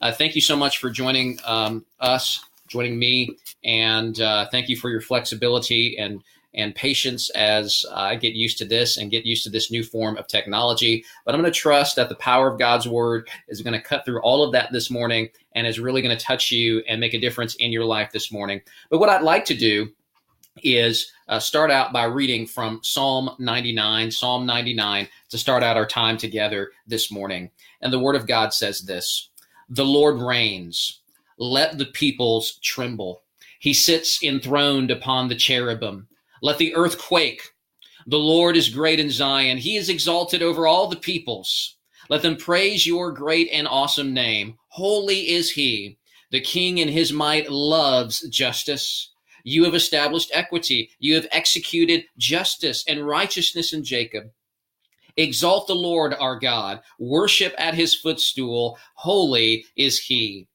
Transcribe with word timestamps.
Uh, 0.00 0.12
thank 0.12 0.34
you 0.34 0.40
so 0.40 0.56
much 0.56 0.78
for 0.78 0.90
joining 0.90 1.38
um, 1.44 1.84
us, 2.00 2.44
joining 2.68 2.98
me, 2.98 3.36
and 3.64 4.20
uh, 4.20 4.46
thank 4.50 4.68
you 4.68 4.76
for 4.76 4.90
your 4.90 5.00
flexibility 5.00 5.98
and 5.98 6.22
and 6.54 6.74
patience 6.74 7.28
as 7.30 7.84
I 7.92 8.16
get 8.16 8.32
used 8.32 8.58
to 8.58 8.64
this 8.64 8.96
and 8.96 9.10
get 9.10 9.26
used 9.26 9.44
to 9.44 9.50
this 9.50 9.70
new 9.70 9.84
form 9.84 10.16
of 10.16 10.26
technology. 10.26 11.04
But 11.24 11.34
I'm 11.34 11.42
going 11.42 11.52
to 11.52 11.58
trust 11.58 11.96
that 11.96 12.08
the 12.08 12.14
power 12.16 12.50
of 12.50 12.58
God's 12.58 12.88
word 12.88 13.28
is 13.48 13.60
going 13.60 13.74
to 13.74 13.80
cut 13.80 14.04
through 14.04 14.20
all 14.22 14.42
of 14.42 14.52
that 14.52 14.72
this 14.72 14.90
morning 14.90 15.28
and 15.52 15.66
is 15.66 15.78
really 15.78 16.00
going 16.00 16.16
to 16.16 16.24
touch 16.24 16.50
you 16.50 16.82
and 16.88 17.00
make 17.00 17.12
a 17.12 17.20
difference 17.20 17.54
in 17.56 17.70
your 17.70 17.84
life 17.84 18.12
this 18.12 18.32
morning. 18.32 18.62
But 18.90 18.98
what 18.98 19.10
I'd 19.10 19.22
like 19.22 19.44
to 19.44 19.54
do 19.54 19.90
is 20.62 21.12
uh, 21.28 21.38
start 21.38 21.70
out 21.70 21.92
by 21.92 22.04
reading 22.04 22.46
from 22.46 22.80
Psalm 22.82 23.30
99, 23.38 24.10
Psalm 24.10 24.46
99, 24.46 25.06
to 25.28 25.38
start 25.38 25.62
out 25.62 25.76
our 25.76 25.86
time 25.86 26.16
together 26.16 26.70
this 26.86 27.10
morning. 27.10 27.50
And 27.82 27.92
the 27.92 28.00
Word 28.00 28.16
of 28.16 28.26
God 28.26 28.54
says 28.54 28.80
this 28.80 29.28
The 29.68 29.84
Lord 29.84 30.20
reigns, 30.20 31.00
let 31.38 31.76
the 31.76 31.84
peoples 31.84 32.58
tremble. 32.62 33.22
He 33.58 33.74
sits 33.74 34.22
enthroned 34.22 34.90
upon 34.90 35.28
the 35.28 35.34
cherubim. 35.34 36.08
Let 36.40 36.58
the 36.58 36.74
earth 36.74 36.98
quake. 36.98 37.42
The 38.06 38.18
Lord 38.18 38.56
is 38.56 38.70
great 38.70 38.98
in 38.98 39.10
Zion. 39.10 39.58
He 39.58 39.76
is 39.76 39.90
exalted 39.90 40.42
over 40.42 40.66
all 40.66 40.86
the 40.86 40.96
peoples. 40.96 41.76
Let 42.08 42.22
them 42.22 42.36
praise 42.36 42.86
your 42.86 43.12
great 43.12 43.50
and 43.52 43.68
awesome 43.68 44.14
name. 44.14 44.56
Holy 44.68 45.28
is 45.28 45.50
he. 45.50 45.98
The 46.30 46.40
king 46.40 46.78
in 46.78 46.88
his 46.88 47.12
might 47.12 47.50
loves 47.50 48.26
justice. 48.28 49.10
You 49.44 49.64
have 49.64 49.74
established 49.74 50.30
equity. 50.32 50.90
You 50.98 51.14
have 51.16 51.28
executed 51.30 52.04
justice 52.16 52.84
and 52.88 53.06
righteousness 53.06 53.72
in 53.74 53.84
Jacob. 53.84 54.30
Exalt 55.18 55.66
the 55.66 55.74
Lord 55.74 56.14
our 56.14 56.38
God. 56.38 56.80
Worship 57.00 57.52
at 57.58 57.74
his 57.74 57.92
footstool. 57.94 58.78
Holy 58.94 59.66
is 59.76 59.98
he. 59.98 60.46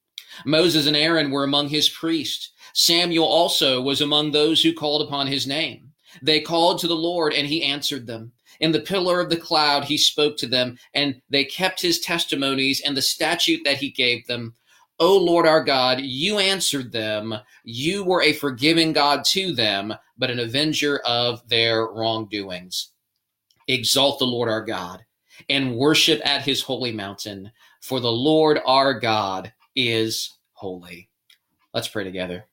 Moses 0.45 0.87
and 0.87 0.95
Aaron 0.95 1.31
were 1.31 1.43
among 1.43 1.67
his 1.67 1.89
priests. 1.89 2.51
Samuel 2.73 3.27
also 3.27 3.81
was 3.81 3.99
among 3.99 4.31
those 4.31 4.63
who 4.63 4.73
called 4.73 5.01
upon 5.01 5.27
his 5.27 5.45
name. 5.45 5.91
They 6.21 6.39
called 6.39 6.79
to 6.79 6.87
the 6.87 6.95
Lord, 6.95 7.33
and 7.33 7.45
he 7.45 7.61
answered 7.61 8.07
them. 8.07 8.31
In 8.61 8.71
the 8.71 8.79
pillar 8.79 9.19
of 9.19 9.29
the 9.29 9.35
cloud, 9.35 9.83
he 9.83 9.97
spoke 9.97 10.37
to 10.37 10.47
them, 10.47 10.77
and 10.93 11.21
they 11.29 11.43
kept 11.43 11.81
his 11.81 11.99
testimonies 11.99 12.81
and 12.85 12.95
the 12.95 13.01
statute 13.01 13.61
that 13.65 13.77
he 13.77 13.89
gave 13.89 14.25
them. 14.27 14.55
O 14.99 15.17
Lord 15.17 15.45
our 15.45 15.63
God, 15.63 15.99
you 15.99 16.39
answered 16.39 16.93
them. 16.93 17.35
You 17.65 18.05
were 18.05 18.21
a 18.21 18.31
forgiving 18.31 18.93
God 18.93 19.25
to 19.25 19.53
them, 19.53 19.93
but 20.17 20.31
an 20.31 20.39
avenger 20.39 20.99
of 20.99 21.45
their 21.49 21.87
wrongdoings. 21.87 22.92
Exalt 23.67 24.19
the 24.19 24.25
Lord 24.25 24.49
our 24.49 24.63
God 24.63 25.03
and 25.49 25.75
worship 25.75 26.21
at 26.25 26.43
his 26.43 26.61
holy 26.61 26.91
mountain, 26.91 27.51
for 27.81 27.99
the 27.99 28.11
Lord 28.11 28.59
our 28.65 28.93
God 28.93 29.51
is 29.75 30.37
holy. 30.53 31.09
Let's 31.73 31.87
pray 31.87 32.03
together. 32.03 32.45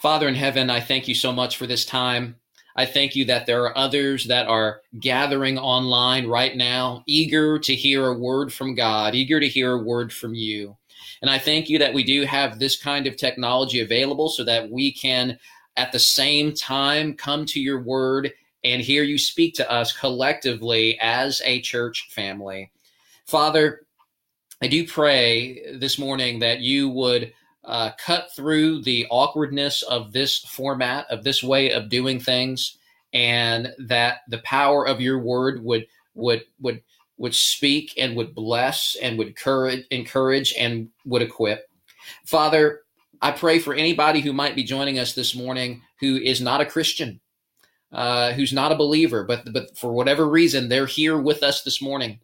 Father 0.00 0.28
in 0.28 0.34
heaven, 0.34 0.70
I 0.70 0.80
thank 0.80 1.08
you 1.08 1.14
so 1.14 1.32
much 1.32 1.56
for 1.56 1.66
this 1.66 1.84
time. 1.84 2.36
I 2.74 2.86
thank 2.86 3.14
you 3.14 3.24
that 3.26 3.46
there 3.46 3.64
are 3.64 3.76
others 3.76 4.24
that 4.26 4.48
are 4.48 4.80
gathering 4.98 5.58
online 5.58 6.26
right 6.26 6.56
now, 6.56 7.04
eager 7.06 7.58
to 7.58 7.74
hear 7.74 8.06
a 8.06 8.18
word 8.18 8.52
from 8.52 8.74
God, 8.74 9.14
eager 9.14 9.38
to 9.40 9.48
hear 9.48 9.72
a 9.72 9.82
word 9.82 10.12
from 10.12 10.34
you. 10.34 10.76
And 11.20 11.30
I 11.30 11.38
thank 11.38 11.68
you 11.68 11.78
that 11.78 11.94
we 11.94 12.02
do 12.02 12.24
have 12.24 12.58
this 12.58 12.80
kind 12.80 13.06
of 13.06 13.16
technology 13.16 13.80
available 13.80 14.28
so 14.28 14.42
that 14.44 14.70
we 14.70 14.92
can, 14.92 15.38
at 15.76 15.92
the 15.92 15.98
same 15.98 16.52
time, 16.54 17.14
come 17.14 17.44
to 17.46 17.60
your 17.60 17.82
word 17.82 18.32
and 18.64 18.82
hear 18.82 19.02
you 19.02 19.18
speak 19.18 19.54
to 19.54 19.70
us 19.70 19.92
collectively 19.92 20.98
as 21.00 21.42
a 21.44 21.60
church 21.60 22.08
family. 22.10 22.70
Father, 23.26 23.86
I 24.62 24.68
do 24.68 24.86
pray 24.86 25.76
this 25.78 25.98
morning 25.98 26.38
that 26.40 26.60
you 26.60 26.88
would 26.88 27.32
uh, 27.64 27.90
cut 27.98 28.30
through 28.34 28.82
the 28.82 29.06
awkwardness 29.10 29.82
of 29.82 30.12
this 30.12 30.38
format, 30.38 31.06
of 31.10 31.24
this 31.24 31.42
way 31.42 31.72
of 31.72 31.88
doing 31.88 32.20
things, 32.20 32.78
and 33.12 33.72
that 33.78 34.20
the 34.28 34.38
power 34.38 34.86
of 34.86 35.00
your 35.00 35.18
word 35.18 35.62
would 35.62 35.86
would 36.14 36.44
would 36.60 36.82
would 37.18 37.34
speak 37.34 37.94
and 37.98 38.16
would 38.16 38.34
bless 38.34 38.96
and 39.00 39.18
would 39.18 39.36
courage, 39.36 39.84
encourage 39.90 40.54
and 40.58 40.88
would 41.04 41.22
equip. 41.22 41.68
Father, 42.24 42.82
I 43.20 43.30
pray 43.30 43.60
for 43.60 43.74
anybody 43.74 44.20
who 44.20 44.32
might 44.32 44.56
be 44.56 44.64
joining 44.64 44.98
us 44.98 45.14
this 45.14 45.34
morning 45.34 45.82
who 46.00 46.16
is 46.16 46.40
not 46.40 46.60
a 46.60 46.66
Christian, 46.66 47.20
uh, 47.92 48.32
who's 48.32 48.52
not 48.52 48.72
a 48.72 48.76
believer, 48.76 49.24
but 49.24 49.52
but 49.52 49.76
for 49.76 49.92
whatever 49.92 50.28
reason 50.28 50.68
they're 50.68 50.86
here 50.86 51.18
with 51.18 51.42
us 51.42 51.62
this 51.62 51.82
morning. 51.82 52.20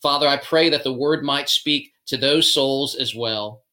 Father, 0.00 0.28
I 0.28 0.36
pray 0.36 0.68
that 0.70 0.84
the 0.84 0.92
word 0.92 1.24
might 1.24 1.48
speak 1.48 1.92
to 2.06 2.16
those 2.16 2.52
souls 2.52 2.94
as 2.94 3.14
well 3.14 3.64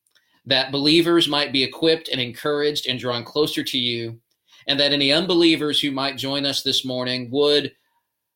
that 0.46 0.72
believers 0.72 1.28
might 1.28 1.52
be 1.52 1.64
equipped 1.64 2.10
and 2.10 2.22
encouraged 2.22 2.88
and 2.88 3.00
drawn 3.00 3.24
closer 3.24 3.64
to 3.64 3.78
you, 3.78 4.20
and 4.68 4.80
that 4.80 4.94
any 4.94 5.12
unbelievers 5.12 5.80
who 5.80 5.92
might 5.92 6.18
join 6.18 6.46
us 6.46 6.62
this 6.62 6.86
morning 6.86 7.30
would, 7.32 7.72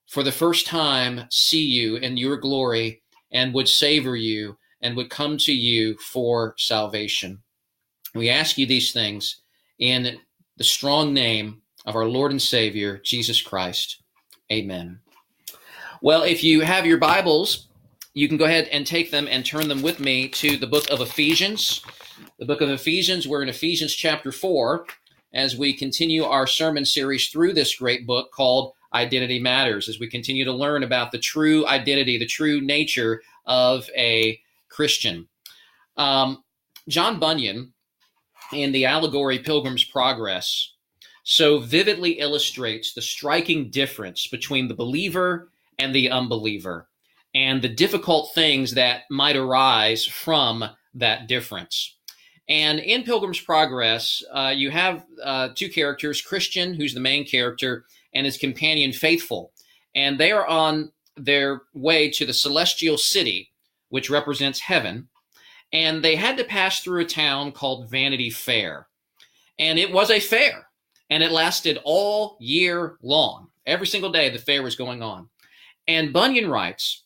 for 0.08 0.24
the 0.24 0.32
first 0.32 0.66
time, 0.66 1.22
see 1.30 1.64
you 1.64 1.98
in 1.98 2.18
your 2.18 2.38
glory 2.38 3.02
and 3.32 3.54
would 3.54 3.68
savor 3.68 4.16
you 4.16 4.58
and 4.82 4.96
would 4.96 5.10
come 5.10 5.38
to 5.38 5.54
you 5.54 5.96
for 5.98 6.56
salvation. 6.58 7.40
We 8.16 8.30
ask 8.30 8.58
you 8.58 8.66
these 8.66 8.92
things 8.92 9.42
in 9.78 10.20
the 10.58 10.64
strong 10.64 11.14
name 11.14 11.62
of 11.86 11.96
our 11.96 12.06
Lord 12.06 12.32
and 12.32 12.42
Savior, 12.42 13.00
Jesus 13.04 13.42
Christ. 13.42 14.02
Amen. 14.52 15.00
Well, 16.02 16.24
if 16.24 16.44
you 16.44 16.62
have 16.62 16.86
your 16.86 16.98
Bibles, 16.98 17.68
you 18.14 18.28
can 18.28 18.38
go 18.38 18.46
ahead 18.46 18.68
and 18.72 18.86
take 18.86 19.12
them 19.12 19.28
and 19.30 19.46
turn 19.46 19.68
them 19.68 19.82
with 19.82 20.00
me 20.00 20.28
to 20.30 20.58
the 20.58 20.68
book 20.68 20.90
of 20.90 21.02
Ephesians. 21.02 21.84
The 22.38 22.46
book 22.46 22.62
of 22.62 22.70
Ephesians, 22.70 23.28
we're 23.28 23.44
in 23.44 23.50
Ephesians 23.50 23.94
chapter 23.94 24.32
4 24.32 24.86
as 25.34 25.56
we 25.56 25.74
continue 25.74 26.24
our 26.24 26.48
sermon 26.48 26.86
series 26.86 27.30
through 27.30 27.54
this 27.54 27.76
great 27.76 28.08
book 28.08 28.32
called 28.32 28.74
Identity 28.94 29.40
Matters, 29.40 29.88
as 29.88 30.00
we 30.00 30.08
continue 30.10 30.44
to 30.46 30.54
learn 30.54 30.84
about 30.84 31.12
the 31.12 31.20
true 31.20 31.68
identity, 31.68 32.18
the 32.18 32.26
true 32.26 32.62
nature 32.62 33.22
of 33.46 33.90
a 33.96 34.40
Christian. 34.70 35.28
Um, 35.98 36.44
John 36.88 37.20
Bunyan, 37.20 37.74
in 38.52 38.72
the 38.72 38.86
allegory 38.86 39.40
Pilgrim's 39.40 39.84
Progress, 39.84 40.74
so 41.30 41.60
vividly 41.60 42.14
illustrates 42.14 42.92
the 42.92 43.02
striking 43.04 43.70
difference 43.70 44.26
between 44.26 44.68
the 44.68 44.74
believer 44.74 45.52
and 45.78 45.94
the 45.94 46.10
unbeliever 46.10 46.90
and 47.36 47.62
the 47.62 47.70
difficult 47.70 48.34
things 48.34 48.74
that 48.74 49.04
might 49.12 49.36
arise 49.36 50.04
from 50.04 50.66
that 50.96 51.28
difference. 51.28 51.98
And 52.48 52.80
in 52.80 53.04
Pilgrim's 53.04 53.40
Progress, 53.40 54.24
uh, 54.34 54.52
you 54.56 54.72
have 54.72 55.06
uh, 55.24 55.50
two 55.54 55.70
characters 55.70 56.20
Christian, 56.20 56.74
who's 56.74 56.96
the 56.96 57.00
main 57.00 57.28
character, 57.28 57.86
and 58.16 58.26
his 58.26 58.40
companion, 58.40 58.92
Faithful. 58.92 59.52
And 59.94 60.20
they 60.20 60.32
are 60.32 60.48
on 60.48 60.92
their 61.16 61.62
way 61.76 62.10
to 62.10 62.26
the 62.26 62.34
celestial 62.34 62.98
city, 62.98 63.52
which 63.90 64.10
represents 64.10 64.62
heaven. 64.62 65.08
And 65.72 66.04
they 66.04 66.16
had 66.16 66.38
to 66.38 66.44
pass 66.44 66.80
through 66.80 67.02
a 67.02 67.06
town 67.06 67.52
called 67.52 67.88
Vanity 67.88 68.32
Fair. 68.32 68.88
And 69.60 69.78
it 69.78 69.92
was 69.92 70.10
a 70.10 70.20
fair, 70.20 70.69
and 71.10 71.24
it 71.24 71.32
lasted 71.32 71.80
all 71.84 72.38
year 72.40 72.98
long. 73.02 73.48
Every 73.66 73.88
single 73.88 74.12
day, 74.12 74.30
the 74.30 74.40
fair 74.40 74.64
was 74.64 74.76
going 74.76 75.02
on. 75.02 75.30
And 75.88 76.14
Bunyan 76.14 76.50
writes 76.50 77.04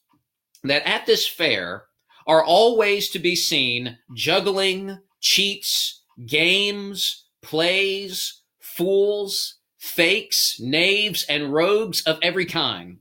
that 0.64 0.88
at 0.88 1.06
this 1.06 1.28
fair 1.28 1.86
are 2.28 2.44
always 2.44 3.10
to 3.10 3.20
be 3.20 3.36
seen 3.36 3.98
juggling, 4.14 5.00
cheats, 5.20 6.02
games, 6.26 7.26
plays, 7.42 8.42
fools, 8.60 9.56
fakes, 9.78 10.60
knaves, 10.60 11.26
and 11.28 11.54
rogues 11.54 12.02
of 12.04 12.20
every 12.22 12.46
kind. 12.46 13.00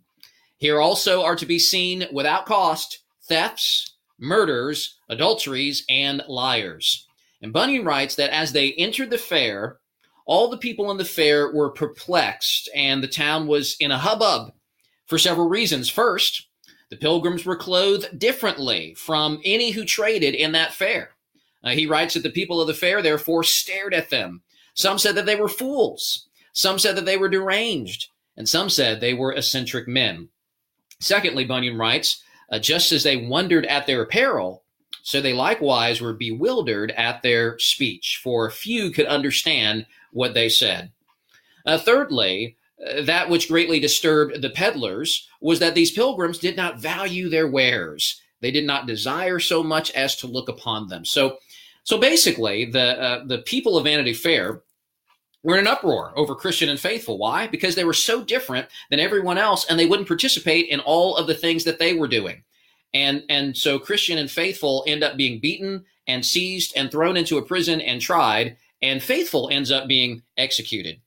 Here 0.58 0.80
also 0.80 1.22
are 1.22 1.36
to 1.36 1.46
be 1.46 1.58
seen 1.58 2.06
without 2.12 2.46
cost 2.46 3.00
thefts, 3.28 3.96
murders, 4.18 4.96
adulteries, 5.08 5.84
and 5.88 6.22
liars. 6.28 7.06
And 7.40 7.52
Bunyan 7.52 7.84
writes 7.84 8.14
that 8.16 8.30
as 8.30 8.52
they 8.52 8.72
entered 8.72 9.10
the 9.10 9.18
fair, 9.18 9.78
all 10.26 10.48
the 10.48 10.58
people 10.58 10.90
in 10.90 10.96
the 10.96 11.04
fair 11.04 11.52
were 11.52 11.70
perplexed, 11.70 12.68
and 12.74 13.02
the 13.02 13.08
town 13.08 13.46
was 13.46 13.76
in 13.80 13.90
a 13.90 13.98
hubbub 13.98 14.52
for 15.06 15.18
several 15.18 15.48
reasons. 15.48 15.88
First, 15.88 16.46
the 16.90 16.96
pilgrims 16.96 17.44
were 17.44 17.56
clothed 17.56 18.18
differently 18.18 18.94
from 18.94 19.40
any 19.44 19.70
who 19.70 19.84
traded 19.84 20.34
in 20.34 20.52
that 20.52 20.74
fair. 20.74 21.10
Uh, 21.64 21.70
he 21.70 21.86
writes 21.86 22.14
that 22.14 22.22
the 22.22 22.30
people 22.30 22.60
of 22.60 22.66
the 22.66 22.74
fair 22.74 23.02
therefore 23.02 23.44
stared 23.44 23.94
at 23.94 24.10
them. 24.10 24.42
Some 24.74 24.98
said 24.98 25.14
that 25.14 25.26
they 25.26 25.36
were 25.36 25.48
fools. 25.48 26.28
Some 26.52 26.78
said 26.78 26.96
that 26.96 27.04
they 27.04 27.16
were 27.16 27.28
deranged. 27.28 28.08
And 28.36 28.48
some 28.48 28.68
said 28.68 29.00
they 29.00 29.14
were 29.14 29.32
eccentric 29.32 29.86
men. 29.86 30.28
Secondly, 31.00 31.44
Bunyan 31.44 31.76
writes, 31.76 32.22
uh, 32.50 32.58
just 32.58 32.92
as 32.92 33.02
they 33.02 33.16
wondered 33.16 33.66
at 33.66 33.86
their 33.86 34.02
apparel, 34.02 34.62
so 35.02 35.20
they 35.20 35.32
likewise 35.32 36.00
were 36.00 36.12
bewildered 36.12 36.92
at 36.92 37.22
their 37.22 37.58
speech, 37.58 38.20
for 38.22 38.50
few 38.50 38.90
could 38.90 39.06
understand 39.06 39.86
what 40.12 40.34
they 40.34 40.48
said. 40.48 40.92
Uh, 41.66 41.78
thirdly, 41.78 42.56
that 43.02 43.28
which 43.28 43.48
greatly 43.48 43.78
disturbed 43.80 44.42
the 44.42 44.50
peddlers 44.50 45.28
was 45.40 45.58
that 45.60 45.74
these 45.74 45.92
pilgrims 45.92 46.38
did 46.38 46.56
not 46.56 46.80
value 46.80 47.28
their 47.28 47.48
wares. 47.48 48.20
They 48.40 48.50
did 48.50 48.66
not 48.66 48.86
desire 48.86 49.38
so 49.38 49.62
much 49.62 49.90
as 49.92 50.16
to 50.16 50.26
look 50.26 50.48
upon 50.48 50.88
them. 50.88 51.04
So, 51.04 51.38
so 51.84 51.98
basically, 51.98 52.64
the 52.64 53.00
uh, 53.00 53.24
the 53.24 53.38
people 53.38 53.76
of 53.76 53.84
Vanity 53.84 54.12
Fair 54.12 54.62
were 55.44 55.54
in 55.54 55.60
an 55.60 55.72
uproar 55.72 56.12
over 56.16 56.34
Christian 56.34 56.68
and 56.68 56.78
faithful. 56.78 57.18
Why? 57.18 57.46
Because 57.46 57.74
they 57.74 57.84
were 57.84 57.92
so 57.92 58.22
different 58.22 58.68
than 58.90 59.00
everyone 59.00 59.38
else, 59.38 59.64
and 59.64 59.78
they 59.78 59.86
wouldn't 59.86 60.08
participate 60.08 60.68
in 60.68 60.80
all 60.80 61.16
of 61.16 61.26
the 61.26 61.34
things 61.34 61.64
that 61.64 61.78
they 61.78 61.94
were 61.94 62.08
doing. 62.08 62.42
And 62.94 63.22
and 63.28 63.56
so 63.56 63.78
Christian 63.78 64.18
and 64.18 64.30
faithful 64.30 64.84
end 64.86 65.02
up 65.04 65.16
being 65.16 65.40
beaten 65.40 65.84
and 66.06 66.26
seized 66.26 66.72
and 66.76 66.90
thrown 66.90 67.16
into 67.16 67.38
a 67.38 67.42
prison 67.42 67.80
and 67.80 68.00
tried, 68.00 68.56
and 68.82 69.02
faithful 69.02 69.48
ends 69.50 69.70
up 69.70 69.86
being 69.86 70.22
executed. 70.36 71.00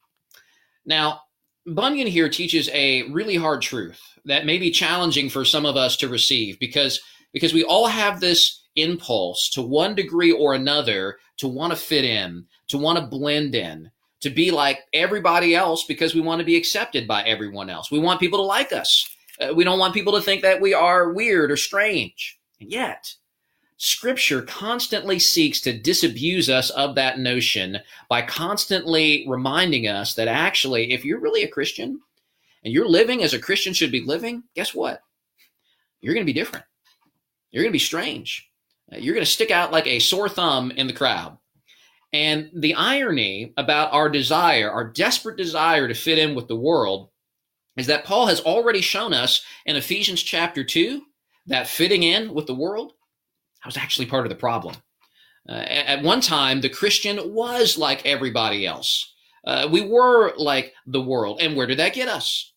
Now, 0.86 1.22
Bunyan 1.68 2.08
here 2.08 2.30
teaches 2.30 2.70
a 2.70 3.04
really 3.10 3.36
hard 3.36 3.62
truth 3.62 4.00
that 4.26 4.46
may 4.46 4.58
be 4.58 4.72
challenging 4.72 5.30
for 5.30 5.44
some 5.44 5.66
of 5.66 5.76
us 5.76 5.98
to 5.98 6.08
receive 6.08 6.60
because 6.60 7.02
because 7.34 7.54
we 7.54 7.64
all 7.64 7.88
have 7.88 8.20
this 8.20 8.64
impulse 8.78 9.50
to 9.50 9.62
one 9.62 9.94
degree 9.94 10.32
or 10.32 10.54
another 10.54 11.18
to 11.38 11.48
want 11.48 11.74
to 11.74 11.78
fit 11.78 12.06
in, 12.06 12.46
to 12.70 12.78
want 12.78 12.98
to 12.98 13.06
blend 13.06 13.56
in, 13.56 13.92
to 14.22 14.30
be 14.30 14.52
like 14.52 14.80
everybody 14.94 15.54
else 15.54 15.84
because 15.84 16.16
we 16.16 16.22
want 16.22 16.40
to 16.40 16.46
be 16.46 16.56
accepted 16.56 17.08
by 17.08 17.24
everyone 17.24 17.70
else. 17.70 17.92
We 17.92 18.00
want 18.00 18.22
people 18.22 18.40
to 18.40 18.44
like 18.44 18.72
us. 18.72 19.10
Uh, 19.40 19.54
we 19.54 19.66
don't 19.66 19.80
want 19.80 19.94
people 19.94 20.14
to 20.14 20.22
think 20.22 20.44
that 20.44 20.62
we 20.62 20.74
are 20.74 21.12
weird 21.12 21.52
or 21.52 21.58
strange. 21.58 22.40
And 22.62 22.72
yet, 22.72 23.14
Scripture 23.78 24.42
constantly 24.42 25.20
seeks 25.20 25.60
to 25.62 25.78
disabuse 25.78 26.50
us 26.50 26.70
of 26.72 26.96
that 26.96 27.20
notion 27.20 27.78
by 28.10 28.22
constantly 28.22 29.26
reminding 29.28 29.88
us 29.88 30.16
that 30.16 30.30
actually, 30.30 30.94
if 30.94 31.04
you're 31.04 31.20
really 31.20 31.44
a 31.44 31.50
Christian 31.50 32.00
and 32.64 32.74
you're 32.74 32.88
living 32.88 33.22
as 33.22 33.34
a 33.34 33.40
Christian 33.40 33.74
should 33.74 33.92
be 33.92 34.02
living, 34.02 34.44
guess 34.56 34.74
what? 34.74 35.02
You're 36.00 36.14
going 36.14 36.26
to 36.26 36.32
be 36.32 36.40
different. 36.40 36.66
You're 37.52 37.64
going 37.64 37.72
to 37.72 37.76
be 37.76 37.80
strange. 37.80 38.50
You're 38.92 39.14
going 39.14 39.26
to 39.26 39.32
stick 39.32 39.52
out 39.52 39.72
like 39.72 39.88
a 39.88 40.00
sore 40.00 40.30
thumb 40.30 40.72
in 40.72 40.88
the 40.88 40.94
crowd. 40.94 41.38
And 42.14 42.50
the 42.54 42.76
irony 42.76 43.54
about 43.58 43.92
our 43.92 44.08
desire, 44.10 44.72
our 44.72 44.86
desperate 44.86 45.36
desire 45.36 45.88
to 45.88 45.94
fit 45.94 46.18
in 46.18 46.34
with 46.34 46.48
the 46.48 46.56
world, 46.56 47.10
is 47.76 47.88
that 47.88 48.06
Paul 48.06 48.28
has 48.28 48.40
already 48.40 48.80
shown 48.80 49.14
us 49.14 49.44
in 49.66 49.76
Ephesians 49.76 50.24
chapter 50.24 50.64
2 50.64 51.02
that 51.48 51.68
fitting 51.68 52.04
in 52.04 52.34
with 52.34 52.48
the 52.48 52.56
world 52.56 52.94
that 53.66 53.70
was 53.70 53.78
actually 53.78 54.06
part 54.06 54.28
of 54.28 54.30
the 54.30 54.36
problem. 54.36 54.76
Uh, 55.50 55.54
at 55.54 56.04
one 56.04 56.22
time, 56.22 56.62
the 56.62 56.70
Christian 56.70 57.34
was 57.34 57.80
like 57.80 58.06
everybody 58.06 58.68
else. 58.68 59.12
Uh, 59.44 59.68
we 59.72 59.82
were 59.82 60.34
like 60.38 60.72
the 60.86 61.02
world. 61.02 61.40
And 61.42 61.56
where 61.56 61.66
did 61.66 61.80
that 61.80 61.96
get 61.96 62.08
us? 62.08 62.54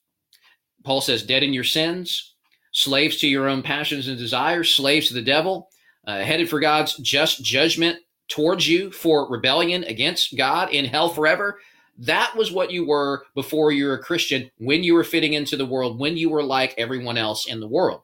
Paul 0.85 1.01
says, 1.01 1.23
dead 1.23 1.43
in 1.43 1.55
your 1.55 1.65
sins, 1.65 2.35
slaves 2.73 3.17
to 3.21 3.27
your 3.27 3.49
own 3.49 3.63
passions 3.63 4.07
and 4.09 4.19
desires, 4.19 4.69
slaves 4.69 5.09
to 5.09 5.15
the 5.15 5.23
devil, 5.23 5.71
uh, 6.07 6.21
headed 6.21 6.51
for 6.51 6.61
God's 6.61 6.95
just 6.99 7.43
judgment 7.43 7.99
towards 8.29 8.69
you 8.69 8.91
for 8.91 9.31
rebellion 9.31 9.85
against 9.85 10.37
God 10.37 10.75
in 10.75 10.85
hell 10.85 11.09
forever. 11.09 11.59
That 11.97 12.35
was 12.37 12.53
what 12.53 12.71
you 12.71 12.87
were 12.87 13.25
before 13.35 13.73
you 13.73 13.87
were 13.87 13.95
a 13.95 14.03
Christian, 14.03 14.51
when 14.59 14.85
you 14.85 14.93
were 14.93 15.05
fitting 15.05 15.33
into 15.33 15.57
the 15.57 15.65
world, 15.65 15.99
when 15.99 16.19
you 16.19 16.29
were 16.29 16.43
like 16.43 16.75
everyone 16.77 17.17
else 17.17 17.47
in 17.47 17.61
the 17.61 17.67
world. 17.67 18.03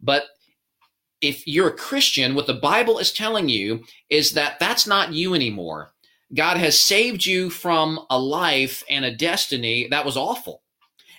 But 0.00 0.26
if 1.26 1.46
you're 1.46 1.68
a 1.68 1.76
Christian, 1.76 2.34
what 2.34 2.46
the 2.46 2.54
Bible 2.54 2.98
is 2.98 3.12
telling 3.12 3.48
you 3.48 3.84
is 4.08 4.32
that 4.32 4.58
that's 4.60 4.86
not 4.86 5.12
you 5.12 5.34
anymore. 5.34 5.92
God 6.34 6.56
has 6.56 6.80
saved 6.80 7.24
you 7.24 7.50
from 7.50 8.00
a 8.10 8.18
life 8.18 8.84
and 8.88 9.04
a 9.04 9.14
destiny 9.14 9.88
that 9.90 10.04
was 10.04 10.16
awful. 10.16 10.62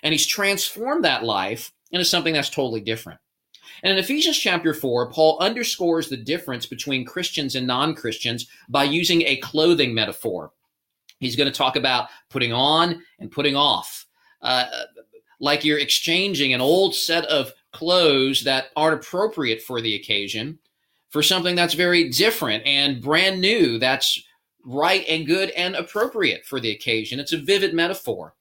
And 0.03 0.13
he's 0.13 0.25
transformed 0.25 1.03
that 1.03 1.23
life 1.23 1.71
into 1.91 2.05
something 2.05 2.33
that's 2.33 2.49
totally 2.49 2.81
different. 2.81 3.19
And 3.83 3.91
in 3.91 3.99
Ephesians 3.99 4.37
chapter 4.37 4.73
4, 4.73 5.11
Paul 5.11 5.37
underscores 5.39 6.09
the 6.09 6.17
difference 6.17 6.65
between 6.65 7.05
Christians 7.05 7.55
and 7.55 7.67
non 7.67 7.93
Christians 7.93 8.47
by 8.69 8.85
using 8.85 9.21
a 9.23 9.37
clothing 9.37 9.93
metaphor. 9.93 10.51
He's 11.19 11.35
going 11.35 11.51
to 11.51 11.57
talk 11.57 11.75
about 11.75 12.09
putting 12.29 12.53
on 12.53 13.03
and 13.19 13.31
putting 13.31 13.55
off. 13.55 14.05
Uh, 14.41 14.65
like 15.39 15.63
you're 15.63 15.79
exchanging 15.79 16.53
an 16.53 16.61
old 16.61 16.95
set 16.95 17.25
of 17.25 17.53
clothes 17.77 18.43
that 18.43 18.67
aren't 18.75 18.95
appropriate 18.95 19.61
for 19.61 19.81
the 19.81 19.95
occasion 19.95 20.57
for 21.09 21.21
something 21.21 21.55
that's 21.55 21.75
very 21.75 22.09
different 22.09 22.65
and 22.65 23.01
brand 23.01 23.39
new 23.39 23.77
that's 23.77 24.21
right 24.65 25.05
and 25.07 25.27
good 25.27 25.51
and 25.51 25.75
appropriate 25.75 26.43
for 26.43 26.59
the 26.59 26.71
occasion. 26.71 27.19
It's 27.19 27.33
a 27.33 27.37
vivid 27.37 27.73
metaphor 27.73 28.33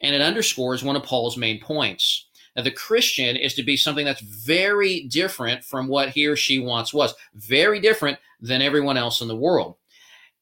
and 0.00 0.14
it 0.14 0.20
underscores 0.20 0.84
one 0.84 0.96
of 0.96 1.02
Paul's 1.02 1.38
main 1.38 1.60
points. 1.60 2.28
Now, 2.54 2.62
the 2.62 2.70
Christian 2.70 3.36
is 3.36 3.54
to 3.54 3.62
be 3.62 3.76
something 3.76 4.04
that's 4.04 4.20
very 4.20 5.04
different 5.08 5.64
from 5.64 5.88
what 5.88 6.10
he 6.10 6.26
or 6.26 6.36
she 6.36 6.58
once 6.58 6.92
was, 6.92 7.14
very 7.34 7.80
different 7.80 8.18
than 8.40 8.62
everyone 8.62 8.98
else 8.98 9.22
in 9.22 9.28
the 9.28 9.34
world. 9.34 9.76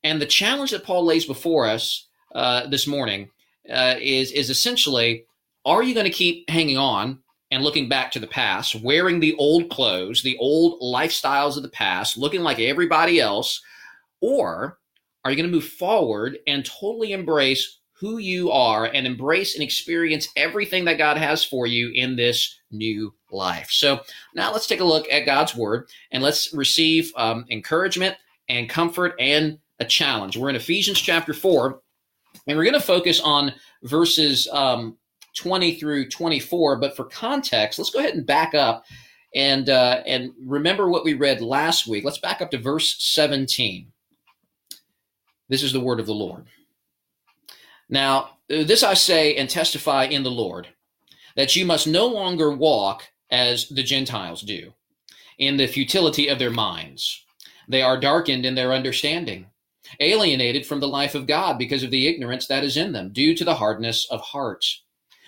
And 0.02 0.20
the 0.20 0.26
challenge 0.26 0.72
that 0.72 0.84
Paul 0.84 1.04
lays 1.04 1.24
before 1.24 1.66
us 1.66 2.08
uh, 2.34 2.66
this 2.66 2.86
morning 2.86 3.30
uh, 3.70 3.94
is 3.98 4.32
is 4.32 4.50
essentially: 4.50 5.24
Are 5.64 5.82
you 5.82 5.94
going 5.94 6.04
to 6.04 6.10
keep 6.10 6.50
hanging 6.50 6.76
on 6.76 7.20
and 7.52 7.62
looking 7.62 7.86
back 7.86 8.10
to 8.10 8.18
the 8.18 8.26
past, 8.26 8.82
wearing 8.82 9.20
the 9.20 9.34
old 9.34 9.68
clothes, 9.68 10.22
the 10.22 10.38
old 10.38 10.80
lifestyles 10.80 11.56
of 11.58 11.62
the 11.62 11.68
past, 11.68 12.16
looking 12.16 12.40
like 12.40 12.58
everybody 12.58 13.20
else, 13.20 13.60
or 14.22 14.78
are 15.22 15.30
you 15.30 15.36
going 15.36 15.48
to 15.48 15.54
move 15.54 15.68
forward 15.68 16.38
and 16.46 16.64
totally 16.64 17.12
embrace 17.12 17.80
who 17.92 18.16
you 18.16 18.50
are 18.50 18.86
and 18.86 19.06
embrace 19.06 19.54
and 19.54 19.62
experience 19.62 20.28
everything 20.34 20.86
that 20.86 20.96
God 20.96 21.18
has 21.18 21.44
for 21.44 21.66
you 21.66 21.90
in 21.94 22.16
this 22.16 22.58
new 22.70 23.12
life? 23.30 23.68
So 23.70 24.00
now 24.34 24.50
let's 24.50 24.66
take 24.66 24.80
a 24.80 24.84
look 24.84 25.06
at 25.12 25.26
God's 25.26 25.54
word 25.54 25.90
and 26.10 26.22
let's 26.22 26.54
receive 26.54 27.12
um, 27.16 27.44
encouragement 27.50 28.16
and 28.48 28.66
comfort 28.66 29.14
and 29.18 29.58
a 29.78 29.84
challenge. 29.84 30.38
We're 30.38 30.48
in 30.48 30.56
Ephesians 30.56 31.00
chapter 31.00 31.34
4, 31.34 31.80
and 32.46 32.56
we're 32.56 32.64
going 32.64 32.72
to 32.72 32.80
focus 32.80 33.20
on 33.20 33.52
verses 33.82 34.48
um, 34.50 34.96
20 35.34 35.76
through 35.76 36.08
24. 36.08 36.76
But 36.76 36.96
for 36.96 37.04
context, 37.04 37.78
let's 37.78 37.90
go 37.90 37.98
ahead 37.98 38.14
and 38.14 38.26
back 38.26 38.54
up 38.54 38.84
and 39.34 39.68
uh, 39.68 40.02
and 40.06 40.32
remember 40.44 40.88
what 40.88 41.04
we 41.04 41.14
read 41.14 41.40
last 41.40 41.86
week. 41.86 42.04
Let's 42.04 42.18
back 42.18 42.40
up 42.40 42.50
to 42.50 42.58
verse 42.58 42.96
17. 42.98 43.92
This 45.48 45.62
is 45.62 45.72
the 45.72 45.80
word 45.80 46.00
of 46.00 46.06
the 46.06 46.14
Lord. 46.14 46.46
Now, 47.88 48.38
this 48.48 48.82
I 48.82 48.94
say 48.94 49.36
and 49.36 49.48
testify 49.48 50.04
in 50.04 50.22
the 50.22 50.30
Lord, 50.30 50.68
that 51.36 51.56
you 51.56 51.66
must 51.66 51.86
no 51.86 52.06
longer 52.06 52.50
walk 52.50 53.04
as 53.30 53.68
the 53.68 53.82
Gentiles 53.82 54.42
do, 54.42 54.72
in 55.38 55.56
the 55.56 55.66
futility 55.66 56.28
of 56.28 56.38
their 56.38 56.50
minds. 56.50 57.24
They 57.68 57.82
are 57.82 58.00
darkened 58.00 58.44
in 58.44 58.54
their 58.54 58.72
understanding, 58.72 59.46
alienated 60.00 60.66
from 60.66 60.80
the 60.80 60.88
life 60.88 61.14
of 61.14 61.26
God 61.26 61.58
because 61.58 61.82
of 61.82 61.90
the 61.90 62.06
ignorance 62.06 62.46
that 62.46 62.64
is 62.64 62.76
in 62.76 62.92
them, 62.92 63.12
due 63.12 63.34
to 63.34 63.44
the 63.44 63.54
hardness 63.54 64.06
of 64.10 64.20
heart. 64.20 64.64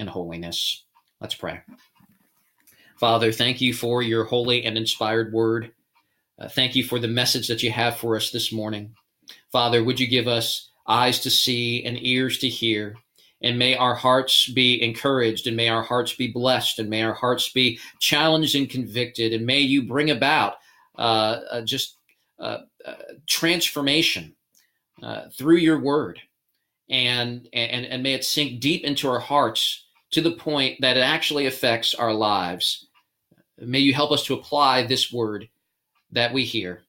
and 0.00 0.08
holiness. 0.08 0.84
Let's 1.20 1.34
pray. 1.34 1.60
Father, 3.00 3.32
thank 3.32 3.60
you 3.60 3.72
for 3.72 4.02
your 4.02 4.24
holy 4.24 4.64
and 4.64 4.76
inspired 4.76 5.32
word. 5.32 5.72
Uh, 6.38 6.48
thank 6.48 6.74
you 6.74 6.84
for 6.84 6.98
the 6.98 7.08
message 7.08 7.48
that 7.48 7.62
you 7.62 7.70
have 7.70 7.96
for 7.96 8.16
us 8.16 8.30
this 8.30 8.52
morning. 8.52 8.94
Father, 9.52 9.84
would 9.84 10.00
you 10.00 10.06
give 10.06 10.26
us 10.26 10.70
eyes 10.86 11.20
to 11.20 11.30
see 11.30 11.84
and 11.84 12.02
ears 12.02 12.38
to 12.38 12.48
hear? 12.48 12.96
And 13.42 13.58
may 13.58 13.74
our 13.74 13.94
hearts 13.94 14.50
be 14.50 14.82
encouraged, 14.82 15.46
and 15.46 15.56
may 15.56 15.68
our 15.68 15.82
hearts 15.82 16.14
be 16.14 16.28
blessed, 16.28 16.78
and 16.78 16.90
may 16.90 17.02
our 17.02 17.14
hearts 17.14 17.48
be 17.48 17.78
challenged 18.00 18.54
and 18.54 18.68
convicted, 18.68 19.32
and 19.32 19.46
may 19.46 19.60
you 19.60 19.82
bring 19.82 20.10
about 20.10 20.56
uh, 20.98 21.40
uh, 21.50 21.62
just 21.62 21.96
uh, 22.38 22.58
uh 22.84 22.94
transformation 23.26 24.34
uh, 25.02 25.22
through 25.38 25.56
your 25.56 25.80
word, 25.80 26.20
and, 26.90 27.48
and 27.54 27.86
and 27.86 28.02
may 28.02 28.12
it 28.12 28.26
sink 28.26 28.60
deep 28.60 28.84
into 28.84 29.08
our 29.08 29.20
hearts 29.20 29.86
to 30.12 30.20
the 30.20 30.32
point 30.32 30.80
that 30.80 30.96
it 30.96 31.00
actually 31.00 31.46
affects 31.46 31.94
our 31.94 32.12
lives. 32.12 32.86
May 33.58 33.80
you 33.80 33.94
help 33.94 34.12
us 34.12 34.24
to 34.24 34.34
apply 34.34 34.86
this 34.86 35.12
word 35.12 35.48
that 36.12 36.32
we 36.32 36.44
hear. 36.44 36.82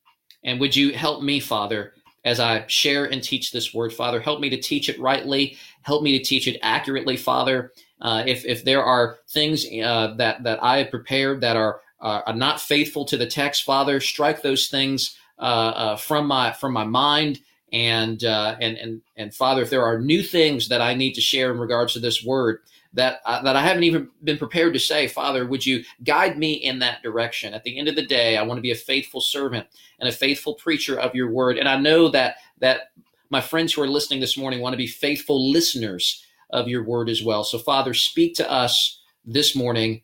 And 0.43 0.59
would 0.59 0.75
you 0.75 0.93
help 0.93 1.21
me, 1.21 1.39
Father, 1.39 1.93
as 2.23 2.39
I 2.39 2.65
share 2.67 3.05
and 3.05 3.21
teach 3.21 3.51
this 3.51 3.73
word, 3.73 3.93
Father? 3.93 4.19
Help 4.19 4.39
me 4.39 4.49
to 4.49 4.59
teach 4.59 4.89
it 4.89 4.99
rightly. 4.99 5.57
Help 5.83 6.03
me 6.03 6.17
to 6.17 6.23
teach 6.23 6.47
it 6.47 6.59
accurately, 6.61 7.17
Father. 7.17 7.71
Uh, 7.99 8.23
if, 8.25 8.45
if 8.45 8.63
there 8.63 8.83
are 8.83 9.17
things 9.29 9.65
uh, 9.65 10.15
that, 10.17 10.43
that 10.43 10.63
I 10.63 10.77
have 10.77 10.89
prepared 10.89 11.41
that 11.41 11.55
are 11.55 11.81
are 12.01 12.33
not 12.33 12.59
faithful 12.59 13.05
to 13.05 13.15
the 13.15 13.27
text, 13.27 13.63
Father, 13.63 13.99
strike 13.99 14.41
those 14.41 14.69
things 14.69 15.15
uh, 15.37 15.41
uh, 15.75 15.95
from 15.95 16.25
my 16.25 16.51
from 16.51 16.73
my 16.73 16.83
mind. 16.83 17.39
And 17.71 18.23
uh, 18.23 18.57
and 18.59 18.75
and 18.77 19.01
and 19.15 19.33
Father, 19.33 19.61
if 19.61 19.69
there 19.69 19.85
are 19.85 20.01
new 20.01 20.23
things 20.23 20.67
that 20.69 20.81
I 20.81 20.93
need 20.93 21.13
to 21.13 21.21
share 21.21 21.51
in 21.51 21.59
regards 21.59 21.93
to 21.93 21.99
this 21.99 22.23
word 22.23 22.59
that 22.93 23.21
uh, 23.25 23.41
that 23.43 23.55
I 23.55 23.61
haven't 23.61 23.83
even 23.83 24.09
been 24.23 24.37
prepared 24.37 24.73
to 24.73 24.79
say, 24.79 25.07
Father, 25.07 25.45
would 25.47 25.65
you 25.65 25.83
guide 26.03 26.37
me 26.37 26.53
in 26.53 26.79
that 26.79 27.01
direction? 27.01 27.53
At 27.53 27.63
the 27.63 27.77
end 27.77 27.87
of 27.87 27.95
the 27.95 28.05
day, 28.05 28.37
I 28.37 28.43
want 28.43 28.57
to 28.57 28.61
be 28.61 28.71
a 28.71 28.75
faithful 28.75 29.21
servant 29.21 29.67
and 29.99 30.09
a 30.09 30.11
faithful 30.11 30.55
preacher 30.55 30.99
of 30.99 31.15
your 31.15 31.31
word. 31.31 31.57
And 31.57 31.69
I 31.69 31.77
know 31.79 32.09
that 32.09 32.35
that 32.59 32.91
my 33.29 33.41
friends 33.41 33.73
who 33.73 33.81
are 33.81 33.87
listening 33.87 34.19
this 34.19 34.37
morning 34.37 34.59
want 34.59 34.73
to 34.73 34.77
be 34.77 34.87
faithful 34.87 35.51
listeners 35.51 36.25
of 36.49 36.67
your 36.67 36.83
word 36.83 37.09
as 37.09 37.23
well. 37.23 37.43
So, 37.43 37.57
Father, 37.57 37.93
speak 37.93 38.35
to 38.35 38.51
us 38.51 39.01
this 39.23 39.55
morning 39.55 40.01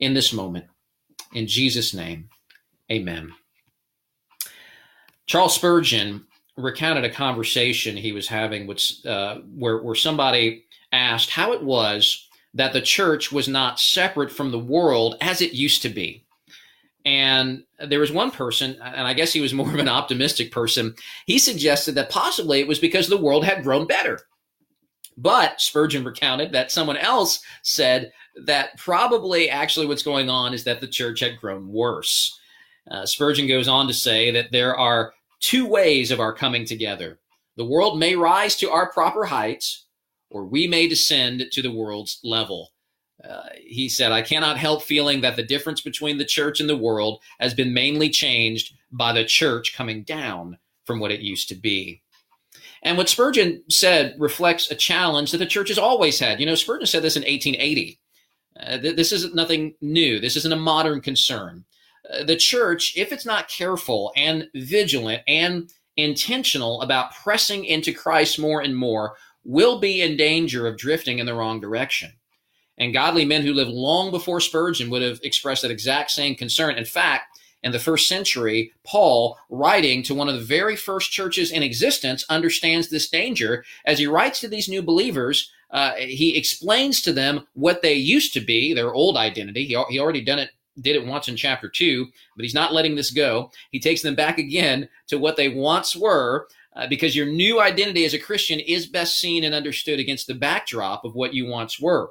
in 0.00 0.14
this 0.14 0.32
moment. 0.32 0.66
In 1.34 1.46
Jesus' 1.46 1.92
name, 1.92 2.30
amen. 2.90 3.32
Charles 5.26 5.54
Spurgeon 5.54 6.24
recounted 6.56 7.04
a 7.04 7.10
conversation 7.10 7.96
he 7.96 8.12
was 8.12 8.28
having 8.28 8.66
with, 8.66 8.82
uh, 9.04 9.36
where, 9.54 9.82
where 9.82 9.94
somebody 9.94 10.64
asked 10.92 11.30
how 11.30 11.52
it 11.52 11.62
was 11.62 12.28
that 12.54 12.72
the 12.72 12.80
church 12.80 13.30
was 13.30 13.48
not 13.48 13.78
separate 13.78 14.32
from 14.32 14.50
the 14.50 14.58
world 14.58 15.16
as 15.20 15.40
it 15.40 15.52
used 15.52 15.82
to 15.82 15.88
be. 15.88 16.24
And 17.04 17.62
there 17.78 18.00
was 18.00 18.10
one 18.10 18.32
person, 18.32 18.76
and 18.82 19.06
I 19.06 19.14
guess 19.14 19.32
he 19.32 19.40
was 19.40 19.54
more 19.54 19.68
of 19.68 19.78
an 19.78 19.88
optimistic 19.88 20.50
person, 20.50 20.94
he 21.26 21.38
suggested 21.38 21.94
that 21.94 22.10
possibly 22.10 22.60
it 22.60 22.66
was 22.66 22.80
because 22.80 23.08
the 23.08 23.16
world 23.16 23.44
had 23.44 23.62
grown 23.62 23.86
better. 23.86 24.20
But 25.16 25.60
Spurgeon 25.60 26.04
recounted 26.04 26.52
that 26.52 26.72
someone 26.72 26.96
else 26.96 27.40
said 27.62 28.12
that 28.44 28.76
probably 28.76 29.48
actually 29.48 29.86
what's 29.86 30.02
going 30.02 30.28
on 30.28 30.52
is 30.52 30.64
that 30.64 30.80
the 30.80 30.88
church 30.88 31.20
had 31.20 31.38
grown 31.38 31.68
worse. 31.68 32.38
Uh, 32.90 33.06
Spurgeon 33.06 33.46
goes 33.46 33.68
on 33.68 33.86
to 33.86 33.94
say 33.94 34.30
that 34.32 34.52
there 34.52 34.76
are 34.76 35.14
two 35.40 35.66
ways 35.66 36.10
of 36.10 36.20
our 36.20 36.34
coming 36.34 36.64
together. 36.64 37.18
The 37.56 37.64
world 37.64 37.98
may 37.98 38.14
rise 38.16 38.56
to 38.56 38.70
our 38.70 38.92
proper 38.92 39.24
heights, 39.24 39.85
or 40.30 40.44
we 40.44 40.66
may 40.66 40.88
descend 40.88 41.44
to 41.52 41.62
the 41.62 41.70
world's 41.72 42.20
level. 42.22 42.72
Uh, 43.22 43.48
he 43.58 43.88
said, 43.88 44.12
I 44.12 44.22
cannot 44.22 44.58
help 44.58 44.82
feeling 44.82 45.22
that 45.22 45.36
the 45.36 45.42
difference 45.42 45.80
between 45.80 46.18
the 46.18 46.24
church 46.24 46.60
and 46.60 46.68
the 46.68 46.76
world 46.76 47.22
has 47.40 47.54
been 47.54 47.72
mainly 47.72 48.10
changed 48.10 48.74
by 48.92 49.12
the 49.12 49.24
church 49.24 49.74
coming 49.74 50.02
down 50.02 50.58
from 50.84 51.00
what 51.00 51.10
it 51.10 51.20
used 51.20 51.48
to 51.48 51.54
be. 51.54 52.02
And 52.82 52.96
what 52.96 53.08
Spurgeon 53.08 53.64
said 53.68 54.14
reflects 54.18 54.70
a 54.70 54.74
challenge 54.74 55.32
that 55.32 55.38
the 55.38 55.46
church 55.46 55.68
has 55.68 55.78
always 55.78 56.18
had. 56.18 56.38
You 56.38 56.46
know, 56.46 56.54
Spurgeon 56.54 56.86
said 56.86 57.02
this 57.02 57.16
in 57.16 57.22
1880. 57.22 57.98
Uh, 58.60 58.78
th- 58.78 58.96
this 58.96 59.12
isn't 59.12 59.34
nothing 59.34 59.74
new. 59.80 60.20
This 60.20 60.36
isn't 60.36 60.52
a 60.52 60.56
modern 60.56 61.00
concern. 61.00 61.64
Uh, 62.08 62.24
the 62.24 62.36
church, 62.36 62.96
if 62.96 63.12
it's 63.12 63.26
not 63.26 63.48
careful 63.48 64.12
and 64.16 64.48
vigilant 64.54 65.22
and 65.26 65.70
intentional 65.96 66.82
about 66.82 67.14
pressing 67.14 67.64
into 67.64 67.92
Christ 67.92 68.38
more 68.38 68.60
and 68.60 68.76
more, 68.76 69.16
will 69.46 69.78
be 69.78 70.02
in 70.02 70.16
danger 70.16 70.66
of 70.66 70.76
drifting 70.76 71.18
in 71.20 71.26
the 71.26 71.34
wrong 71.34 71.60
direction. 71.60 72.12
And 72.76 72.92
godly 72.92 73.24
men 73.24 73.42
who 73.42 73.54
lived 73.54 73.70
long 73.70 74.10
before 74.10 74.40
Spurgeon 74.40 74.90
would 74.90 75.02
have 75.02 75.20
expressed 75.22 75.62
that 75.62 75.70
exact 75.70 76.10
same 76.10 76.34
concern. 76.34 76.74
In 76.74 76.84
fact, 76.84 77.38
in 77.62 77.72
the 77.72 77.78
first 77.78 78.06
century, 78.06 78.72
Paul, 78.84 79.38
writing 79.48 80.02
to 80.02 80.14
one 80.14 80.28
of 80.28 80.34
the 80.34 80.44
very 80.44 80.76
first 80.76 81.10
churches 81.10 81.50
in 81.50 81.62
existence, 81.62 82.24
understands 82.28 82.88
this 82.88 83.08
danger. 83.08 83.64
As 83.86 83.98
he 83.98 84.06
writes 84.06 84.40
to 84.40 84.48
these 84.48 84.68
new 84.68 84.82
believers, 84.82 85.50
uh, 85.70 85.92
he 85.94 86.36
explains 86.36 87.00
to 87.02 87.12
them 87.12 87.46
what 87.54 87.82
they 87.82 87.94
used 87.94 88.34
to 88.34 88.40
be, 88.40 88.74
their 88.74 88.92
old 88.92 89.16
identity. 89.16 89.64
He, 89.64 89.82
he 89.88 89.98
already 89.98 90.20
done 90.20 90.38
it, 90.38 90.50
did 90.80 90.96
it 90.96 91.06
once 91.06 91.28
in 91.28 91.36
chapter 91.36 91.68
two, 91.68 92.06
but 92.36 92.44
he's 92.44 92.54
not 92.54 92.74
letting 92.74 92.94
this 92.94 93.10
go. 93.10 93.50
He 93.70 93.80
takes 93.80 94.02
them 94.02 94.14
back 94.14 94.38
again 94.38 94.88
to 95.08 95.18
what 95.18 95.36
they 95.36 95.48
once 95.48 95.96
were, 95.96 96.48
uh, 96.76 96.86
because 96.86 97.16
your 97.16 97.26
new 97.26 97.60
identity 97.60 98.04
as 98.04 98.14
a 98.14 98.18
Christian 98.18 98.60
is 98.60 98.86
best 98.86 99.18
seen 99.18 99.44
and 99.44 99.54
understood 99.54 99.98
against 99.98 100.26
the 100.26 100.34
backdrop 100.34 101.04
of 101.04 101.14
what 101.14 101.34
you 101.34 101.46
once 101.46 101.80
were. 101.80 102.10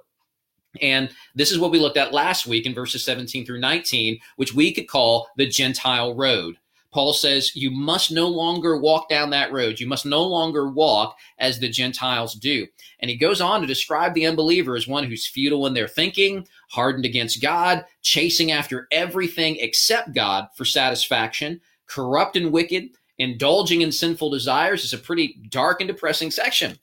And 0.82 1.10
this 1.36 1.52
is 1.52 1.60
what 1.60 1.72
we 1.72 1.80
looked 1.80 1.98
at 1.98 2.14
last 2.14 2.48
week 2.48 2.66
in 2.66 2.74
verses 2.74 3.04
17 3.06 3.46
through 3.46 3.60
19, 3.60 4.20
which 4.36 4.54
we 4.54 4.74
could 4.74 4.88
call 4.88 5.28
the 5.38 5.48
Gentile 5.48 6.14
road. 6.14 6.58
Paul 6.92 7.14
says 7.14 7.56
you 7.56 7.72
must 7.72 8.10
no 8.10 8.28
longer 8.28 8.78
walk 8.78 9.10
down 9.10 9.30
that 9.32 9.52
road. 9.52 9.82
You 9.82 9.88
must 9.88 10.06
no 10.06 10.24
longer 10.24 10.70
walk 10.70 11.18
as 11.40 11.60
the 11.60 11.70
Gentiles 11.70 12.36
do. 12.36 12.66
And 13.02 13.12
he 13.12 13.18
goes 13.18 13.42
on 13.42 13.60
to 13.60 13.68
describe 13.68 14.14
the 14.14 14.26
unbeliever 14.26 14.78
as 14.78 14.88
one 14.88 15.04
who's 15.04 15.28
futile 15.28 15.68
in 15.68 15.74
their 15.74 15.90
thinking, 15.90 16.48
hardened 16.70 17.04
against 17.04 17.42
God, 17.42 17.84
chasing 18.02 18.54
after 18.54 18.88
everything 18.94 19.58
except 19.58 20.14
God 20.14 20.48
for 20.56 20.64
satisfaction, 20.64 21.60
corrupt 21.86 22.38
and 22.38 22.54
wicked, 22.54 22.92
indulging 23.18 23.82
in 23.82 23.92
sinful 23.92 24.30
desires. 24.30 24.84
is 24.84 24.94
a 24.94 24.98
pretty 24.98 25.40
dark 25.50 25.82
and 25.82 25.88
depressing 25.88 26.32
section, 26.32 26.78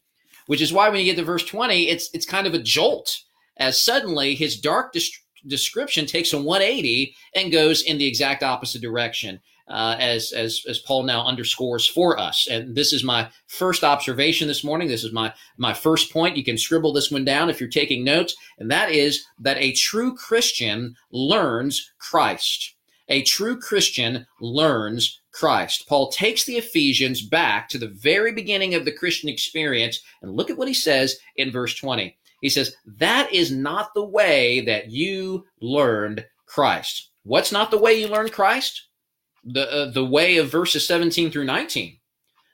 which 0.46 0.60
is 0.60 0.72
why 0.72 0.88
when 0.88 1.00
you 1.00 1.04
get 1.04 1.16
to 1.16 1.24
verse 1.24 1.44
20, 1.44 1.88
it's, 1.88 2.10
it's 2.12 2.26
kind 2.26 2.46
of 2.46 2.54
a 2.54 2.58
jolt 2.58 3.22
as 3.56 3.82
suddenly 3.82 4.34
his 4.34 4.58
dark 4.58 4.94
description 5.46 6.06
takes 6.06 6.32
a 6.32 6.40
180 6.40 7.14
and 7.34 7.52
goes 7.52 7.82
in 7.82 7.98
the 7.98 8.06
exact 8.06 8.42
opposite 8.42 8.82
direction. 8.82 9.40
Uh, 9.68 9.96
as 10.00 10.32
as 10.32 10.62
as 10.68 10.80
Paul 10.80 11.04
now 11.04 11.24
underscores 11.24 11.86
for 11.86 12.18
us. 12.18 12.48
And 12.50 12.74
this 12.74 12.92
is 12.92 13.04
my 13.04 13.30
first 13.46 13.84
observation 13.84 14.48
this 14.48 14.64
morning. 14.64 14.88
This 14.88 15.04
is 15.04 15.12
my 15.12 15.32
my 15.56 15.72
first 15.72 16.12
point. 16.12 16.36
You 16.36 16.44
can 16.44 16.58
scribble 16.58 16.92
this 16.92 17.12
one 17.12 17.24
down 17.24 17.48
if 17.48 17.60
you're 17.60 17.70
taking 17.70 18.02
notes, 18.02 18.34
and 18.58 18.70
that 18.72 18.90
is 18.90 19.24
that 19.38 19.56
a 19.58 19.72
true 19.72 20.14
Christian 20.16 20.96
learns 21.12 21.92
Christ. 21.98 22.74
A 23.08 23.22
true 23.22 23.58
Christian 23.58 24.26
learns 24.40 25.21
Christ. 25.32 25.88
Paul 25.88 26.10
takes 26.10 26.44
the 26.44 26.56
Ephesians 26.56 27.22
back 27.22 27.68
to 27.70 27.78
the 27.78 27.88
very 27.88 28.32
beginning 28.32 28.74
of 28.74 28.84
the 28.84 28.92
Christian 28.92 29.28
experience, 29.28 30.00
and 30.20 30.32
look 30.32 30.50
at 30.50 30.58
what 30.58 30.68
he 30.68 30.74
says 30.74 31.16
in 31.36 31.50
verse 31.50 31.74
20. 31.74 32.16
He 32.42 32.48
says, 32.48 32.74
that 32.98 33.32
is 33.32 33.50
not 33.50 33.94
the 33.94 34.04
way 34.04 34.60
that 34.62 34.90
you 34.90 35.46
learned 35.60 36.26
Christ. 36.46 37.10
What's 37.22 37.52
not 37.52 37.70
the 37.70 37.78
way 37.78 38.00
you 38.00 38.08
learned 38.08 38.32
Christ? 38.32 38.88
The, 39.44 39.70
uh, 39.70 39.90
the 39.90 40.04
way 40.04 40.36
of 40.36 40.50
verses 40.50 40.86
17 40.86 41.30
through 41.30 41.44
19, 41.44 41.98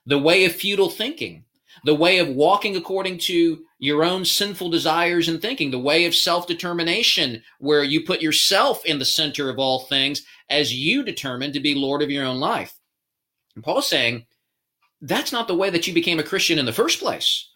the 0.06 0.18
way 0.18 0.44
of 0.44 0.52
futile 0.52 0.90
thinking, 0.90 1.44
the 1.84 1.94
way 1.94 2.18
of 2.18 2.28
walking 2.28 2.76
according 2.76 3.18
to 3.18 3.64
your 3.78 4.04
own 4.04 4.24
sinful 4.24 4.70
desires 4.70 5.28
and 5.28 5.40
thinking, 5.40 5.70
the 5.70 5.78
way 5.78 6.04
of 6.04 6.14
self 6.14 6.46
determination, 6.46 7.42
where 7.58 7.84
you 7.84 8.04
put 8.04 8.22
yourself 8.22 8.84
in 8.84 8.98
the 8.98 9.04
center 9.04 9.48
of 9.48 9.58
all 9.58 9.80
things 9.80 10.24
as 10.50 10.74
you 10.74 11.02
determine 11.04 11.52
to 11.52 11.60
be 11.60 11.74
Lord 11.74 12.02
of 12.02 12.10
your 12.10 12.24
own 12.24 12.38
life. 12.40 12.74
And 13.54 13.64
Paul's 13.64 13.88
saying, 13.88 14.26
that's 15.00 15.32
not 15.32 15.48
the 15.48 15.56
way 15.56 15.70
that 15.70 15.86
you 15.86 15.94
became 15.94 16.18
a 16.18 16.24
Christian 16.24 16.58
in 16.58 16.66
the 16.66 16.72
first 16.72 16.98
place. 16.98 17.48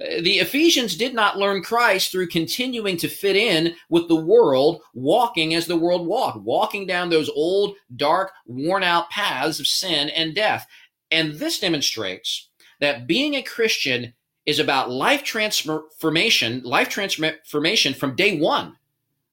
Uh, 0.00 0.20
the 0.22 0.38
Ephesians 0.38 0.96
did 0.96 1.14
not 1.14 1.38
learn 1.38 1.62
Christ 1.62 2.12
through 2.12 2.28
continuing 2.28 2.96
to 2.98 3.08
fit 3.08 3.34
in 3.34 3.74
with 3.88 4.08
the 4.08 4.14
world, 4.16 4.82
walking 4.94 5.54
as 5.54 5.66
the 5.66 5.76
world 5.76 6.06
walked, 6.06 6.42
walking 6.42 6.86
down 6.86 7.10
those 7.10 7.30
old, 7.30 7.76
dark, 7.96 8.30
worn 8.46 8.82
out 8.82 9.10
paths 9.10 9.58
of 9.58 9.66
sin 9.66 10.10
and 10.10 10.34
death. 10.34 10.66
And 11.10 11.34
this 11.34 11.58
demonstrates 11.58 12.50
that 12.80 13.06
being 13.06 13.34
a 13.34 13.42
Christian 13.42 14.14
is 14.46 14.58
about 14.58 14.90
life 14.90 15.24
transformation, 15.24 16.62
life 16.62 16.88
transformation 16.88 17.92
from 17.92 18.16
day 18.16 18.38
one 18.38 18.76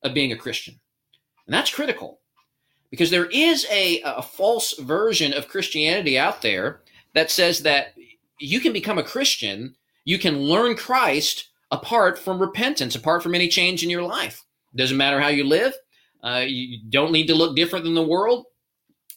of 0.03 0.13
being 0.13 0.32
a 0.32 0.38
Christian. 0.38 0.79
And 1.46 1.53
that's 1.53 1.74
critical 1.74 2.20
because 2.89 3.12
there 3.12 3.27
is 3.27 3.65
a, 3.72 4.01
a 4.03 4.22
false 4.22 4.77
version 4.79 5.34
of 5.34 5.48
Christianity 5.48 6.17
out 6.17 6.41
there 6.41 6.82
that 7.13 7.32
says 7.32 7.60
that 7.60 7.93
you 8.39 8.60
can 8.60 8.74
become 8.74 8.98
a 8.98 9.03
Christian 9.03 9.75
you 10.05 10.20
can 10.20 10.41
learn 10.41 10.75
Christ 10.75 11.50
apart 11.72 12.20
from 12.20 12.39
repentance, 12.39 12.96
apart 12.96 13.24
from 13.24 13.36
any 13.36 13.48
change 13.48 13.84
in 13.84 13.89
your 13.89 14.03
life. 14.03 14.43
Doesn't 14.75 14.98
matter 14.98 15.20
how 15.20 15.29
you 15.29 15.43
live. 15.43 15.74
Uh, 16.24 16.43
you 16.46 16.79
don't 16.89 17.12
need 17.12 17.27
to 17.27 17.36
look 17.36 17.55
different 17.55 17.86
than 17.86 17.93
the 17.93 18.05
world. 18.05 18.46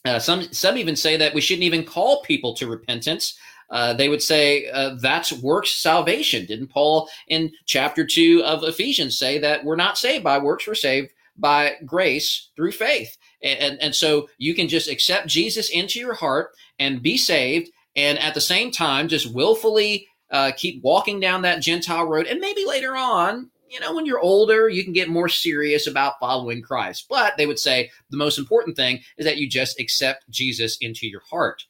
Uh, 0.05 0.19
some 0.19 0.43
some 0.53 0.77
even 0.77 0.95
say 0.95 1.17
that 1.17 1.33
we 1.33 1.41
shouldn't 1.41 1.63
even 1.63 1.83
call 1.83 2.21
people 2.21 2.53
to 2.53 2.67
repentance. 2.67 3.37
Uh, 3.69 3.93
they 3.93 4.09
would 4.09 4.21
say 4.21 4.67
uh, 4.69 4.95
that's 5.01 5.33
works 5.33 5.75
salvation. 5.75 6.45
Didn't 6.45 6.67
Paul 6.67 7.09
in 7.27 7.51
chapter 7.65 8.05
two 8.05 8.41
of 8.45 8.63
Ephesians 8.63 9.17
say 9.17 9.39
that 9.39 9.65
we're 9.65 9.75
not 9.75 9.97
saved 9.97 10.23
by 10.23 10.37
works, 10.37 10.67
we're 10.67 10.75
saved 10.75 11.11
by 11.37 11.73
grace 11.85 12.49
through 12.55 12.71
faith? 12.71 13.17
And, 13.41 13.59
and, 13.59 13.81
and 13.81 13.95
so 13.95 14.29
you 14.37 14.55
can 14.55 14.67
just 14.67 14.89
accept 14.89 15.27
Jesus 15.27 15.69
into 15.69 15.99
your 15.99 16.13
heart 16.13 16.51
and 16.79 17.01
be 17.01 17.17
saved, 17.17 17.69
and 17.95 18.17
at 18.19 18.33
the 18.33 18.41
same 18.41 18.71
time 18.71 19.07
just 19.07 19.33
willfully 19.33 20.07
uh, 20.31 20.51
keep 20.55 20.81
walking 20.83 21.19
down 21.19 21.41
that 21.41 21.61
Gentile 21.61 22.05
road. 22.05 22.27
And 22.27 22.39
maybe 22.39 22.65
later 22.65 22.95
on, 22.95 23.49
you 23.69 23.79
know, 23.79 23.93
when 23.93 24.05
you're 24.05 24.19
older, 24.19 24.69
you 24.69 24.83
can 24.83 24.93
get 24.93 25.09
more 25.09 25.27
serious 25.27 25.87
about 25.87 26.19
following 26.19 26.61
Christ. 26.61 27.07
But 27.09 27.35
they 27.37 27.45
would 27.45 27.59
say 27.59 27.91
the 28.09 28.17
most 28.17 28.37
important 28.37 28.77
thing 28.77 29.01
is 29.17 29.25
that 29.25 29.37
you 29.37 29.49
just 29.49 29.79
accept 29.79 30.29
Jesus 30.29 30.77
into 30.77 31.05
your 31.07 31.21
heart. 31.29 31.65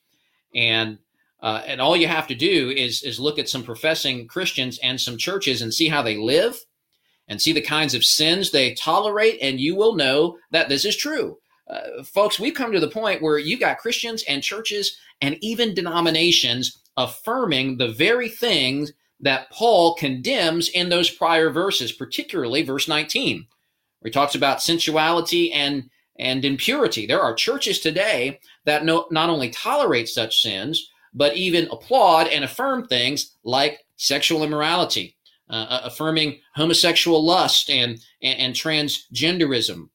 And 0.54 1.00
uh, 1.41 1.62
and 1.65 1.79
all 1.79 1.96
you 1.96 2.08
have 2.08 2.27
to 2.27 2.36
do 2.36 2.70
is 2.72 3.03
is 3.03 3.20
look 3.20 3.38
at 3.38 3.50
some 3.50 3.63
professing 3.63 4.27
Christians 4.27 4.79
and 4.82 5.00
some 5.00 5.17
churches 5.17 5.62
and 5.62 5.74
see 5.74 5.88
how 5.88 6.01
they 6.01 6.17
live 6.17 6.58
and 7.27 7.41
see 7.41 7.53
the 7.53 7.62
kinds 7.62 7.94
of 7.94 8.03
sins 8.03 8.51
they 8.51 8.74
tolerate, 8.74 9.38
and 9.41 9.60
you 9.60 9.75
will 9.75 9.96
know 9.96 10.38
that 10.51 10.70
this 10.70 10.86
is 10.86 10.96
true. 10.96 11.38
Uh, 11.70 12.03
folks, 12.03 12.39
we've 12.39 12.53
come 12.53 12.72
to 12.72 12.79
the 12.79 12.88
point 12.88 13.22
where 13.22 13.38
you've 13.38 13.60
got 13.60 13.79
Christians 13.79 14.24
and 14.27 14.41
churches 14.41 14.98
and 15.22 15.38
even 15.41 15.74
denominations 15.74 16.79
affirming 16.96 17.77
the 17.77 17.89
very 17.89 18.29
things 18.29 18.94
that 19.20 19.50
Paul 19.51 19.96
condemns 19.96 20.70
in 20.70 20.89
those 20.89 21.10
prior 21.10 21.50
verses, 21.50 21.91
particularly 21.91 22.63
verse 22.63 22.88
19, 22.88 23.46
where 24.00 24.10
he 24.10 24.12
talks 24.12 24.36
about 24.36 24.62
sensuality 24.62 25.51
and, 25.51 25.89
and 26.17 26.46
impurity. 26.46 27.06
There 27.06 27.22
are 27.22 27.34
churches 27.34 27.79
today 27.79 28.39
that 28.65 28.86
no, 28.86 29.08
not 29.12 29.29
only 29.29 29.50
tolerate 29.50 30.08
such 30.08 30.41
sins, 30.41 30.89
but 31.18 31.36
even 31.36 31.68
applaud 31.72 32.28
and 32.28 32.44
affirm 32.44 32.88
things 32.88 33.36
like 33.44 33.80
sexual 33.98 34.44
immorality, 34.44 35.18
uh, 35.50 35.66
uh 35.70 35.82
affirming 35.86 36.40
homosexual 36.56 37.26
lust 37.26 37.70
and, 37.70 38.00
and, 38.22 38.40
and 38.40 38.54
transgenderism. 38.54 39.90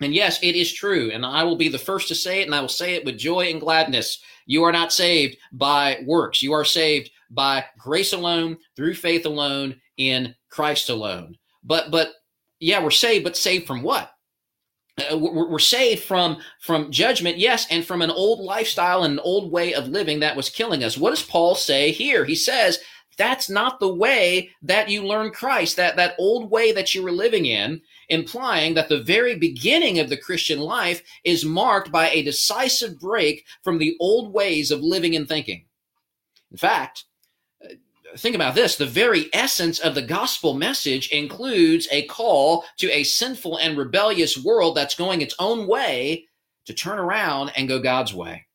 And 0.00 0.14
yes, 0.14 0.38
it 0.42 0.56
is 0.56 0.72
true. 0.72 1.10
And 1.12 1.24
I 1.24 1.44
will 1.44 1.56
be 1.56 1.68
the 1.68 1.78
first 1.78 2.08
to 2.08 2.14
say 2.14 2.40
it, 2.40 2.46
and 2.46 2.54
I 2.54 2.60
will 2.60 2.68
say 2.68 2.94
it 2.94 3.04
with 3.04 3.18
joy 3.18 3.50
and 3.50 3.60
gladness. 3.60 4.20
You 4.46 4.64
are 4.64 4.72
not 4.72 4.92
saved 4.92 5.36
by 5.52 6.02
works. 6.04 6.42
You 6.42 6.52
are 6.52 6.64
saved 6.64 7.10
by 7.30 7.64
grace 7.78 8.12
alone, 8.12 8.58
through 8.76 8.94
faith 8.94 9.26
alone, 9.26 9.80
in 9.96 10.34
Christ 10.50 10.90
alone. 10.90 11.36
But, 11.62 11.90
but, 11.90 12.12
yeah, 12.58 12.82
we're 12.82 12.90
saved, 12.90 13.24
but 13.24 13.36
saved 13.36 13.66
from 13.66 13.82
what? 13.82 14.11
Uh, 15.10 15.16
we're, 15.18 15.48
we're 15.48 15.58
saved 15.58 16.04
from 16.04 16.38
from 16.60 16.90
judgment, 16.90 17.38
yes, 17.38 17.66
and 17.70 17.84
from 17.84 18.02
an 18.02 18.10
old 18.10 18.40
lifestyle 18.40 19.04
and 19.04 19.14
an 19.14 19.20
old 19.20 19.50
way 19.50 19.74
of 19.74 19.88
living 19.88 20.20
that 20.20 20.36
was 20.36 20.48
killing 20.48 20.84
us. 20.84 20.98
What 20.98 21.10
does 21.10 21.22
Paul 21.22 21.54
say 21.54 21.92
here? 21.92 22.24
He 22.24 22.34
says 22.34 22.78
that's 23.18 23.50
not 23.50 23.78
the 23.78 23.92
way 23.92 24.50
that 24.62 24.88
you 24.88 25.06
learn 25.06 25.30
Christ. 25.30 25.76
That 25.76 25.96
that 25.96 26.14
old 26.18 26.50
way 26.50 26.72
that 26.72 26.94
you 26.94 27.02
were 27.02 27.12
living 27.12 27.46
in, 27.46 27.82
implying 28.08 28.74
that 28.74 28.88
the 28.88 29.02
very 29.02 29.36
beginning 29.36 29.98
of 29.98 30.08
the 30.08 30.16
Christian 30.16 30.60
life 30.60 31.02
is 31.24 31.44
marked 31.44 31.92
by 31.92 32.10
a 32.10 32.22
decisive 32.22 32.98
break 32.98 33.44
from 33.62 33.78
the 33.78 33.96
old 34.00 34.32
ways 34.32 34.70
of 34.70 34.80
living 34.80 35.14
and 35.14 35.28
thinking. 35.28 35.66
In 36.50 36.56
fact, 36.56 37.04
think 38.16 38.34
about 38.34 38.54
this 38.54 38.76
the 38.76 38.86
very 38.86 39.28
essence 39.32 39.78
of 39.78 39.94
the 39.94 40.02
gospel 40.02 40.54
message 40.54 41.08
includes 41.08 41.88
a 41.90 42.06
call 42.06 42.64
to 42.78 42.90
a 42.90 43.04
sinful 43.04 43.56
and 43.58 43.76
rebellious 43.76 44.36
world 44.36 44.76
that's 44.76 44.94
going 44.94 45.20
its 45.20 45.34
own 45.38 45.66
way 45.66 46.26
to 46.66 46.74
turn 46.74 46.98
around 46.98 47.52
and 47.56 47.68
go 47.68 47.80
God's 47.80 48.14
way. 48.14 48.46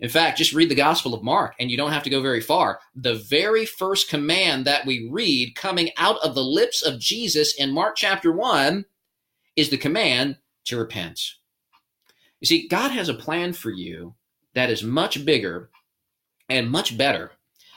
In 0.00 0.08
fact, 0.08 0.38
just 0.38 0.54
read 0.54 0.70
the 0.70 0.74
Gospel 0.74 1.14
of 1.14 1.22
Mark 1.22 1.54
and 1.60 1.70
you 1.70 1.76
don't 1.76 1.92
have 1.92 2.02
to 2.04 2.10
go 2.10 2.22
very 2.22 2.40
far. 2.40 2.80
The 2.94 3.16
very 3.16 3.66
first 3.66 4.08
command 4.08 4.64
that 4.64 4.86
we 4.86 5.08
read 5.10 5.54
coming 5.54 5.90
out 5.98 6.16
of 6.24 6.34
the 6.34 6.44
lips 6.44 6.82
of 6.82 6.98
Jesus 6.98 7.54
in 7.54 7.70
Mark 7.70 7.96
chapter 7.96 8.32
1 8.32 8.84
is 9.56 9.68
the 9.68 9.76
command 9.76 10.38
to 10.66 10.78
repent. 10.78 11.20
You 12.40 12.46
see, 12.46 12.66
God 12.66 12.90
has 12.92 13.10
a 13.10 13.14
plan 13.14 13.52
for 13.52 13.70
you 13.70 14.14
that 14.54 14.70
is 14.70 14.82
much 14.82 15.24
bigger 15.26 15.70
and 16.48 16.70
much 16.70 16.96
better 16.96 17.32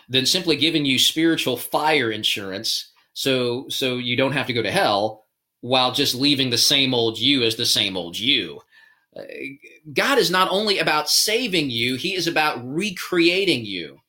than 0.10 0.26
simply 0.26 0.56
giving 0.56 0.86
you 0.86 1.00
spiritual 1.00 1.58
fire 1.58 2.12
insurance 2.12 2.92
so 3.14 3.68
so 3.70 3.98
you 3.98 4.18
don't 4.18 4.32
have 4.34 4.48
to 4.48 4.54
go 4.54 4.62
to 4.62 4.72
hell 4.72 5.26
while 5.62 5.94
just 5.94 6.16
leaving 6.16 6.50
the 6.50 6.58
same 6.58 6.94
old 6.94 7.18
you 7.18 7.44
as 7.44 7.56
the 7.56 7.66
same 7.66 7.96
old 7.96 8.20
you. 8.20 8.60
Uh, 9.16 9.22
God 9.94 10.18
is 10.18 10.30
not 10.30 10.50
only 10.52 10.80
about 10.80 11.10
saving 11.10 11.70
you, 11.70 11.96
he 11.96 12.16
is 12.16 12.28
about 12.28 12.60
recreating 12.64 13.64
you. 13.64 14.02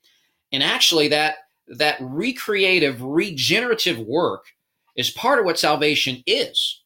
And 0.51 0.63
actually 0.63 1.09
that 1.09 1.37
that 1.69 1.97
recreative 2.01 3.03
regenerative 3.03 3.99
work 3.99 4.47
is 4.97 5.11
part 5.11 5.39
of 5.39 5.45
what 5.45 5.59
salvation 5.59 6.23
is. 6.27 6.83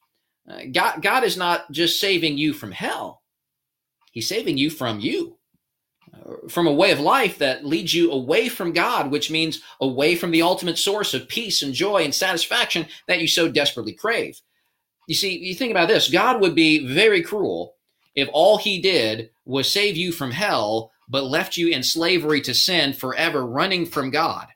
Uh, 0.49 0.62
God 0.73 1.00
God 1.03 1.25
is 1.25 1.37
not 1.37 1.71
just 1.71 2.00
saving 2.00 2.37
you 2.37 2.53
from 2.53 2.73
hell. 2.73 3.23
He's 4.12 4.29
saving 4.29 4.59
you 4.59 4.71
from 4.71 5.00
you 5.00 5.38
from 6.49 6.67
a 6.67 6.73
way 6.73 6.91
of 6.91 7.01
life 7.01 7.39
that 7.39 7.65
leads 7.65 7.95
you 7.95 8.11
away 8.11 8.49
from 8.49 8.73
God, 8.73 9.11
which 9.11 9.31
means 9.31 9.61
away 9.81 10.15
from 10.15 10.31
the 10.31 10.43
ultimate 10.43 10.79
source 10.79 11.14
of 11.14 11.29
peace 11.29 11.62
and 11.62 11.73
joy 11.75 12.05
and 12.05 12.14
satisfaction 12.14 12.87
that 13.07 13.21
you 13.21 13.29
so 13.29 13.49
desperately 13.49 13.93
crave. 13.93 14.41
You 15.07 15.14
see, 15.14 15.38
you 15.38 15.55
think 15.55 15.71
about 15.71 15.88
this 15.88 16.11
God 16.11 16.41
would 16.41 16.55
be 16.55 16.87
very 16.87 17.23
cruel 17.23 17.75
if 18.14 18.29
all 18.33 18.59
he 18.59 18.81
did 18.81 19.31
was 19.45 19.71
save 19.71 19.97
you 19.97 20.12
from 20.12 20.31
hell, 20.31 20.91
but 21.09 21.25
left 21.25 21.57
you 21.57 21.69
in 21.69 21.83
slavery 21.83 22.41
to 22.43 22.55
sin 22.55 22.93
forever, 22.93 23.47
running 23.47 23.87
from 23.87 24.11
God. 24.11 24.49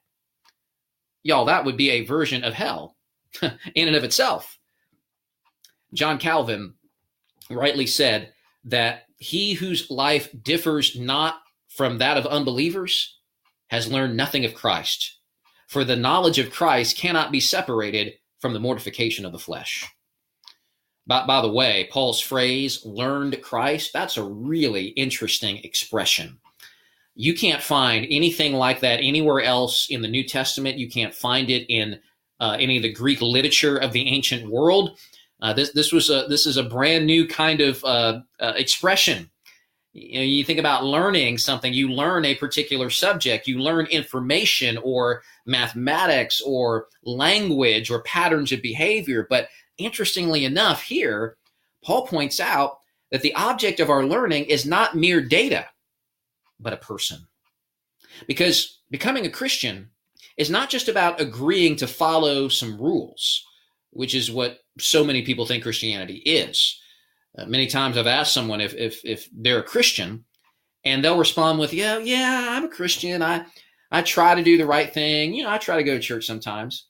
Y'all, 1.23 1.47
that 1.47 1.65
would 1.65 1.77
be 1.77 1.91
a 1.91 2.05
version 2.05 2.45
of 2.45 2.55
hell 2.55 2.97
in 3.43 3.87
and 3.89 3.97
of 3.97 4.05
itself. 4.05 4.59
John 5.95 6.19
Calvin 6.19 6.75
rightly 7.49 7.87
said 7.87 8.33
that 8.65 9.05
he 9.19 9.55
whose 9.55 9.91
life 9.91 10.29
differs 10.43 10.99
not 10.99 11.42
from 11.75 11.99
that 11.99 12.17
of 12.17 12.27
unbelievers 12.27 13.19
has 13.69 13.91
learned 13.91 14.17
nothing 14.17 14.45
of 14.45 14.55
Christ. 14.55 15.19
For 15.67 15.85
the 15.85 15.97
knowledge 15.97 16.39
of 16.39 16.53
Christ 16.53 16.99
cannot 16.99 17.33
be 17.33 17.41
separated 17.41 18.15
from 18.41 18.53
the 18.53 18.61
mortification 18.61 19.25
of 19.25 19.33
the 19.33 19.39
flesh. 19.39 19.87
By, 21.07 21.27
by 21.27 21.41
the 21.41 21.51
way, 21.51 21.89
Paul's 21.91 22.21
phrase, 22.21 22.85
learned 22.85 23.41
Christ, 23.43 23.93
that's 23.93 24.19
a 24.19 24.25
really 24.25 24.89
interesting 24.89 25.59
expression. 25.65 26.39
You 27.15 27.35
can't 27.35 27.63
find 27.63 28.07
anything 28.11 28.53
like 28.53 28.81
that 28.81 29.01
anywhere 29.01 29.41
else 29.41 29.87
in 29.89 30.03
the 30.03 30.09
New 30.09 30.25
Testament. 30.25 30.79
You 30.79 30.91
can't 30.91 31.15
find 31.15 31.51
it 31.51 31.67
in 31.69 31.99
uh, 32.41 32.57
any 32.59 32.77
of 32.77 32.83
the 32.83 32.93
Greek 32.93 33.23
literature 33.23 33.79
of 33.79 33.93
the 33.93 34.07
ancient 34.09 34.51
world. 34.51 34.99
Uh, 35.41 35.53
this, 35.53 35.73
this 35.73 35.93
was 35.93 36.11
a, 36.11 36.27
this 36.29 36.47
is 36.47 36.57
a 36.57 36.63
brand 36.63 37.07
new 37.07 37.27
kind 37.27 37.61
of 37.61 37.83
uh, 37.85 38.21
uh 38.39 38.53
expression 38.57 39.31
you 39.93 40.15
know 40.19 40.25
you 40.25 40.45
think 40.45 40.59
about 40.59 40.85
learning 40.85 41.39
something 41.39 41.73
you 41.73 41.89
learn 41.91 42.25
a 42.25 42.35
particular 42.35 42.89
subject 42.89 43.47
you 43.47 43.59
learn 43.59 43.87
information 43.87 44.79
or 44.83 45.23
mathematics 45.47 46.41
or 46.45 46.87
language 47.05 47.91
or 47.91 48.03
patterns 48.03 48.53
of 48.53 48.63
behavior. 48.63 49.27
But 49.29 49.49
interestingly 49.79 50.45
enough 50.45 50.83
here 50.83 51.37
paul 51.85 52.07
points 52.07 52.41
out 52.41 52.79
that 53.11 53.23
the 53.23 53.35
object 53.35 53.81
of 53.81 53.91
our 53.91 54.05
learning 54.05 54.45
is 54.45 54.65
not 54.65 54.97
mere 54.97 55.21
data 55.21 55.67
but 56.61 56.73
a 56.73 56.77
person. 56.77 57.27
Because 58.27 58.81
becoming 58.91 59.27
a 59.27 59.31
christian 59.31 59.91
is 60.37 60.51
not 60.51 60.71
just 60.71 60.89
about 60.89 61.21
agreeing 61.21 61.77
to 61.77 61.87
follow 61.87 62.49
some 62.49 62.81
rules 62.81 63.45
which 63.91 64.15
is 64.15 64.31
what 64.31 64.61
so 64.79 65.05
many 65.05 65.23
people 65.23 65.45
think 65.45 65.63
christianity 65.63 66.17
is 66.19 66.82
uh, 67.37 67.47
many 67.47 67.67
times 67.67 67.97
I've 67.97 68.07
asked 68.07 68.35
someone 68.35 68.61
if, 68.61 68.75
if, 68.75 69.01
if 69.05 69.29
they're 69.33 69.61
a 69.61 69.65
Christian 69.65 70.25
and 70.85 71.03
they'll 71.05 71.19
respond 71.19 71.59
with, 71.59 71.73
yeah, 71.73 71.99
yeah, 71.99 72.49
I'm 72.51 72.65
a 72.65 72.69
Christian. 72.69 73.23
I, 73.23 73.47
I 73.91 74.03
try 74.03 74.35
to 74.35 74.43
do 74.43 74.59
the 74.59 74.67
right 74.67 74.93
thing. 74.93 75.35
You 75.35 75.45
know, 75.45 75.51
I 75.51 75.59
try 75.59 75.77
to 75.77 75.85
go 75.85 75.95
to 75.95 76.01
church 76.01 76.27
sometimes. 76.27 76.87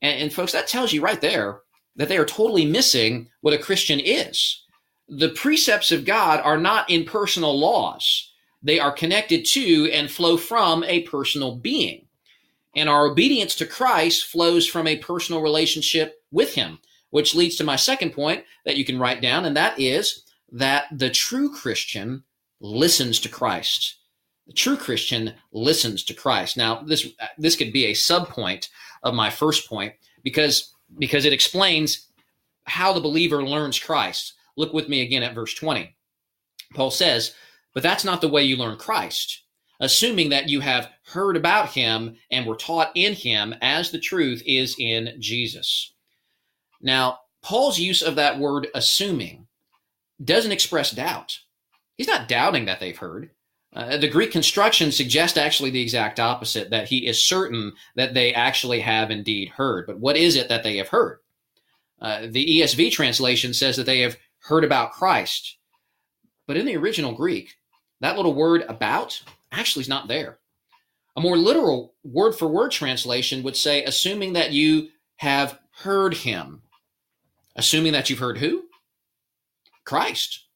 And, 0.00 0.22
and 0.22 0.32
folks, 0.32 0.52
that 0.52 0.68
tells 0.68 0.92
you 0.92 1.02
right 1.02 1.20
there 1.20 1.60
that 1.96 2.08
they 2.08 2.16
are 2.16 2.24
totally 2.24 2.64
missing 2.64 3.28
what 3.42 3.54
a 3.54 3.58
Christian 3.58 4.00
is. 4.00 4.64
The 5.08 5.30
precepts 5.30 5.92
of 5.92 6.04
God 6.04 6.40
are 6.40 6.58
not 6.58 6.88
impersonal 6.90 7.58
laws. 7.58 8.32
They 8.62 8.78
are 8.78 8.92
connected 8.92 9.44
to 9.46 9.90
and 9.92 10.10
flow 10.10 10.36
from 10.36 10.84
a 10.84 11.02
personal 11.02 11.56
being. 11.56 12.06
And 12.76 12.88
our 12.88 13.06
obedience 13.06 13.56
to 13.56 13.66
Christ 13.66 14.26
flows 14.26 14.66
from 14.66 14.86
a 14.86 14.98
personal 14.98 15.42
relationship 15.42 16.22
with 16.30 16.54
him 16.54 16.78
which 17.10 17.34
leads 17.34 17.56
to 17.56 17.64
my 17.64 17.76
second 17.76 18.12
point 18.12 18.44
that 18.64 18.76
you 18.76 18.84
can 18.84 18.98
write 18.98 19.20
down, 19.20 19.44
and 19.44 19.56
that 19.56 19.78
is 19.78 20.24
that 20.52 20.86
the 20.90 21.10
true 21.10 21.54
Christian 21.54 22.24
listens 22.60 23.20
to 23.20 23.28
Christ. 23.28 23.96
The 24.46 24.52
true 24.52 24.76
Christian 24.76 25.34
listens 25.52 26.02
to 26.04 26.14
Christ. 26.14 26.56
Now, 26.56 26.82
this 26.82 27.06
this 27.38 27.56
could 27.56 27.72
be 27.72 27.86
a 27.86 27.92
subpoint 27.92 28.68
of 29.02 29.14
my 29.14 29.30
first 29.30 29.68
point 29.68 29.94
because 30.22 30.74
because 30.98 31.24
it 31.24 31.32
explains 31.32 32.08
how 32.64 32.92
the 32.92 33.00
believer 33.00 33.44
learns 33.44 33.78
Christ. 33.78 34.34
Look 34.56 34.72
with 34.72 34.88
me 34.88 35.02
again 35.02 35.22
at 35.22 35.34
verse 35.34 35.54
20. 35.54 35.94
Paul 36.74 36.90
says, 36.90 37.34
"But 37.74 37.82
that's 37.82 38.04
not 38.04 38.20
the 38.20 38.28
way 38.28 38.42
you 38.42 38.56
learn 38.56 38.76
Christ." 38.76 39.42
Assuming 39.82 40.28
that 40.28 40.50
you 40.50 40.60
have 40.60 40.92
heard 41.04 41.36
about 41.36 41.72
him 41.72 42.18
and 42.30 42.44
were 42.44 42.56
taught 42.56 42.92
in 42.94 43.14
him 43.14 43.54
as 43.62 43.90
the 43.90 43.98
truth 43.98 44.42
is 44.44 44.76
in 44.78 45.16
Jesus. 45.18 45.92
Now, 46.80 47.20
Paul's 47.42 47.78
use 47.78 48.02
of 48.02 48.16
that 48.16 48.38
word 48.38 48.68
assuming 48.74 49.46
doesn't 50.22 50.52
express 50.52 50.90
doubt. 50.90 51.38
He's 51.96 52.08
not 52.08 52.28
doubting 52.28 52.66
that 52.66 52.80
they've 52.80 52.96
heard. 52.96 53.30
Uh, 53.72 53.96
the 53.96 54.08
Greek 54.08 54.32
construction 54.32 54.90
suggests 54.90 55.38
actually 55.38 55.70
the 55.70 55.80
exact 55.80 56.18
opposite, 56.18 56.70
that 56.70 56.88
he 56.88 57.06
is 57.06 57.24
certain 57.24 57.72
that 57.94 58.14
they 58.14 58.34
actually 58.34 58.80
have 58.80 59.10
indeed 59.10 59.48
heard. 59.50 59.86
But 59.86 60.00
what 60.00 60.16
is 60.16 60.34
it 60.34 60.48
that 60.48 60.62
they 60.62 60.76
have 60.78 60.88
heard? 60.88 61.20
Uh, 62.00 62.26
the 62.28 62.60
ESV 62.60 62.90
translation 62.90 63.54
says 63.54 63.76
that 63.76 63.86
they 63.86 64.00
have 64.00 64.16
heard 64.40 64.64
about 64.64 64.92
Christ. 64.92 65.58
But 66.46 66.56
in 66.56 66.66
the 66.66 66.76
original 66.76 67.12
Greek, 67.12 67.54
that 68.00 68.16
little 68.16 68.34
word 68.34 68.64
about 68.68 69.22
actually 69.52 69.82
is 69.82 69.88
not 69.88 70.08
there. 70.08 70.38
A 71.16 71.20
more 71.20 71.36
literal 71.36 71.94
word 72.02 72.32
for 72.32 72.48
word 72.48 72.70
translation 72.70 73.42
would 73.42 73.56
say, 73.56 73.84
assuming 73.84 74.32
that 74.32 74.52
you 74.52 74.88
have 75.16 75.58
heard 75.70 76.14
him. 76.14 76.62
Assuming 77.56 77.92
that 77.92 78.08
you've 78.08 78.18
heard 78.18 78.38
who? 78.38 78.64
Christ. 79.84 80.46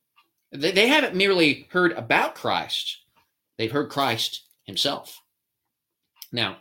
They, 0.52 0.70
they 0.70 0.88
haven't 0.88 1.14
merely 1.14 1.66
heard 1.70 1.92
about 1.92 2.34
Christ, 2.34 2.98
they've 3.58 3.72
heard 3.72 3.90
Christ 3.90 4.42
himself. 4.64 5.20
Now, 6.32 6.58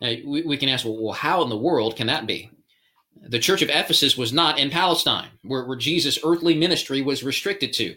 we, 0.00 0.42
we 0.42 0.56
can 0.56 0.68
ask, 0.68 0.84
well, 0.84 1.12
how 1.12 1.42
in 1.42 1.48
the 1.48 1.56
world 1.56 1.96
can 1.96 2.08
that 2.08 2.26
be? 2.26 2.50
The 3.28 3.38
church 3.38 3.62
of 3.62 3.70
Ephesus 3.70 4.16
was 4.16 4.32
not 4.32 4.58
in 4.58 4.70
Palestine, 4.70 5.28
where, 5.42 5.64
where 5.64 5.76
Jesus' 5.76 6.18
earthly 6.24 6.54
ministry 6.54 7.00
was 7.00 7.22
restricted 7.22 7.72
to. 7.74 7.94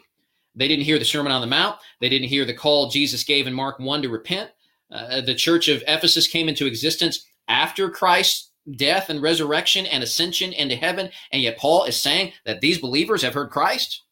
They 0.56 0.68
didn't 0.68 0.86
hear 0.86 1.00
the 1.00 1.06
Sermon 1.06 1.32
on 1.32 1.42
the 1.42 1.48
Mount. 1.48 1.78
They 2.00 2.10
didn't 2.10 2.30
hear 2.30 2.46
the 2.46 2.54
call 2.54 2.90
Jesus 2.90 3.24
gave 3.24 3.48
in 3.48 3.54
Mark 3.54 3.80
1 3.80 4.02
to 4.04 4.10
repent. 4.10 4.52
Uh, 4.92 5.22
the 5.22 5.36
church 5.36 5.68
of 5.68 5.84
Ephesus 5.88 6.28
came 6.28 6.48
into 6.48 6.66
existence 6.66 7.26
after 7.48 7.90
Christ's 7.90 8.47
death 8.75 9.10
and 9.10 9.21
resurrection 9.21 9.86
and 9.86 10.03
ascension 10.03 10.53
into 10.53 10.75
heaven. 10.75 11.10
And 11.32 11.41
yet 11.41 11.58
Paul 11.58 11.86
is 11.86 11.99
saying 11.99 12.34
that 12.45 12.62
these 12.62 12.80
believers 12.80 13.21
have 13.21 13.34
heard 13.34 13.49
Christ. 13.49 14.03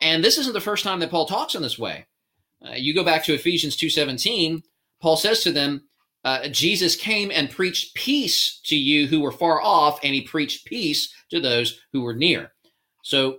And 0.00 0.22
this 0.22 0.38
isn't 0.38 0.52
the 0.52 0.60
first 0.60 0.84
time 0.84 1.00
that 1.00 1.10
Paul 1.10 1.26
talks 1.26 1.54
in 1.54 1.62
this 1.62 1.78
way. 1.78 2.06
Uh, 2.64 2.74
you 2.74 2.94
go 2.94 3.04
back 3.04 3.24
to 3.24 3.34
Ephesians 3.34 3.76
2.17, 3.76 4.62
Paul 5.00 5.16
says 5.16 5.42
to 5.42 5.52
them, 5.52 5.82
uh, 6.24 6.48
Jesus 6.48 6.96
came 6.96 7.30
and 7.30 7.50
preached 7.50 7.94
peace 7.94 8.60
to 8.64 8.76
you 8.76 9.06
who 9.06 9.20
were 9.20 9.30
far 9.30 9.60
off, 9.62 10.00
and 10.02 10.12
he 10.12 10.22
preached 10.22 10.66
peace 10.66 11.12
to 11.30 11.38
those 11.38 11.80
who 11.92 12.02
were 12.02 12.16
near. 12.16 12.52
So, 13.04 13.38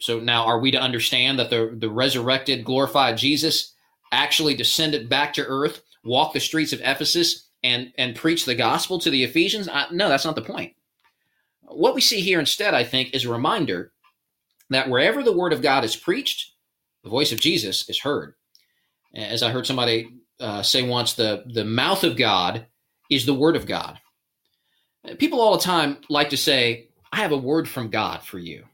so 0.00 0.18
now 0.18 0.46
are 0.46 0.58
we 0.58 0.70
to 0.70 0.80
understand 0.80 1.38
that 1.38 1.50
the, 1.50 1.76
the 1.76 1.90
resurrected, 1.90 2.64
glorified 2.64 3.18
Jesus 3.18 3.74
actually 4.12 4.54
descended 4.54 5.10
back 5.10 5.34
to 5.34 5.44
earth, 5.44 5.82
walked 6.04 6.32
the 6.32 6.40
streets 6.40 6.72
of 6.72 6.80
Ephesus, 6.80 7.50
and, 7.62 7.92
and 7.98 8.16
preached 8.16 8.46
the 8.46 8.54
gospel 8.54 8.98
to 9.00 9.10
the 9.10 9.24
Ephesians? 9.24 9.68
I, 9.68 9.86
no, 9.90 10.08
that's 10.08 10.24
not 10.24 10.34
the 10.34 10.42
point. 10.42 10.74
What 11.62 11.94
we 11.94 12.00
see 12.00 12.20
here 12.20 12.40
instead, 12.40 12.74
I 12.74 12.84
think, 12.84 13.14
is 13.14 13.24
a 13.24 13.32
reminder 13.32 13.92
that 14.70 14.88
wherever 14.88 15.22
the 15.22 15.36
word 15.36 15.52
of 15.52 15.62
God 15.62 15.84
is 15.84 15.96
preached, 15.96 16.52
the 17.04 17.10
voice 17.10 17.32
of 17.32 17.40
Jesus 17.40 17.88
is 17.88 18.00
heard. 18.00 18.34
As 19.14 19.42
I 19.42 19.50
heard 19.50 19.66
somebody 19.66 20.08
uh, 20.40 20.62
say 20.62 20.82
once, 20.82 21.14
the, 21.14 21.44
the 21.52 21.64
mouth 21.64 22.04
of 22.04 22.16
God 22.16 22.66
is 23.10 23.26
the 23.26 23.34
word 23.34 23.56
of 23.56 23.66
God. 23.66 23.98
People 25.18 25.40
all 25.40 25.56
the 25.56 25.62
time 25.62 25.98
like 26.08 26.30
to 26.30 26.36
say, 26.36 26.88
I 27.12 27.16
have 27.16 27.32
a 27.32 27.36
word 27.36 27.68
from 27.68 27.90
God 27.90 28.22
for 28.22 28.38
you. 28.38 28.64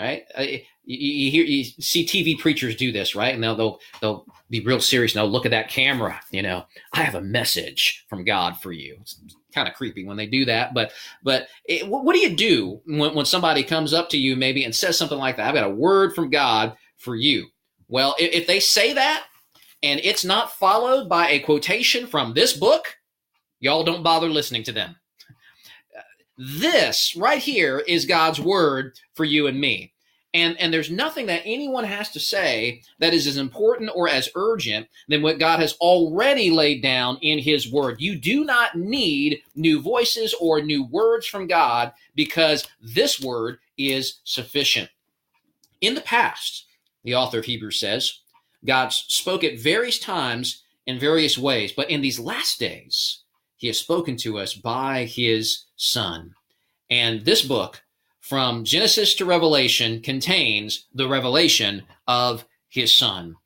Right? 0.00 0.24
Uh, 0.34 0.42
you, 0.42 0.62
you 0.84 1.30
hear, 1.30 1.44
you 1.44 1.64
see 1.64 2.04
TV 2.06 2.38
preachers 2.38 2.76
do 2.76 2.92
this, 2.92 3.14
right? 3.14 3.34
And 3.34 3.42
they'll, 3.42 3.56
they'll, 3.56 3.78
they'll 4.00 4.26
be 4.50 4.60
real 4.60 4.80
serious 4.80 5.14
and 5.14 5.20
they'll 5.20 5.30
look 5.30 5.44
at 5.44 5.50
that 5.50 5.68
camera, 5.68 6.18
you 6.30 6.42
know, 6.42 6.64
I 6.92 7.02
have 7.02 7.14
a 7.14 7.20
message 7.20 8.04
from 8.08 8.24
God 8.24 8.56
for 8.60 8.72
you. 8.72 8.96
It's 9.00 9.20
kind 9.54 9.68
of 9.68 9.74
creepy 9.74 10.04
when 10.04 10.16
they 10.16 10.26
do 10.26 10.44
that, 10.46 10.72
but, 10.72 10.92
but 11.22 11.48
it, 11.66 11.86
what, 11.86 12.04
what 12.04 12.14
do 12.14 12.20
you 12.20 12.34
do 12.34 12.80
when, 12.86 13.14
when 13.14 13.26
somebody 13.26 13.62
comes 13.62 13.92
up 13.92 14.08
to 14.10 14.18
you 14.18 14.34
maybe 14.34 14.64
and 14.64 14.74
says 14.74 14.96
something 14.96 15.18
like 15.18 15.36
that? 15.36 15.46
I've 15.46 15.54
got 15.54 15.70
a 15.70 15.74
word 15.74 16.14
from 16.14 16.30
God 16.30 16.74
for 16.96 17.14
you. 17.14 17.46
Well, 17.88 18.16
if, 18.18 18.32
if 18.32 18.46
they 18.46 18.60
say 18.60 18.94
that, 18.94 19.24
and 19.82 20.00
it's 20.04 20.24
not 20.24 20.52
followed 20.52 21.08
by 21.08 21.28
a 21.30 21.40
quotation 21.40 22.06
from 22.06 22.34
this 22.34 22.56
book, 22.56 22.96
y'all 23.60 23.84
don't 23.84 24.02
bother 24.02 24.28
listening 24.28 24.62
to 24.64 24.72
them. 24.72 24.96
This 26.44 27.14
right 27.14 27.38
here 27.38 27.84
is 27.86 28.04
God's 28.04 28.40
word 28.40 28.98
for 29.14 29.24
you 29.24 29.46
and 29.46 29.60
me. 29.60 29.92
And, 30.34 30.58
and 30.58 30.74
there's 30.74 30.90
nothing 30.90 31.26
that 31.26 31.42
anyone 31.44 31.84
has 31.84 32.10
to 32.10 32.18
say 32.20 32.82
that 32.98 33.14
is 33.14 33.28
as 33.28 33.36
important 33.36 33.92
or 33.94 34.08
as 34.08 34.28
urgent 34.34 34.88
than 35.06 35.22
what 35.22 35.38
God 35.38 35.60
has 35.60 35.74
already 35.74 36.50
laid 36.50 36.82
down 36.82 37.18
in 37.22 37.38
his 37.38 37.70
word. 37.70 38.00
You 38.00 38.16
do 38.16 38.44
not 38.44 38.74
need 38.74 39.40
new 39.54 39.80
voices 39.80 40.34
or 40.40 40.60
new 40.60 40.84
words 40.84 41.28
from 41.28 41.46
God 41.46 41.92
because 42.16 42.66
this 42.80 43.20
word 43.20 43.58
is 43.78 44.18
sufficient. 44.24 44.90
In 45.80 45.94
the 45.94 46.00
past, 46.00 46.66
the 47.04 47.14
author 47.14 47.38
of 47.38 47.44
Hebrews 47.44 47.78
says, 47.78 48.18
God 48.64 48.92
spoke 48.92 49.44
at 49.44 49.60
various 49.60 50.00
times 50.00 50.64
in 50.86 50.98
various 50.98 51.38
ways, 51.38 51.70
but 51.70 51.88
in 51.88 52.00
these 52.00 52.18
last 52.18 52.58
days, 52.58 53.22
he 53.62 53.68
has 53.68 53.78
spoken 53.78 54.16
to 54.16 54.38
us 54.40 54.54
by 54.54 55.04
his 55.04 55.66
son. 55.82 56.34
And 56.90 57.24
this 57.24 57.42
book, 57.42 57.82
from 58.20 58.64
Genesis 58.64 59.14
to 59.16 59.24
Revelation, 59.24 60.00
contains 60.00 60.86
the 60.94 61.08
revelation 61.08 61.82
of 62.06 62.44
his 62.68 62.96
son. 62.96 63.36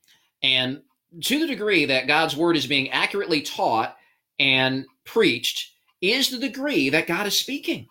And 0.42 0.83
to 1.22 1.38
the 1.38 1.46
degree 1.46 1.87
that 1.87 2.07
God's 2.07 2.37
word 2.37 2.57
is 2.57 2.66
being 2.66 2.90
accurately 2.90 3.40
taught 3.40 3.96
and 4.38 4.85
preached, 5.05 5.72
is 6.03 6.31
the 6.31 6.38
degree 6.38 6.90
that 6.90 7.07
God 7.07 7.27
is 7.27 7.38
speaking. 7.38 7.87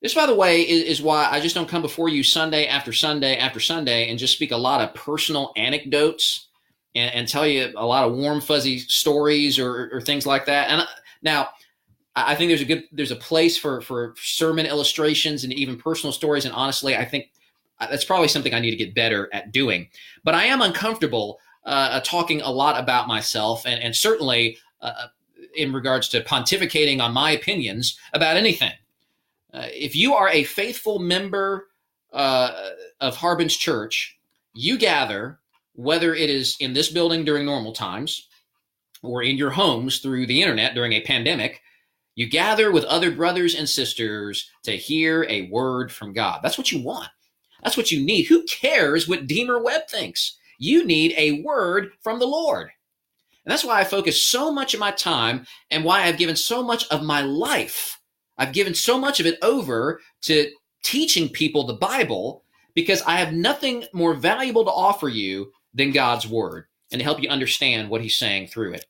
This, 0.00 0.14
by 0.14 0.26
the 0.26 0.34
way, 0.34 0.62
is, 0.62 0.82
is, 0.84 1.02
why 1.02 1.28
I 1.30 1.40
just 1.40 1.54
don't 1.54 1.68
come 1.68 1.82
before 1.82 2.08
you 2.08 2.22
Sunday 2.22 2.66
after 2.66 2.92
Sunday 2.92 3.36
after 3.36 3.60
Sunday 3.60 4.10
and 4.10 4.18
just 4.18 4.34
speak 4.34 4.52
a 4.52 4.56
lot 4.56 4.80
of 4.80 4.94
personal 4.94 5.52
anecdotes 5.56 6.48
and, 6.94 7.14
and 7.14 7.28
tell 7.28 7.46
you 7.46 7.72
a 7.76 7.86
lot 7.86 8.08
of 8.08 8.14
warm, 8.14 8.40
fuzzy 8.40 8.78
stories 8.78 9.58
or, 9.58 9.90
or 9.92 10.00
things 10.00 10.26
like 10.26 10.46
that. 10.46 10.70
And 10.70 10.82
now, 11.22 11.48
I 12.14 12.34
think 12.34 12.50
there's 12.50 12.60
a 12.60 12.66
good 12.66 12.84
there's 12.92 13.10
a 13.10 13.16
place 13.16 13.56
for 13.56 13.80
for 13.80 14.14
sermon 14.20 14.66
illustrations 14.66 15.44
and 15.44 15.52
even 15.52 15.78
personal 15.78 16.12
stories. 16.12 16.44
And 16.44 16.54
honestly, 16.54 16.96
I 16.96 17.04
think 17.04 17.30
uh, 17.80 17.86
that's 17.90 18.04
probably 18.04 18.28
something 18.28 18.52
I 18.52 18.60
need 18.60 18.70
to 18.70 18.76
get 18.76 18.94
better 18.94 19.28
at 19.32 19.52
doing. 19.52 19.88
But 20.22 20.34
I 20.34 20.44
am 20.44 20.60
uncomfortable 20.60 21.38
uh, 21.64 22.00
talking 22.00 22.42
a 22.42 22.50
lot 22.50 22.78
about 22.78 23.08
myself, 23.08 23.64
and 23.64 23.82
and 23.82 23.96
certainly 23.96 24.58
uh, 24.82 25.06
in 25.54 25.72
regards 25.72 26.08
to 26.10 26.20
pontificating 26.22 27.00
on 27.00 27.12
my 27.12 27.30
opinions 27.30 27.98
about 28.12 28.36
anything. 28.36 28.72
Uh, 29.52 29.66
if 29.68 29.94
you 29.94 30.14
are 30.14 30.28
a 30.30 30.44
faithful 30.44 30.98
member 30.98 31.68
uh, 32.12 32.70
of 33.00 33.16
Harbin's 33.16 33.56
Church, 33.56 34.18
you 34.54 34.78
gather, 34.78 35.38
whether 35.74 36.14
it 36.14 36.30
is 36.30 36.56
in 36.60 36.72
this 36.72 36.90
building 36.90 37.24
during 37.24 37.44
normal 37.44 37.72
times 37.72 38.28
or 39.02 39.22
in 39.22 39.36
your 39.36 39.50
homes 39.50 39.98
through 39.98 40.26
the 40.26 40.40
internet 40.40 40.74
during 40.74 40.92
a 40.92 41.02
pandemic, 41.02 41.61
you 42.14 42.28
gather 42.28 42.70
with 42.70 42.84
other 42.84 43.10
brothers 43.10 43.54
and 43.54 43.68
sisters 43.68 44.50
to 44.64 44.76
hear 44.76 45.24
a 45.28 45.48
word 45.50 45.90
from 45.90 46.12
God. 46.12 46.40
That's 46.42 46.58
what 46.58 46.72
you 46.72 46.82
want. 46.82 47.08
That's 47.62 47.76
what 47.76 47.90
you 47.90 48.04
need. 48.04 48.24
Who 48.24 48.44
cares 48.44 49.08
what 49.08 49.26
Deemer 49.26 49.62
Webb 49.62 49.88
thinks? 49.88 50.36
You 50.58 50.84
need 50.84 51.14
a 51.16 51.42
word 51.42 51.90
from 52.02 52.18
the 52.18 52.26
Lord. 52.26 52.70
And 53.44 53.50
that's 53.50 53.64
why 53.64 53.80
I 53.80 53.84
focus 53.84 54.22
so 54.22 54.52
much 54.52 54.74
of 54.74 54.80
my 54.80 54.90
time 54.92 55.46
and 55.70 55.84
why 55.84 56.02
I've 56.02 56.18
given 56.18 56.36
so 56.36 56.62
much 56.62 56.86
of 56.88 57.02
my 57.02 57.22
life 57.22 57.98
I've 58.38 58.52
given 58.52 58.74
so 58.74 58.98
much 58.98 59.20
of 59.20 59.26
it 59.26 59.38
over 59.42 60.00
to 60.22 60.50
teaching 60.82 61.28
people 61.28 61.64
the 61.64 61.74
Bible 61.74 62.44
because 62.74 63.02
I 63.02 63.16
have 63.16 63.32
nothing 63.32 63.84
more 63.92 64.14
valuable 64.14 64.64
to 64.64 64.70
offer 64.70 65.08
you 65.08 65.52
than 65.74 65.92
God's 65.92 66.26
word 66.26 66.66
and 66.90 66.98
to 66.98 67.04
help 67.04 67.22
you 67.22 67.28
understand 67.28 67.88
what 67.88 68.00
he's 68.00 68.16
saying 68.16 68.48
through 68.48 68.74
it. 68.74 68.86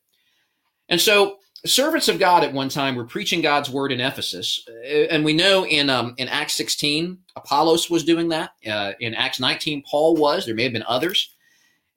And 0.88 1.00
so, 1.00 1.36
servants 1.64 2.08
of 2.08 2.18
God 2.18 2.44
at 2.44 2.52
one 2.52 2.68
time 2.68 2.96
were 2.96 3.04
preaching 3.04 3.40
God's 3.40 3.70
word 3.70 3.92
in 3.92 4.00
Ephesus, 4.00 4.66
uh, 4.68 4.88
and 5.10 5.24
we 5.24 5.32
know 5.32 5.64
in 5.66 5.90
um, 5.90 6.14
in 6.18 6.28
Acts 6.28 6.54
16, 6.54 7.18
Apollos 7.36 7.88
was 7.88 8.04
doing 8.04 8.28
that. 8.30 8.52
Uh, 8.66 8.92
in 9.00 9.14
Acts 9.14 9.40
19, 9.40 9.82
Paul 9.88 10.16
was. 10.16 10.46
There 10.46 10.54
may 10.54 10.64
have 10.64 10.72
been 10.72 10.84
others. 10.86 11.34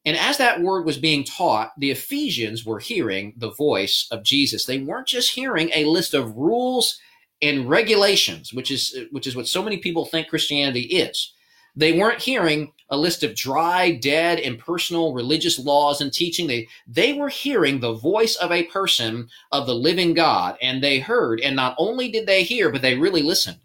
And 0.05 0.15
as 0.15 0.37
that 0.37 0.61
word 0.61 0.85
was 0.85 0.99
being 0.99 1.23
taught, 1.23 1.71
the 1.79 1.89
Ephesians 1.89 2.63
were 2.63 2.79
hearing 2.79 3.33
the 3.37 3.51
voice 3.51 4.07
of 4.11 4.23
Jesus. 4.23 4.65
They 4.65 4.77
weren't 4.77 5.07
just 5.07 5.31
hearing 5.31 5.71
a 5.73 5.85
list 5.85 6.13
of 6.13 6.35
rules 6.35 6.99
and 7.41 7.67
regulations, 7.67 8.53
which 8.53 8.69
is 8.69 8.95
which 9.11 9.25
is 9.25 9.35
what 9.35 9.47
so 9.47 9.63
many 9.63 9.77
people 9.77 10.05
think 10.05 10.27
Christianity 10.27 10.81
is. 10.81 11.33
They 11.75 11.97
weren't 11.97 12.21
hearing 12.21 12.71
a 12.89 12.97
list 12.97 13.23
of 13.23 13.35
dry, 13.35 13.91
dead, 13.91 14.39
impersonal 14.39 15.13
religious 15.13 15.57
laws 15.57 16.01
and 16.01 16.13
teaching. 16.13 16.47
They 16.47 16.67
they 16.87 17.13
were 17.13 17.29
hearing 17.29 17.79
the 17.79 17.93
voice 17.93 18.35
of 18.35 18.51
a 18.51 18.63
person 18.63 19.29
of 19.51 19.65
the 19.65 19.75
living 19.75 20.13
God, 20.13 20.57
and 20.61 20.83
they 20.83 20.99
heard. 20.99 21.39
And 21.41 21.55
not 21.55 21.75
only 21.77 22.09
did 22.09 22.27
they 22.27 22.43
hear, 22.43 22.71
but 22.71 22.81
they 22.81 22.95
really 22.95 23.21
listened. 23.21 23.59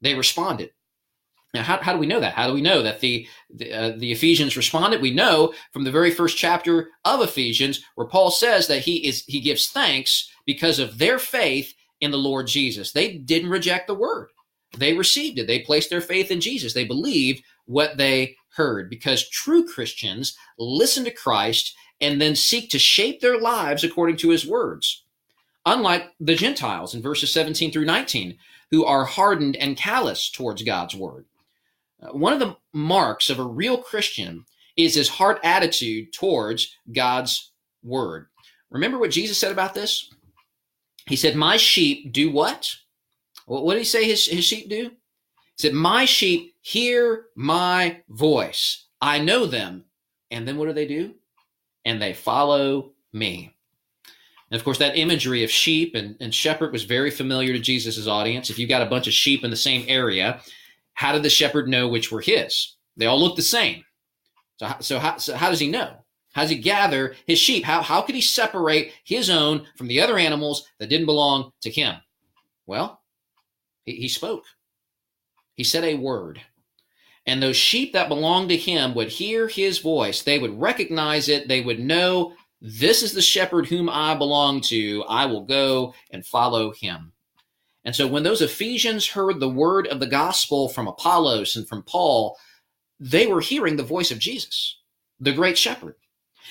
They 0.00 0.14
responded. 0.14 0.70
Now, 1.54 1.62
how, 1.62 1.78
how 1.82 1.92
do 1.94 1.98
we 1.98 2.06
know 2.06 2.20
that? 2.20 2.34
How 2.34 2.46
do 2.46 2.52
we 2.52 2.60
know 2.60 2.82
that 2.82 3.00
the 3.00 3.26
the, 3.50 3.72
uh, 3.72 3.92
the 3.96 4.12
Ephesians 4.12 4.56
responded? 4.56 5.00
We 5.00 5.12
know 5.12 5.54
from 5.72 5.84
the 5.84 5.90
very 5.90 6.10
first 6.10 6.36
chapter 6.36 6.90
of 7.04 7.22
Ephesians, 7.22 7.82
where 7.94 8.06
Paul 8.06 8.30
says 8.30 8.66
that 8.68 8.80
he 8.82 9.06
is 9.06 9.24
he 9.26 9.40
gives 9.40 9.68
thanks 9.68 10.30
because 10.44 10.78
of 10.78 10.98
their 10.98 11.18
faith 11.18 11.74
in 12.00 12.10
the 12.10 12.18
Lord 12.18 12.46
Jesus. 12.46 12.92
They 12.92 13.16
didn't 13.16 13.50
reject 13.50 13.86
the 13.86 13.94
word. 13.94 14.28
They 14.76 14.92
received 14.92 15.38
it. 15.38 15.46
They 15.46 15.60
placed 15.60 15.88
their 15.88 16.00
faith 16.00 16.30
in 16.30 16.40
Jesus. 16.40 16.74
They 16.74 16.84
believed 16.84 17.42
what 17.66 17.96
they 17.96 18.36
heard 18.56 18.88
because 18.88 19.28
true 19.28 19.66
Christians 19.66 20.36
listen 20.58 21.04
to 21.04 21.10
Christ 21.10 21.74
and 22.00 22.20
then 22.20 22.34
seek 22.34 22.70
to 22.70 22.78
shape 22.78 23.20
their 23.20 23.38
lives 23.38 23.84
according 23.84 24.16
to 24.18 24.30
his 24.30 24.46
words. 24.46 25.04
Unlike 25.64 26.12
the 26.20 26.34
Gentiles 26.34 26.94
in 26.94 27.02
verses 27.02 27.32
17 27.32 27.72
through 27.72 27.84
19, 27.84 28.38
who 28.70 28.84
are 28.84 29.04
hardened 29.04 29.56
and 29.56 29.76
callous 29.76 30.30
towards 30.30 30.62
God's 30.62 30.94
word. 30.94 31.24
Uh, 32.02 32.08
one 32.08 32.32
of 32.32 32.38
the 32.38 32.56
marks 32.72 33.30
of 33.30 33.38
a 33.38 33.44
real 33.44 33.78
Christian 33.78 34.44
is 34.76 34.94
his 34.94 35.08
heart 35.08 35.38
attitude 35.42 36.12
towards 36.12 36.76
God's 36.92 37.52
word. 37.82 38.26
Remember 38.70 38.98
what 38.98 39.10
Jesus 39.10 39.38
said 39.38 39.52
about 39.52 39.74
this? 39.74 40.10
He 41.06 41.16
said, 41.16 41.36
My 41.36 41.56
sheep 41.56 42.12
do 42.12 42.30
what? 42.30 42.74
What 43.46 43.74
did 43.74 43.80
he 43.80 43.84
say 43.84 44.04
his, 44.04 44.26
his 44.26 44.44
sheep 44.44 44.68
do? 44.68 44.90
Said, 45.56 45.72
My 45.72 46.04
sheep 46.04 46.54
hear 46.60 47.26
my 47.34 48.02
voice. 48.08 48.86
I 49.00 49.18
know 49.18 49.46
them. 49.46 49.84
And 50.30 50.46
then 50.46 50.56
what 50.56 50.66
do 50.66 50.72
they 50.72 50.86
do? 50.86 51.14
And 51.84 52.00
they 52.00 52.12
follow 52.12 52.92
me. 53.12 53.54
And 54.50 54.58
of 54.58 54.64
course, 54.64 54.78
that 54.78 54.96
imagery 54.96 55.42
of 55.44 55.50
sheep 55.50 55.94
and, 55.94 56.16
and 56.20 56.34
shepherd 56.34 56.72
was 56.72 56.84
very 56.84 57.10
familiar 57.10 57.52
to 57.52 57.58
Jesus' 57.58 58.06
audience. 58.06 58.50
If 58.50 58.58
you've 58.58 58.68
got 58.68 58.82
a 58.82 58.90
bunch 58.90 59.06
of 59.06 59.12
sheep 59.12 59.44
in 59.44 59.50
the 59.50 59.56
same 59.56 59.84
area, 59.88 60.40
how 60.94 61.12
did 61.12 61.22
the 61.22 61.30
shepherd 61.30 61.68
know 61.68 61.88
which 61.88 62.12
were 62.12 62.20
his? 62.20 62.76
They 62.96 63.06
all 63.06 63.20
look 63.20 63.36
the 63.36 63.42
same. 63.42 63.84
So, 64.58 64.74
so, 64.80 64.98
how, 64.98 65.18
so 65.18 65.36
how 65.36 65.50
does 65.50 65.60
he 65.60 65.68
know? 65.68 65.96
How 66.32 66.42
does 66.42 66.50
he 66.50 66.58
gather 66.58 67.14
his 67.26 67.38
sheep? 67.38 67.64
How, 67.64 67.82
how 67.82 68.02
could 68.02 68.14
he 68.14 68.20
separate 68.20 68.92
his 69.04 69.30
own 69.30 69.66
from 69.76 69.88
the 69.88 70.00
other 70.00 70.18
animals 70.18 70.68
that 70.78 70.88
didn't 70.88 71.06
belong 71.06 71.50
to 71.62 71.70
him? 71.70 71.96
Well, 72.66 73.00
he, 73.84 73.96
he 73.96 74.08
spoke. 74.08 74.44
He 75.56 75.64
said 75.64 75.84
a 75.84 75.96
word. 75.96 76.40
And 77.26 77.42
those 77.42 77.56
sheep 77.56 77.92
that 77.92 78.08
belonged 78.08 78.50
to 78.50 78.56
him 78.56 78.94
would 78.94 79.08
hear 79.08 79.48
his 79.48 79.78
voice. 79.78 80.22
They 80.22 80.38
would 80.38 80.60
recognize 80.60 81.28
it. 81.28 81.48
They 81.48 81.60
would 81.60 81.80
know 81.80 82.34
this 82.60 83.02
is 83.02 83.12
the 83.12 83.22
shepherd 83.22 83.66
whom 83.66 83.88
I 83.90 84.14
belong 84.14 84.60
to. 84.62 85.04
I 85.08 85.26
will 85.26 85.44
go 85.44 85.94
and 86.10 86.24
follow 86.24 86.72
him. 86.72 87.12
And 87.84 87.94
so 87.94 88.06
when 88.06 88.22
those 88.22 88.42
Ephesians 88.42 89.06
heard 89.06 89.40
the 89.40 89.48
word 89.48 89.86
of 89.88 90.00
the 90.00 90.06
gospel 90.06 90.68
from 90.68 90.88
Apollos 90.88 91.56
and 91.56 91.68
from 91.68 91.82
Paul, 91.82 92.36
they 92.98 93.26
were 93.26 93.40
hearing 93.40 93.76
the 93.76 93.82
voice 93.82 94.10
of 94.10 94.18
Jesus, 94.18 94.78
the 95.20 95.32
great 95.32 95.58
shepherd. 95.58 95.96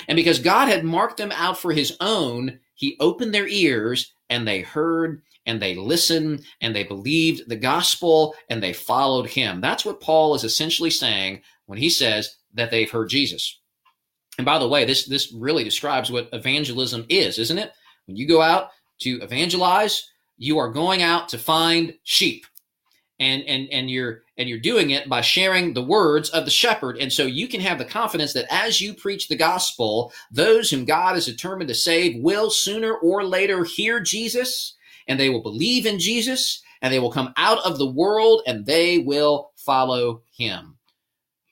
And 0.07 0.15
because 0.15 0.39
God 0.39 0.67
had 0.67 0.83
marked 0.83 1.17
them 1.17 1.31
out 1.31 1.57
for 1.57 1.71
his 1.71 1.95
own, 1.99 2.59
he 2.73 2.97
opened 2.99 3.33
their 3.33 3.47
ears 3.47 4.13
and 4.29 4.47
they 4.47 4.61
heard 4.61 5.21
and 5.45 5.61
they 5.61 5.75
listened 5.75 6.43
and 6.61 6.75
they 6.75 6.83
believed 6.83 7.47
the 7.47 7.55
gospel 7.55 8.35
and 8.49 8.61
they 8.61 8.73
followed 8.73 9.27
him. 9.27 9.61
That's 9.61 9.85
what 9.85 10.01
Paul 10.01 10.35
is 10.35 10.43
essentially 10.43 10.89
saying 10.89 11.41
when 11.65 11.77
he 11.77 11.89
says 11.89 12.35
that 12.53 12.71
they've 12.71 12.89
heard 12.89 13.09
Jesus. 13.09 13.59
And 14.38 14.45
by 14.45 14.59
the 14.59 14.67
way, 14.67 14.85
this 14.85 15.05
this 15.05 15.31
really 15.33 15.63
describes 15.63 16.11
what 16.11 16.29
evangelism 16.33 17.05
is, 17.09 17.39
isn't 17.39 17.57
it? 17.57 17.71
When 18.05 18.17
you 18.17 18.27
go 18.27 18.41
out 18.41 18.69
to 18.99 19.21
evangelize, 19.21 20.09
you 20.38 20.57
are 20.57 20.69
going 20.69 21.01
out 21.01 21.29
to 21.29 21.38
find 21.38 21.93
sheep. 22.03 22.45
And 23.19 23.43
and 23.43 23.69
and 23.71 23.89
you're 23.89 24.23
and 24.38 24.49
you're 24.49 24.60
doing 24.60 24.89
it 24.89 25.08
by 25.08 25.21
sharing 25.21 25.73
the 25.73 25.84
words 25.84 26.30
of 26.32 26.45
the 26.45 26.51
shepherd. 26.51 26.97
And 26.97 27.12
so 27.12 27.25
you 27.25 27.47
can 27.47 27.62
have 27.62 27.78
the 27.78 27.86
confidence 27.86 28.34
that 28.34 28.51
as 28.51 28.82
you 28.82 28.93
preach 28.93 29.28
the 29.28 29.38
gospel, 29.38 30.12
those 30.32 30.69
whom 30.69 30.86
God 30.86 31.15
is 31.15 31.25
determined 31.25 31.69
to 31.69 31.75
save 31.75 32.21
will 32.21 32.49
sooner 32.49 32.93
or 32.93 33.23
later 33.23 33.63
hear 33.63 34.01
Jesus 34.01 34.75
and 35.08 35.19
they 35.19 35.30
will 35.30 35.41
believe 35.41 35.86
in 35.86 35.99
Jesus 35.99 36.62
and 36.82 36.93
they 36.93 36.99
will 36.99 37.12
come 37.12 37.34
out 37.38 37.60
of 37.65 37.78
the 37.78 37.89
world 37.89 38.41
and 38.45 38.65
they 38.65 38.99
will 38.99 39.51
follow 39.56 40.21
him. 40.36 40.78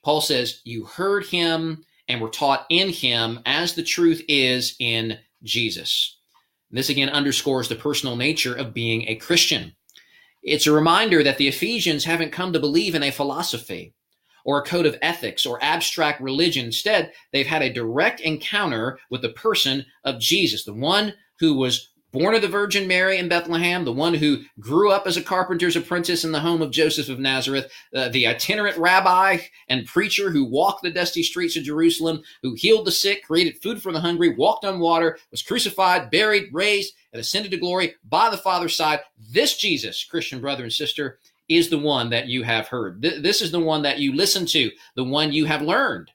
Paul 0.04 0.20
says, 0.20 0.60
You 0.64 0.84
heard 0.84 1.24
him 1.26 1.84
and 2.08 2.20
were 2.20 2.28
taught 2.28 2.66
in 2.68 2.90
him 2.90 3.40
as 3.46 3.74
the 3.74 3.82
truth 3.82 4.22
is 4.28 4.76
in 4.78 5.18
Jesus. 5.42 6.18
This 6.70 6.88
again 6.88 7.08
underscores 7.08 7.68
the 7.68 7.76
personal 7.76 8.16
nature 8.16 8.54
of 8.54 8.74
being 8.74 9.08
a 9.08 9.14
Christian. 9.14 9.74
It's 10.44 10.66
a 10.66 10.72
reminder 10.72 11.22
that 11.22 11.38
the 11.38 11.48
Ephesians 11.48 12.04
haven't 12.04 12.32
come 12.32 12.52
to 12.52 12.60
believe 12.60 12.94
in 12.94 13.02
a 13.02 13.10
philosophy 13.10 13.94
or 14.44 14.58
a 14.58 14.64
code 14.64 14.84
of 14.84 14.98
ethics 15.00 15.46
or 15.46 15.62
abstract 15.62 16.20
religion. 16.20 16.66
Instead, 16.66 17.12
they've 17.32 17.46
had 17.46 17.62
a 17.62 17.72
direct 17.72 18.20
encounter 18.20 18.98
with 19.10 19.22
the 19.22 19.30
person 19.30 19.86
of 20.04 20.20
Jesus, 20.20 20.64
the 20.64 20.74
one 20.74 21.14
who 21.40 21.54
was 21.54 21.93
born 22.14 22.36
of 22.36 22.42
the 22.42 22.48
Virgin 22.48 22.86
Mary 22.86 23.18
in 23.18 23.28
Bethlehem, 23.28 23.84
the 23.84 23.92
one 23.92 24.14
who 24.14 24.38
grew 24.60 24.92
up 24.92 25.04
as 25.08 25.16
a 25.16 25.22
carpenter's 25.22 25.74
apprentice 25.74 26.22
in 26.22 26.30
the 26.30 26.38
home 26.38 26.62
of 26.62 26.70
Joseph 26.70 27.08
of 27.08 27.18
Nazareth, 27.18 27.72
uh, 27.92 28.08
the 28.10 28.28
itinerant 28.28 28.78
rabbi 28.78 29.38
and 29.68 29.84
preacher 29.84 30.30
who 30.30 30.44
walked 30.44 30.84
the 30.84 30.92
dusty 30.92 31.24
streets 31.24 31.56
of 31.56 31.64
Jerusalem, 31.64 32.22
who 32.40 32.54
healed 32.54 32.86
the 32.86 32.92
sick, 32.92 33.24
created 33.24 33.60
food 33.60 33.82
for 33.82 33.90
the 33.90 34.00
hungry, 34.00 34.32
walked 34.36 34.64
on 34.64 34.78
water, 34.78 35.18
was 35.32 35.42
crucified, 35.42 36.08
buried, 36.12 36.50
raised, 36.52 36.94
and 37.12 37.18
ascended 37.18 37.50
to 37.50 37.56
glory 37.56 37.94
by 38.08 38.30
the 38.30 38.36
Father's 38.36 38.76
side. 38.76 39.00
This 39.32 39.56
Jesus, 39.56 40.04
Christian 40.04 40.40
brother 40.40 40.62
and 40.62 40.72
sister, 40.72 41.18
is 41.48 41.68
the 41.68 41.78
one 41.78 42.10
that 42.10 42.28
you 42.28 42.44
have 42.44 42.68
heard. 42.68 43.02
Th- 43.02 43.22
this 43.22 43.42
is 43.42 43.50
the 43.50 43.58
one 43.58 43.82
that 43.82 43.98
you 43.98 44.14
listen 44.14 44.46
to, 44.46 44.70
the 44.94 45.02
one 45.02 45.32
you 45.32 45.46
have 45.46 45.62
learned. 45.62 46.12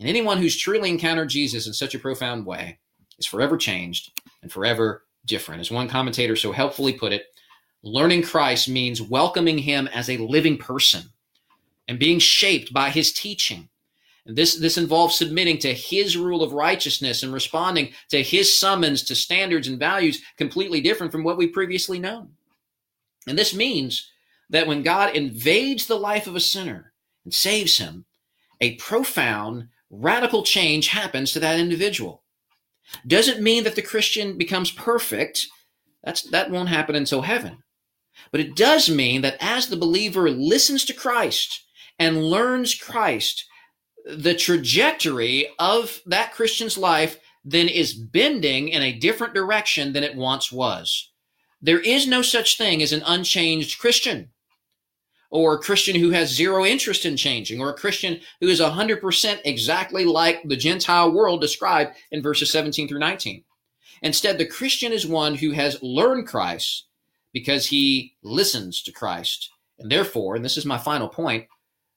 And 0.00 0.08
anyone 0.08 0.38
who's 0.38 0.56
truly 0.56 0.90
encountered 0.90 1.28
Jesus 1.28 1.68
in 1.68 1.72
such 1.72 1.94
a 1.94 2.00
profound 2.00 2.46
way 2.46 2.80
is 3.16 3.26
forever 3.26 3.56
changed 3.56 4.10
and 4.42 4.50
forever 4.50 5.04
different. 5.24 5.60
As 5.60 5.70
one 5.70 5.88
commentator 5.88 6.36
so 6.36 6.52
helpfully 6.52 6.92
put 6.92 7.12
it, 7.12 7.26
learning 7.82 8.22
Christ 8.22 8.68
means 8.68 9.02
welcoming 9.02 9.58
him 9.58 9.88
as 9.88 10.08
a 10.08 10.18
living 10.18 10.58
person 10.58 11.04
and 11.88 11.98
being 11.98 12.18
shaped 12.18 12.72
by 12.72 12.90
his 12.90 13.12
teaching. 13.12 13.68
And 14.26 14.36
this, 14.36 14.54
this 14.56 14.78
involves 14.78 15.16
submitting 15.16 15.58
to 15.58 15.74
his 15.74 16.16
rule 16.16 16.42
of 16.42 16.52
righteousness 16.52 17.22
and 17.22 17.32
responding 17.32 17.92
to 18.10 18.22
his 18.22 18.58
summons 18.58 19.02
to 19.04 19.14
standards 19.14 19.66
and 19.66 19.78
values 19.78 20.22
completely 20.36 20.80
different 20.80 21.10
from 21.10 21.24
what 21.24 21.36
we've 21.36 21.52
previously 21.52 21.98
known. 21.98 22.30
And 23.26 23.38
this 23.38 23.54
means 23.54 24.10
that 24.50 24.66
when 24.66 24.82
God 24.82 25.16
invades 25.16 25.86
the 25.86 25.98
life 25.98 26.26
of 26.26 26.36
a 26.36 26.40
sinner 26.40 26.92
and 27.24 27.32
saves 27.32 27.78
him, 27.78 28.04
a 28.60 28.76
profound, 28.76 29.68
radical 29.90 30.42
change 30.42 30.88
happens 30.88 31.32
to 31.32 31.40
that 31.40 31.58
individual. 31.58 32.22
Doesn't 33.06 33.42
mean 33.42 33.64
that 33.64 33.76
the 33.76 33.82
Christian 33.82 34.36
becomes 34.36 34.70
perfect. 34.70 35.46
That's, 36.02 36.22
that 36.30 36.50
won't 36.50 36.68
happen 36.68 36.94
until 36.94 37.22
heaven. 37.22 37.58
But 38.30 38.40
it 38.40 38.56
does 38.56 38.88
mean 38.90 39.22
that 39.22 39.36
as 39.40 39.68
the 39.68 39.76
believer 39.76 40.30
listens 40.30 40.84
to 40.86 40.94
Christ 40.94 41.64
and 41.98 42.24
learns 42.24 42.74
Christ, 42.74 43.46
the 44.04 44.34
trajectory 44.34 45.48
of 45.58 46.00
that 46.06 46.32
Christian's 46.32 46.78
life 46.78 47.18
then 47.44 47.68
is 47.68 47.94
bending 47.94 48.68
in 48.68 48.82
a 48.82 48.92
different 48.92 49.34
direction 49.34 49.92
than 49.92 50.04
it 50.04 50.16
once 50.16 50.52
was. 50.52 51.10
There 51.62 51.80
is 51.80 52.06
no 52.06 52.22
such 52.22 52.56
thing 52.56 52.82
as 52.82 52.92
an 52.92 53.02
unchanged 53.06 53.78
Christian 53.78 54.30
or 55.30 55.54
a 55.54 55.58
Christian 55.58 55.94
who 55.96 56.10
has 56.10 56.34
zero 56.34 56.64
interest 56.64 57.06
in 57.06 57.16
changing, 57.16 57.60
or 57.60 57.70
a 57.70 57.74
Christian 57.74 58.20
who 58.40 58.48
is 58.48 58.60
100% 58.60 59.40
exactly 59.44 60.04
like 60.04 60.42
the 60.44 60.56
Gentile 60.56 61.12
world 61.12 61.40
described 61.40 61.96
in 62.10 62.22
verses 62.22 62.50
17 62.50 62.88
through 62.88 62.98
19. 62.98 63.44
Instead, 64.02 64.38
the 64.38 64.46
Christian 64.46 64.92
is 64.92 65.06
one 65.06 65.36
who 65.36 65.52
has 65.52 65.82
learned 65.82 66.26
Christ 66.26 66.86
because 67.32 67.66
he 67.66 68.16
listens 68.22 68.82
to 68.82 68.92
Christ. 68.92 69.50
And 69.78 69.90
therefore, 69.90 70.36
and 70.36 70.44
this 70.44 70.56
is 70.56 70.66
my 70.66 70.78
final 70.78 71.08
point, 71.08 71.46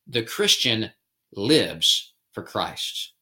the 0.08 0.24
Christian 0.24 0.92
lives 1.36 2.14
for 2.32 2.44
Christ. 2.44 3.14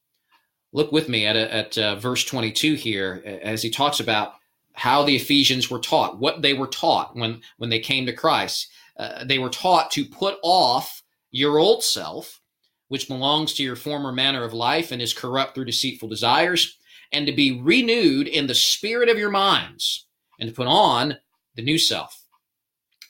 Look 0.72 0.92
with 0.92 1.08
me 1.08 1.26
at, 1.26 1.36
at 1.36 1.78
uh, 1.78 1.96
verse 1.96 2.24
22 2.24 2.74
here 2.74 3.40
as 3.42 3.62
he 3.62 3.70
talks 3.70 4.00
about 4.00 4.34
how 4.74 5.02
the 5.02 5.16
Ephesians 5.16 5.70
were 5.70 5.78
taught, 5.78 6.18
what 6.18 6.42
they 6.42 6.54
were 6.54 6.66
taught 6.66 7.14
when, 7.14 7.42
when 7.58 7.70
they 7.70 7.78
came 7.78 8.06
to 8.06 8.12
Christ. 8.12 8.68
Uh, 8.96 9.24
they 9.24 9.38
were 9.38 9.50
taught 9.50 9.90
to 9.92 10.04
put 10.04 10.36
off 10.42 11.02
your 11.30 11.58
old 11.58 11.82
self, 11.82 12.40
which 12.88 13.08
belongs 13.08 13.54
to 13.54 13.62
your 13.62 13.76
former 13.76 14.12
manner 14.12 14.44
of 14.44 14.52
life 14.52 14.92
and 14.92 15.00
is 15.00 15.14
corrupt 15.14 15.54
through 15.54 15.64
deceitful 15.64 16.08
desires, 16.08 16.76
and 17.12 17.26
to 17.26 17.32
be 17.32 17.60
renewed 17.60 18.28
in 18.28 18.46
the 18.46 18.54
spirit 18.54 19.08
of 19.08 19.18
your 19.18 19.30
minds, 19.30 20.06
and 20.38 20.48
to 20.48 20.54
put 20.54 20.66
on 20.66 21.16
the 21.56 21.62
new 21.62 21.78
self. 21.78 22.22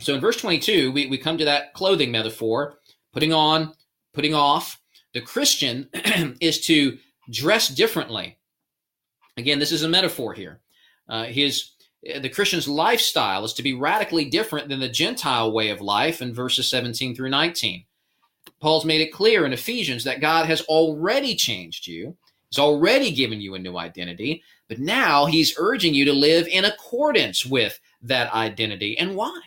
So 0.00 0.14
in 0.14 0.20
verse 0.20 0.36
22, 0.36 0.90
we, 0.92 1.06
we 1.06 1.18
come 1.18 1.38
to 1.38 1.44
that 1.44 1.74
clothing 1.74 2.10
metaphor, 2.10 2.78
putting 3.12 3.32
on, 3.32 3.72
putting 4.12 4.34
off. 4.34 4.80
The 5.14 5.20
Christian 5.20 5.88
is 6.40 6.60
to 6.66 6.98
dress 7.30 7.68
differently. 7.68 8.38
Again, 9.36 9.58
this 9.58 9.72
is 9.72 9.82
a 9.82 9.88
metaphor 9.88 10.34
here. 10.34 10.60
Uh, 11.08 11.24
his 11.24 11.71
Uh, 12.08 12.18
the 12.18 12.28
Christian's 12.28 12.68
lifestyle 12.68 13.44
is 13.44 13.52
to 13.54 13.62
be 13.62 13.74
radically 13.74 14.24
different 14.24 14.68
than 14.68 14.80
the 14.80 14.88
Gentile 14.88 15.52
way 15.52 15.70
of 15.70 15.80
life 15.80 16.20
in 16.22 16.34
verses 16.34 16.68
17 16.68 17.14
through 17.14 17.30
19. 17.30 17.84
Paul's 18.60 18.84
made 18.84 19.00
it 19.00 19.12
clear 19.12 19.44
in 19.44 19.52
Ephesians 19.52 20.04
that 20.04 20.20
God 20.20 20.46
has 20.46 20.62
already 20.62 21.34
changed 21.34 21.86
you. 21.86 22.16
He's 22.48 22.58
already 22.58 23.12
given 23.12 23.40
you 23.40 23.54
a 23.54 23.58
new 23.58 23.78
identity, 23.78 24.42
but 24.68 24.78
now 24.78 25.26
he's 25.26 25.54
urging 25.58 25.94
you 25.94 26.04
to 26.04 26.12
live 26.12 26.46
in 26.48 26.64
accordance 26.64 27.46
with 27.46 27.80
that 28.02 28.32
identity. 28.32 28.96
And 28.98 29.16
why? 29.16 29.40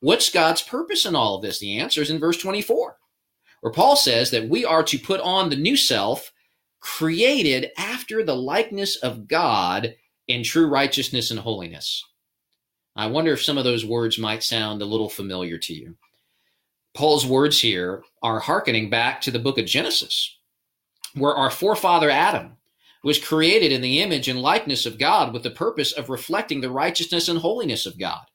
What's 0.00 0.32
God's 0.32 0.62
purpose 0.62 1.04
in 1.04 1.14
all 1.14 1.36
of 1.36 1.42
this? 1.42 1.58
The 1.58 1.78
answer 1.78 2.00
is 2.00 2.10
in 2.10 2.18
verse 2.18 2.38
24, 2.38 2.96
where 3.60 3.72
Paul 3.72 3.94
says 3.96 4.30
that 4.30 4.48
we 4.48 4.64
are 4.64 4.82
to 4.82 4.98
put 4.98 5.20
on 5.20 5.48
the 5.48 5.56
new 5.56 5.76
self 5.76 6.32
created 6.80 7.70
after 7.78 8.24
the 8.24 8.34
likeness 8.34 8.96
of 8.96 9.28
God 9.28 9.94
in 10.32 10.42
true 10.42 10.66
righteousness 10.66 11.30
and 11.30 11.40
holiness. 11.40 12.04
I 12.96 13.06
wonder 13.06 13.32
if 13.32 13.42
some 13.42 13.58
of 13.58 13.64
those 13.64 13.84
words 13.84 14.18
might 14.18 14.42
sound 14.42 14.82
a 14.82 14.86
little 14.86 15.08
familiar 15.08 15.58
to 15.58 15.74
you. 15.74 15.96
Paul's 16.94 17.26
words 17.26 17.60
here 17.60 18.02
are 18.22 18.40
hearkening 18.40 18.90
back 18.90 19.20
to 19.22 19.30
the 19.30 19.38
book 19.38 19.58
of 19.58 19.66
Genesis, 19.66 20.36
where 21.14 21.34
our 21.34 21.50
forefather 21.50 22.10
Adam 22.10 22.58
was 23.02 23.18
created 23.18 23.72
in 23.72 23.80
the 23.80 24.00
image 24.00 24.28
and 24.28 24.40
likeness 24.40 24.86
of 24.86 24.98
God 24.98 25.32
with 25.32 25.42
the 25.42 25.50
purpose 25.50 25.92
of 25.92 26.10
reflecting 26.10 26.60
the 26.60 26.70
righteousness 26.70 27.28
and 27.28 27.38
holiness 27.38 27.86
of 27.86 27.98
God. 27.98 28.26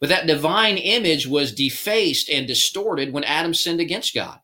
But 0.00 0.08
that 0.08 0.26
divine 0.26 0.78
image 0.78 1.26
was 1.26 1.54
defaced 1.54 2.28
and 2.30 2.46
distorted 2.46 3.12
when 3.12 3.24
Adam 3.24 3.54
sinned 3.54 3.80
against 3.80 4.14
God. 4.14 4.40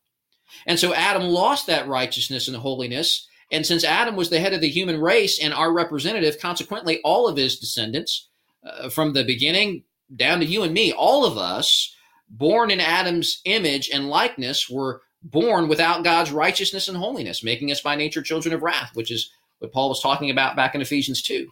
And 0.67 0.79
so 0.79 0.93
Adam 0.95 1.23
lost 1.23 1.67
that 1.67 1.88
righteousness 1.88 2.49
and 2.49 2.57
holiness. 2.57 3.28
And 3.51 3.65
since 3.65 3.85
Adam 3.85 4.17
was 4.17 4.31
the 4.31 4.41
head 4.41 4.53
of 4.53 4.61
the 4.61 4.69
human 4.69 5.01
race 5.01 5.43
and 5.43 5.55
our 5.55 5.73
representative, 5.73 6.39
consequently, 6.39 7.01
all 7.03 7.27
of 7.27 7.37
his 7.37 7.59
descendants, 7.59 8.29
uh, 8.65 8.89
from 8.91 9.13
the 9.13 9.25
beginning 9.25 9.85
down 10.17 10.41
to 10.41 10.47
you 10.47 10.63
and 10.63 10.75
me, 10.75 10.93
all 10.93 11.25
of 11.25 11.39
us, 11.39 11.95
born 12.29 12.71
in 12.71 12.81
Adam's 12.81 13.41
image 13.45 13.91
and 13.91 14.09
likeness, 14.09 14.69
were 14.69 15.03
born 15.23 15.69
without 15.69 16.05
God's 16.05 16.31
righteousness 16.31 16.89
and 16.89 16.97
holiness, 16.97 17.43
making 17.43 17.71
us 17.71 17.81
by 17.81 17.97
nature 17.97 18.23
children 18.23 18.55
of 18.55 18.63
wrath, 18.63 18.91
which 18.95 19.11
is 19.11 19.31
what 19.59 19.73
Paul 19.73 19.89
was 19.89 20.01
talking 20.01 20.31
about 20.31 20.57
back 20.57 20.75
in 20.75 20.81
Ephesians 20.81 21.23
2. 21.23 21.51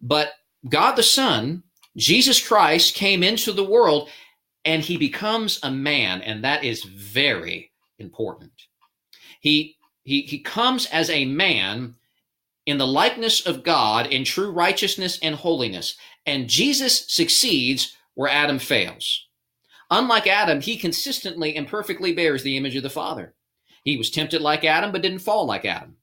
But 0.00 0.32
God 0.68 0.96
the 0.96 1.02
Son, 1.02 1.62
Jesus 1.96 2.46
Christ, 2.46 2.94
came 2.94 3.22
into 3.22 3.52
the 3.52 3.64
world 3.64 4.08
and 4.64 4.82
he 4.82 4.96
becomes 4.96 5.58
a 5.62 5.70
man, 5.70 6.22
and 6.22 6.44
that 6.44 6.64
is 6.64 6.84
very 6.84 7.72
important. 7.98 8.52
He, 9.40 9.76
he, 10.04 10.22
he 10.22 10.38
comes 10.38 10.86
as 10.86 11.10
a 11.10 11.24
man 11.24 11.94
in 12.66 12.78
the 12.78 12.86
likeness 12.86 13.44
of 13.46 13.64
God 13.64 14.06
in 14.06 14.24
true 14.24 14.50
righteousness 14.50 15.18
and 15.22 15.34
holiness, 15.34 15.96
and 16.26 16.48
Jesus 16.48 17.04
succeeds 17.08 17.96
where 18.14 18.30
Adam 18.30 18.58
fails. 18.58 19.26
Unlike 19.90 20.26
Adam, 20.26 20.60
he 20.60 20.76
consistently 20.76 21.56
and 21.56 21.68
perfectly 21.68 22.12
bears 22.12 22.42
the 22.42 22.56
image 22.56 22.76
of 22.76 22.82
the 22.82 22.90
Father. 22.90 23.34
He 23.84 23.96
was 23.96 24.10
tempted 24.10 24.40
like 24.40 24.64
Adam, 24.64 24.92
but 24.92 25.02
didn't 25.02 25.18
fall 25.18 25.44
like 25.44 25.64
Adam. 25.64 25.96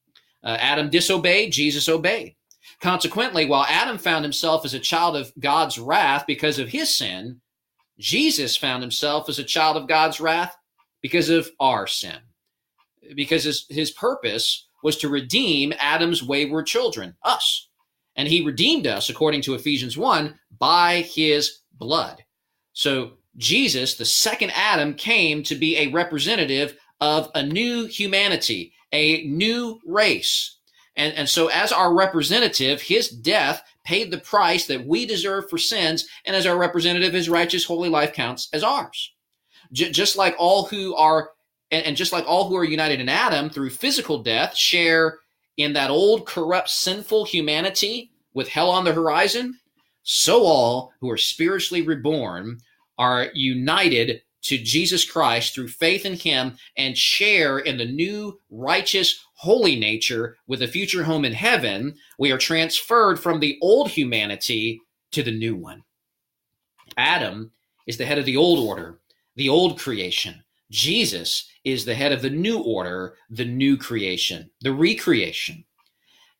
Uh, 0.43 0.57
Adam 0.59 0.89
disobeyed, 0.89 1.51
Jesus 1.51 1.89
obeyed. 1.89 2.35
Consequently, 2.81 3.45
while 3.45 3.65
Adam 3.67 3.97
found 3.97 4.23
himself 4.23 4.63
as 4.63 4.73
a 4.73 4.79
child 4.79 5.15
of 5.15 5.33
God's 5.39 5.79
wrath 5.79 6.25
because 6.27 6.59
of 6.59 6.69
his 6.69 6.95
sin, 6.95 7.41
Jesus 7.97 8.55
found 8.55 8.83
himself 8.83 9.27
as 9.27 9.39
a 9.39 9.43
child 9.43 9.75
of 9.75 9.87
God's 9.87 10.19
wrath 10.19 10.55
because 11.01 11.29
of 11.29 11.49
our 11.59 11.87
sin. 11.87 12.19
Because 13.15 13.43
his, 13.43 13.65
his 13.69 13.91
purpose 13.91 14.67
was 14.83 14.97
to 14.97 15.09
redeem 15.09 15.73
Adam's 15.77 16.23
wayward 16.23 16.65
children, 16.65 17.15
us. 17.23 17.67
And 18.15 18.27
he 18.27 18.45
redeemed 18.45 18.87
us, 18.87 19.09
according 19.09 19.41
to 19.43 19.53
Ephesians 19.53 19.97
1, 19.97 20.37
by 20.57 21.01
his 21.01 21.59
blood. 21.77 22.23
So 22.73 23.13
Jesus, 23.37 23.95
the 23.95 24.05
second 24.05 24.51
Adam, 24.55 24.93
came 24.93 25.43
to 25.43 25.55
be 25.55 25.77
a 25.77 25.91
representative 25.91 26.77
of 26.99 27.31
a 27.35 27.43
new 27.43 27.85
humanity, 27.85 28.73
a 28.91 29.25
new 29.27 29.79
race. 29.85 30.57
And, 30.95 31.13
and 31.13 31.29
so, 31.29 31.47
as 31.47 31.71
our 31.71 31.95
representative, 31.95 32.81
his 32.81 33.07
death 33.07 33.63
paid 33.85 34.11
the 34.11 34.17
price 34.17 34.67
that 34.67 34.85
we 34.85 35.05
deserve 35.05 35.49
for 35.49 35.57
sins. 35.57 36.07
And 36.25 36.35
as 36.35 36.45
our 36.45 36.57
representative, 36.57 37.13
his 37.13 37.29
righteous, 37.29 37.63
holy 37.63 37.89
life 37.89 38.13
counts 38.13 38.49
as 38.51 38.63
ours. 38.63 39.13
J- 39.71 39.91
just 39.91 40.17
like 40.17 40.35
all 40.37 40.65
who 40.65 40.93
are, 40.95 41.31
and, 41.71 41.85
and 41.85 41.97
just 41.97 42.11
like 42.11 42.25
all 42.27 42.47
who 42.47 42.55
are 42.55 42.63
united 42.63 42.99
in 42.99 43.09
Adam 43.09 43.49
through 43.49 43.69
physical 43.69 44.21
death 44.21 44.55
share 44.55 45.19
in 45.57 45.73
that 45.73 45.91
old, 45.91 46.25
corrupt, 46.25 46.69
sinful 46.69 47.25
humanity 47.25 48.11
with 48.33 48.47
hell 48.47 48.69
on 48.69 48.85
the 48.85 48.93
horizon, 48.93 49.57
so 50.03 50.43
all 50.43 50.93
who 51.01 51.09
are 51.09 51.17
spiritually 51.17 51.81
reborn 51.81 52.57
are 52.97 53.27
united 53.33 54.21
to 54.41 54.57
Jesus 54.57 55.09
Christ 55.09 55.53
through 55.53 55.67
faith 55.67 56.05
in 56.05 56.13
him 56.13 56.57
and 56.77 56.97
share 56.97 57.59
in 57.59 57.77
the 57.77 57.85
new 57.85 58.39
righteous 58.49 59.23
holy 59.33 59.77
nature 59.77 60.37
with 60.47 60.61
a 60.61 60.67
future 60.67 61.03
home 61.03 61.25
in 61.25 61.33
heaven, 61.33 61.95
we 62.17 62.31
are 62.31 62.37
transferred 62.37 63.19
from 63.19 63.39
the 63.39 63.57
old 63.61 63.89
humanity 63.89 64.81
to 65.11 65.23
the 65.23 65.31
new 65.31 65.55
one. 65.55 65.83
Adam 66.97 67.51
is 67.87 67.97
the 67.97 68.05
head 68.05 68.17
of 68.17 68.25
the 68.25 68.37
old 68.37 68.59
order, 68.59 68.99
the 69.35 69.49
old 69.49 69.79
creation. 69.79 70.43
Jesus 70.71 71.49
is 71.63 71.85
the 71.85 71.95
head 71.95 72.11
of 72.11 72.21
the 72.21 72.29
new 72.29 72.59
order, 72.59 73.15
the 73.29 73.45
new 73.45 73.77
creation, 73.77 74.49
the 74.61 74.73
recreation. 74.73 75.65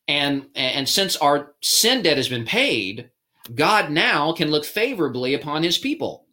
And, 0.08 0.46
and 0.54 0.88
since 0.88 1.16
our 1.16 1.54
sin 1.62 2.02
debt 2.02 2.16
has 2.16 2.28
been 2.28 2.44
paid, 2.44 3.10
God 3.54 3.90
now 3.90 4.32
can 4.32 4.50
look 4.50 4.64
favorably 4.64 5.34
upon 5.34 5.62
his 5.62 5.78
people. 5.78 6.26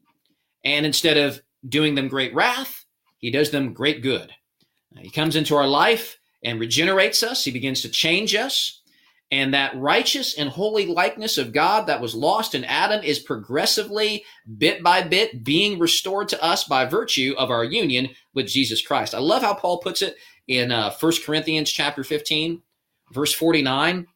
And 0.64 0.86
instead 0.86 1.18
of 1.18 1.42
doing 1.68 1.96
them 1.96 2.08
great 2.08 2.34
wrath, 2.34 2.86
he 3.18 3.32
does 3.32 3.52
them 3.52 3.74
great 3.74 4.02
good. 4.02 4.32
He 4.98 5.10
comes 5.10 5.36
into 5.36 5.56
our 5.56 5.68
life 5.68 6.18
and 6.44 6.60
regenerates 6.60 7.24
us. 7.24 7.44
He 7.44 7.52
begins 7.52 7.82
to 7.82 7.90
change 7.90 8.36
us. 8.36 8.82
And 9.30 9.54
that 9.54 9.76
righteous 9.76 10.38
and 10.38 10.48
holy 10.48 10.86
likeness 10.86 11.38
of 11.38 11.52
God 11.52 11.88
that 11.88 12.00
was 12.00 12.16
lost 12.16 12.56
in 12.56 12.64
Adam 12.64 13.04
is 13.04 13.20
progressively, 13.20 14.24
bit 14.58 14.82
by 14.82 15.02
bit, 15.02 15.44
being 15.44 15.80
restored 15.80 16.30
to 16.30 16.42
us 16.42 16.64
by 16.64 16.86
virtue 16.86 17.36
of 17.38 17.52
our 17.52 17.66
union 17.66 18.10
with 18.34 18.48
Jesus 18.48 18.82
Christ. 18.82 19.14
I 19.14 19.20
love 19.20 19.42
how 19.42 19.54
Paul 19.54 19.80
puts 19.80 20.02
it 20.02 20.16
in 20.48 20.72
uh, 20.72 20.94
1 20.98 21.12
Corinthians 21.26 21.70
chapter 21.70 22.06
15, 22.06 22.62
verse 23.12 23.34
49. 23.34 24.08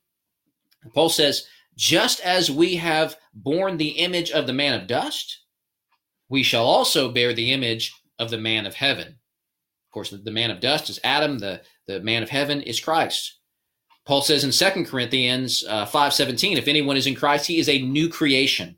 Paul 0.94 1.10
says, 1.10 1.46
just 1.76 2.22
as 2.22 2.50
we 2.50 2.76
have 2.76 3.18
borne 3.34 3.78
the 3.78 3.90
image 3.90 4.32
of 4.32 4.48
the 4.48 4.54
man 4.54 4.80
of 4.80 4.88
dust, 4.88 5.40
we 6.30 6.44
shall 6.44 6.66
also 6.66 7.12
bear 7.12 7.34
the 7.34 7.52
image 7.52 7.94
of 8.18 8.30
the 8.30 8.38
man 8.38 8.66
of 8.66 8.76
heaven. 8.76 9.08
Of 9.08 9.94
course, 9.94 10.10
the 10.12 10.32
man 10.32 10.52
of 10.52 10.62
dust 10.62 10.90
is 10.90 11.00
Adam, 11.04 11.40
the, 11.40 11.62
the 11.88 12.00
man 12.00 12.24
of 12.24 12.30
heaven 12.30 12.62
is 12.62 12.80
Christ. 12.80 13.41
Paul 14.06 14.22
says 14.22 14.44
in 14.44 14.52
2 14.52 14.86
Corinthians 14.86 15.64
uh, 15.68 15.86
5.17, 15.86 16.58
if 16.58 16.68
anyone 16.68 16.98
is 16.98 17.08
in 17.08 17.16
Christ, 17.16 17.46
he 17.46 17.60
is 17.60 17.70
a 17.70 17.82
new 17.82 18.10
creation. 18.10 18.76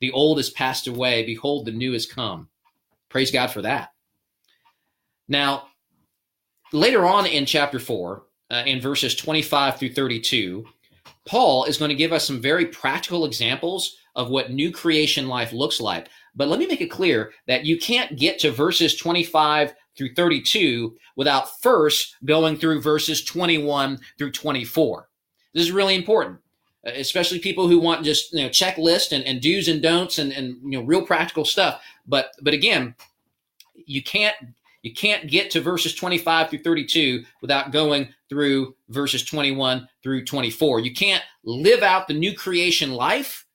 The 0.00 0.12
old 0.12 0.38
has 0.38 0.50
passed 0.50 0.86
away. 0.86 1.24
Behold, 1.24 1.64
the 1.64 1.72
new 1.72 1.92
has 1.92 2.06
come. 2.06 2.48
Praise 3.08 3.30
God 3.30 3.48
for 3.48 3.62
that. 3.62 3.92
Now, 5.28 5.68
later 6.72 7.06
on 7.06 7.26
in 7.26 7.46
chapter 7.46 7.78
4, 7.78 8.22
uh, 8.50 8.62
in 8.66 8.80
verses 8.80 9.14
25 9.16 9.78
through 9.78 9.92
32, 9.92 10.64
Paul 11.26 11.64
is 11.64 11.78
going 11.78 11.88
to 11.88 11.94
give 11.94 12.12
us 12.12 12.24
some 12.24 12.40
very 12.40 12.66
practical 12.66 13.24
examples 13.24 13.96
of 14.14 14.30
what 14.30 14.52
new 14.52 14.70
creation 14.70 15.28
life 15.28 15.52
looks 15.52 15.80
like. 15.80 16.08
But 16.34 16.48
let 16.48 16.58
me 16.58 16.66
make 16.66 16.80
it 16.80 16.90
clear 16.90 17.32
that 17.46 17.64
you 17.64 17.78
can't 17.78 18.16
get 18.16 18.38
to 18.40 18.52
verses 18.52 18.96
25 18.96 19.74
through 19.96 20.14
32 20.14 20.96
without 21.16 21.60
first 21.60 22.16
going 22.24 22.56
through 22.56 22.82
verses 22.82 23.24
21 23.24 23.98
through 24.18 24.32
24. 24.32 25.08
This 25.54 25.64
is 25.64 25.72
really 25.72 25.94
important, 25.94 26.38
uh, 26.86 26.90
especially 26.94 27.38
people 27.38 27.68
who 27.68 27.78
want 27.78 28.04
just 28.04 28.32
you 28.32 28.42
know 28.42 28.48
checklist 28.48 29.12
and, 29.12 29.24
and 29.24 29.40
do's 29.40 29.68
and 29.68 29.82
don'ts 29.82 30.18
and, 30.18 30.32
and 30.32 30.56
you 30.62 30.78
know 30.78 30.82
real 30.82 31.04
practical 31.04 31.44
stuff. 31.44 31.82
But 32.06 32.32
but 32.42 32.54
again, 32.54 32.94
you 33.74 34.02
can't 34.02 34.36
you 34.82 34.92
can't 34.92 35.28
get 35.28 35.50
to 35.50 35.60
verses 35.60 35.94
25 35.94 36.50
through 36.50 36.62
32 36.62 37.24
without 37.42 37.72
going 37.72 38.08
through 38.28 38.76
verses 38.88 39.24
21 39.24 39.88
through 40.02 40.24
24. 40.24 40.80
You 40.80 40.94
can't 40.94 41.24
live 41.42 41.82
out 41.82 42.06
the 42.06 42.14
new 42.14 42.34
creation 42.34 42.92
life 42.92 43.46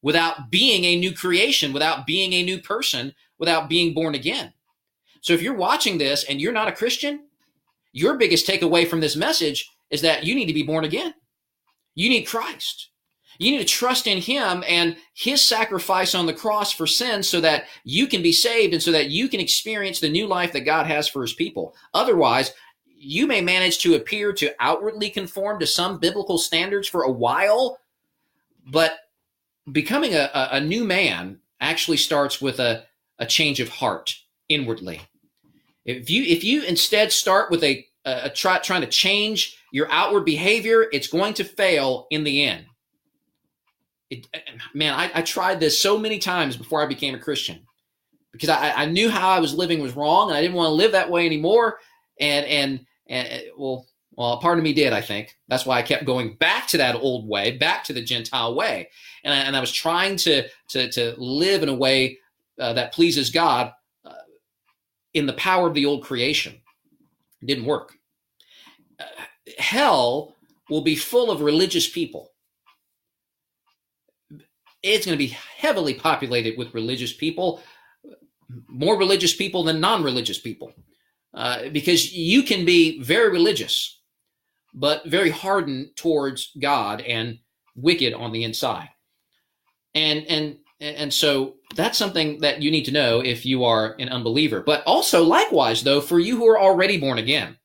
without 0.00 0.50
being 0.50 0.84
a 0.84 0.96
new 0.96 1.12
creation, 1.12 1.72
without 1.72 2.06
being 2.06 2.32
a 2.32 2.42
new 2.42 2.58
person, 2.58 3.14
without 3.38 3.68
being 3.68 3.92
born 3.92 4.14
again. 4.14 4.52
So 5.20 5.32
if 5.32 5.42
you're 5.42 5.54
watching 5.54 5.98
this 5.98 6.24
and 6.24 6.40
you're 6.40 6.52
not 6.52 6.68
a 6.68 6.72
Christian, 6.72 7.26
your 7.92 8.16
biggest 8.16 8.46
takeaway 8.46 8.86
from 8.86 9.00
this 9.00 9.16
message 9.16 9.70
is 9.90 10.02
that 10.02 10.24
you 10.24 10.34
need 10.34 10.46
to 10.46 10.52
be 10.52 10.62
born 10.62 10.84
again. 10.84 11.14
You 11.94 12.08
need 12.08 12.24
Christ. 12.24 12.90
You 13.38 13.52
need 13.52 13.58
to 13.58 13.64
trust 13.64 14.06
in 14.06 14.18
him 14.18 14.64
and 14.66 14.96
his 15.14 15.40
sacrifice 15.42 16.14
on 16.14 16.26
the 16.26 16.32
cross 16.32 16.72
for 16.72 16.86
sin 16.86 17.22
so 17.22 17.40
that 17.40 17.64
you 17.84 18.08
can 18.08 18.20
be 18.20 18.32
saved 18.32 18.72
and 18.72 18.82
so 18.82 18.90
that 18.92 19.10
you 19.10 19.28
can 19.28 19.40
experience 19.40 20.00
the 20.00 20.08
new 20.08 20.26
life 20.26 20.52
that 20.52 20.60
God 20.62 20.86
has 20.86 21.08
for 21.08 21.22
his 21.22 21.32
people. 21.32 21.74
Otherwise, 21.94 22.52
you 22.84 23.28
may 23.28 23.40
manage 23.40 23.78
to 23.78 23.94
appear 23.94 24.32
to 24.32 24.52
outwardly 24.58 25.08
conform 25.08 25.60
to 25.60 25.66
some 25.66 25.98
biblical 25.98 26.36
standards 26.36 26.88
for 26.88 27.04
a 27.04 27.10
while, 27.10 27.78
but 28.66 28.96
becoming 29.70 30.14
a, 30.14 30.30
a, 30.52 30.60
new 30.60 30.84
man 30.84 31.38
actually 31.60 31.96
starts 31.96 32.40
with 32.40 32.58
a, 32.58 32.84
a 33.20 33.26
change 33.26 33.60
of 33.60 33.68
heart 33.68 34.16
inwardly. 34.48 35.00
If 35.84 36.10
you 36.10 36.22
if 36.24 36.44
you 36.44 36.62
instead 36.64 37.12
start 37.12 37.50
with 37.50 37.64
a, 37.64 37.86
a 38.04 38.30
try, 38.30 38.58
trying 38.58 38.82
to 38.82 38.86
change 38.86 39.58
your 39.72 39.90
outward 39.90 40.24
behavior, 40.24 40.86
it's 40.92 41.08
going 41.08 41.34
to 41.34 41.44
fail 41.44 42.06
in 42.10 42.24
the 42.24 42.44
end. 42.44 42.66
It, 44.10 44.26
eh, 44.34 44.40
eh, 44.46 44.58
man, 44.74 44.94
I, 44.94 45.10
I, 45.14 45.22
tried 45.22 45.60
this 45.60 45.78
so 45.78 45.98
many 45.98 46.18
times 46.18 46.56
before 46.56 46.82
I 46.82 46.86
became 46.86 47.14
a 47.14 47.18
Christian 47.18 47.66
because 48.32 48.48
I, 48.48 48.72
I 48.72 48.84
knew 48.86 49.10
how 49.10 49.30
I 49.30 49.40
was 49.40 49.54
living 49.54 49.80
was 49.80 49.96
wrong, 49.96 50.28
and 50.28 50.36
I 50.36 50.40
didn't 50.40 50.56
want 50.56 50.68
to 50.68 50.74
live 50.74 50.92
that 50.92 51.10
way 51.10 51.26
anymore. 51.26 51.78
And 52.20 52.46
and 52.46 52.86
and 53.08 53.28
eh, 53.28 53.42
well, 53.56 53.86
well, 54.18 54.38
part 54.40 54.58
of 54.58 54.64
me 54.64 54.72
did, 54.72 54.92
I 54.92 55.00
think. 55.00 55.36
That's 55.46 55.64
why 55.64 55.78
I 55.78 55.82
kept 55.82 56.04
going 56.04 56.34
back 56.34 56.66
to 56.68 56.78
that 56.78 56.96
old 56.96 57.28
way, 57.28 57.56
back 57.56 57.84
to 57.84 57.92
the 57.92 58.02
Gentile 58.02 58.52
way. 58.52 58.90
And 59.22 59.32
I, 59.32 59.36
and 59.38 59.56
I 59.56 59.60
was 59.60 59.70
trying 59.70 60.16
to, 60.16 60.48
to, 60.70 60.90
to 60.90 61.14
live 61.18 61.62
in 61.62 61.68
a 61.68 61.74
way 61.74 62.18
uh, 62.58 62.72
that 62.72 62.92
pleases 62.92 63.30
God 63.30 63.72
in 65.14 65.26
the 65.26 65.32
power 65.34 65.66
of 65.66 65.74
the 65.74 65.86
old 65.86 66.04
creation. 66.04 66.60
It 67.40 67.46
didn't 67.46 67.64
work. 67.64 67.94
Uh, 68.98 69.04
hell 69.58 70.34
will 70.68 70.82
be 70.82 70.96
full 70.96 71.30
of 71.30 71.40
religious 71.40 71.88
people. 71.88 72.32
it's 74.82 75.06
going 75.06 75.18
to 75.18 75.24
be 75.24 75.36
heavily 75.56 75.94
populated 75.94 76.56
with 76.56 76.72
religious 76.74 77.12
people, 77.12 77.60
more 78.68 78.96
religious 78.96 79.34
people 79.34 79.64
than 79.64 79.80
non 79.80 80.02
religious 80.02 80.38
people. 80.38 80.72
Uh, 81.34 81.68
because 81.72 82.12
you 82.12 82.42
can 82.42 82.64
be 82.64 83.02
very 83.02 83.30
religious, 83.30 84.00
but 84.74 85.04
very 85.06 85.30
hardened 85.30 85.94
towards 85.96 86.52
God 86.60 87.00
and 87.02 87.38
wicked 87.76 88.14
on 88.14 88.32
the 88.32 88.44
inside. 88.44 88.88
And, 89.94 90.24
and, 90.26 90.58
and 90.80 91.12
so 91.12 91.56
that's 91.74 91.98
something 91.98 92.38
that 92.40 92.62
you 92.62 92.70
need 92.70 92.84
to 92.84 92.92
know 92.92 93.20
if 93.20 93.44
you 93.44 93.64
are 93.64 93.96
an 93.98 94.08
unbeliever. 94.08 94.60
But 94.60 94.82
also, 94.84 95.24
likewise, 95.24 95.82
though, 95.82 96.00
for 96.00 96.18
you 96.18 96.36
who 96.36 96.46
are 96.48 96.58
already 96.58 96.98
born 96.98 97.18
again, 97.18 97.56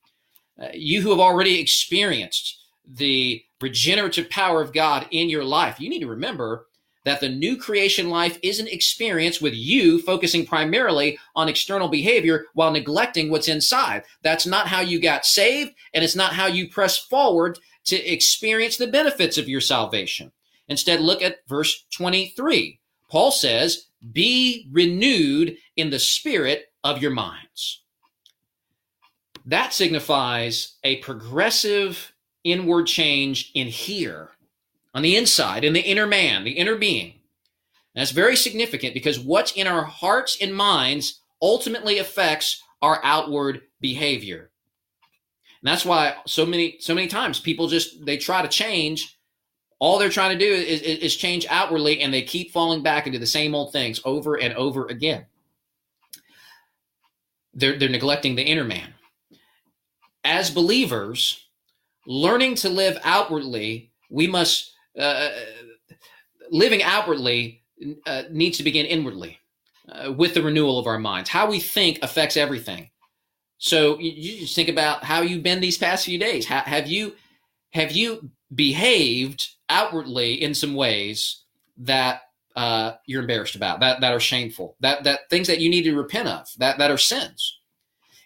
uh, 0.60 0.68
you 0.72 1.00
who 1.00 1.10
have 1.10 1.20
already 1.20 1.60
experienced 1.60 2.60
the 2.86 3.42
regenerative 3.60 4.28
power 4.30 4.60
of 4.60 4.72
God 4.72 5.06
in 5.10 5.30
your 5.30 5.44
life, 5.44 5.80
you 5.80 5.88
need 5.88 6.00
to 6.00 6.08
remember 6.08 6.66
that 7.04 7.20
the 7.20 7.28
new 7.28 7.56
creation 7.56 8.08
life 8.08 8.38
is 8.42 8.60
an 8.60 8.68
experience 8.68 9.40
with 9.40 9.54
you 9.54 10.00
focusing 10.00 10.46
primarily 10.46 11.18
on 11.36 11.48
external 11.48 11.88
behavior 11.88 12.46
while 12.54 12.70
neglecting 12.70 13.30
what's 13.30 13.48
inside. 13.48 14.02
That's 14.22 14.46
not 14.46 14.68
how 14.68 14.80
you 14.80 15.00
got 15.00 15.26
saved, 15.26 15.74
and 15.92 16.02
it's 16.02 16.16
not 16.16 16.32
how 16.32 16.46
you 16.46 16.68
press 16.68 16.98
forward 16.98 17.58
to 17.86 17.96
experience 17.96 18.76
the 18.76 18.86
benefits 18.86 19.38
of 19.38 19.48
your 19.48 19.60
salvation. 19.60 20.32
Instead, 20.68 21.00
look 21.00 21.20
at 21.22 21.46
verse 21.46 21.84
23. 21.94 22.80
Paul 23.14 23.30
says, 23.30 23.86
Be 24.12 24.66
renewed 24.72 25.56
in 25.76 25.90
the 25.90 26.00
spirit 26.00 26.72
of 26.82 27.00
your 27.00 27.12
minds. 27.12 27.84
That 29.46 29.72
signifies 29.72 30.74
a 30.82 30.96
progressive 30.96 32.12
inward 32.42 32.88
change 32.88 33.52
in 33.54 33.68
here 33.68 34.30
on 34.92 35.02
the 35.02 35.14
inside, 35.16 35.62
in 35.62 35.74
the 35.74 35.80
inner 35.80 36.08
man, 36.08 36.42
the 36.42 36.58
inner 36.58 36.74
being. 36.74 37.12
And 37.94 38.02
that's 38.02 38.10
very 38.10 38.34
significant 38.34 38.94
because 38.94 39.20
what's 39.20 39.52
in 39.52 39.68
our 39.68 39.84
hearts 39.84 40.36
and 40.40 40.52
minds 40.52 41.20
ultimately 41.40 41.98
affects 41.98 42.60
our 42.82 42.98
outward 43.04 43.60
behavior. 43.80 44.50
And 45.62 45.70
that's 45.70 45.84
why 45.84 46.16
so 46.26 46.44
many 46.44 46.78
so 46.80 46.96
many 46.96 47.06
times 47.06 47.38
people 47.38 47.68
just 47.68 48.04
they 48.04 48.16
try 48.16 48.42
to 48.42 48.48
change. 48.48 49.13
All 49.84 49.98
they're 49.98 50.08
trying 50.08 50.38
to 50.38 50.42
do 50.42 50.50
is, 50.50 50.80
is, 50.80 50.98
is 51.00 51.16
change 51.16 51.44
outwardly, 51.50 52.00
and 52.00 52.12
they 52.12 52.22
keep 52.22 52.52
falling 52.52 52.82
back 52.82 53.06
into 53.06 53.18
the 53.18 53.26
same 53.26 53.54
old 53.54 53.70
things 53.70 54.00
over 54.06 54.40
and 54.40 54.54
over 54.54 54.86
again. 54.86 55.26
They're, 57.52 57.78
they're 57.78 57.90
neglecting 57.90 58.34
the 58.34 58.42
inner 58.42 58.64
man. 58.64 58.94
As 60.24 60.48
believers, 60.50 61.48
learning 62.06 62.54
to 62.54 62.70
live 62.70 62.96
outwardly, 63.04 63.92
we 64.08 64.26
must 64.26 64.72
uh, 64.98 65.28
living 66.50 66.82
outwardly 66.82 67.62
uh, 68.06 68.22
needs 68.30 68.56
to 68.56 68.64
begin 68.64 68.86
inwardly 68.86 69.38
uh, 69.90 70.10
with 70.10 70.32
the 70.32 70.42
renewal 70.42 70.78
of 70.78 70.86
our 70.86 70.98
minds. 70.98 71.28
How 71.28 71.46
we 71.46 71.60
think 71.60 71.98
affects 72.00 72.38
everything. 72.38 72.88
So 73.58 73.98
you, 73.98 74.38
just 74.38 74.56
think 74.56 74.70
about 74.70 75.04
how 75.04 75.20
you've 75.20 75.42
been 75.42 75.60
these 75.60 75.76
past 75.76 76.06
few 76.06 76.18
days. 76.18 76.46
Have 76.46 76.86
you 76.86 77.16
have 77.72 77.92
you 77.92 78.30
behaved 78.54 79.53
outwardly 79.68 80.42
in 80.42 80.54
some 80.54 80.74
ways 80.74 81.44
that 81.78 82.22
uh, 82.56 82.92
you're 83.06 83.22
embarrassed 83.22 83.56
about, 83.56 83.80
that 83.80 84.00
that 84.00 84.12
are 84.12 84.20
shameful, 84.20 84.76
that 84.80 85.04
that 85.04 85.28
things 85.30 85.46
that 85.46 85.60
you 85.60 85.68
need 85.68 85.82
to 85.82 85.96
repent 85.96 86.28
of, 86.28 86.48
that 86.58 86.78
that 86.78 86.90
are 86.90 86.98
sins? 86.98 87.58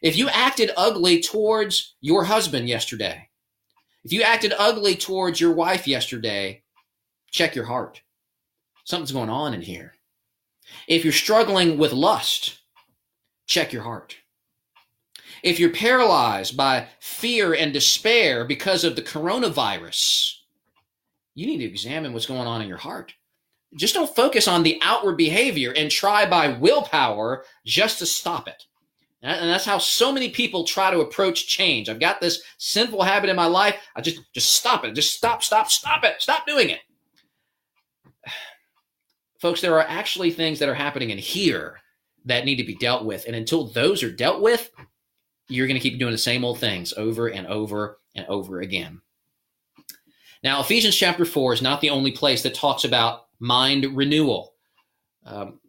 If 0.02 0.16
you 0.16 0.28
acted 0.28 0.70
ugly 0.76 1.20
towards 1.20 1.96
your 2.00 2.24
husband 2.24 2.68
yesterday, 2.68 3.28
if 4.04 4.12
you 4.12 4.22
acted 4.22 4.52
ugly 4.58 4.94
towards 4.94 5.40
your 5.40 5.52
wife 5.52 5.88
yesterday, 5.88 6.62
check 7.30 7.54
your 7.54 7.64
heart. 7.64 8.02
Something's 8.84 9.12
going 9.12 9.30
on 9.30 9.54
in 9.54 9.62
here. 9.62 9.94
If 10.86 11.04
you're 11.04 11.12
struggling 11.12 11.78
with 11.78 11.92
lust, 11.92 12.58
check 13.46 13.72
your 13.72 13.82
heart. 13.82 14.16
If 15.42 15.60
you're 15.60 15.70
paralyzed 15.70 16.56
by 16.56 16.88
fear 17.00 17.54
and 17.54 17.72
despair 17.72 18.44
because 18.44 18.84
of 18.84 18.96
the 18.96 19.02
coronavirus, 19.02 20.37
you 21.38 21.46
need 21.46 21.58
to 21.58 21.64
examine 21.64 22.12
what's 22.12 22.26
going 22.26 22.48
on 22.48 22.62
in 22.62 22.68
your 22.68 22.78
heart. 22.78 23.14
Just 23.76 23.94
don't 23.94 24.14
focus 24.14 24.48
on 24.48 24.64
the 24.64 24.80
outward 24.82 25.16
behavior 25.16 25.72
and 25.76 25.88
try 25.88 26.28
by 26.28 26.48
willpower 26.48 27.44
just 27.64 28.00
to 28.00 28.06
stop 28.06 28.48
it. 28.48 28.64
And 29.22 29.48
that's 29.48 29.64
how 29.64 29.78
so 29.78 30.10
many 30.10 30.30
people 30.30 30.64
try 30.64 30.90
to 30.90 31.00
approach 31.00 31.46
change. 31.46 31.88
I've 31.88 32.00
got 32.00 32.20
this 32.20 32.42
sinful 32.58 33.02
habit 33.02 33.30
in 33.30 33.36
my 33.36 33.46
life. 33.46 33.76
I 33.94 34.00
just 34.00 34.20
just 34.32 34.54
stop 34.54 34.84
it. 34.84 34.94
Just 34.94 35.14
stop, 35.14 35.44
stop, 35.44 35.70
stop 35.70 36.02
it. 36.02 36.20
Stop 36.20 36.44
doing 36.44 36.70
it. 36.70 36.80
Folks, 39.40 39.60
there 39.60 39.74
are 39.74 39.86
actually 39.86 40.32
things 40.32 40.58
that 40.58 40.68
are 40.68 40.74
happening 40.74 41.10
in 41.10 41.18
here 41.18 41.78
that 42.24 42.44
need 42.44 42.56
to 42.56 42.64
be 42.64 42.76
dealt 42.76 43.04
with. 43.04 43.26
And 43.26 43.36
until 43.36 43.68
those 43.68 44.02
are 44.02 44.10
dealt 44.10 44.40
with, 44.40 44.70
you're 45.48 45.68
going 45.68 45.80
to 45.80 45.88
keep 45.88 46.00
doing 46.00 46.12
the 46.12 46.18
same 46.18 46.44
old 46.44 46.58
things 46.58 46.92
over 46.96 47.28
and 47.28 47.46
over 47.46 47.98
and 48.16 48.26
over 48.26 48.60
again. 48.60 49.00
Now, 50.42 50.60
Ephesians 50.60 50.94
chapter 50.94 51.24
4 51.24 51.54
is 51.54 51.62
not 51.62 51.80
the 51.80 51.90
only 51.90 52.12
place 52.12 52.42
that 52.42 52.54
talks 52.54 52.84
about 52.84 53.26
mind 53.40 53.84
renewal. 53.96 54.54
Um, 55.24 55.60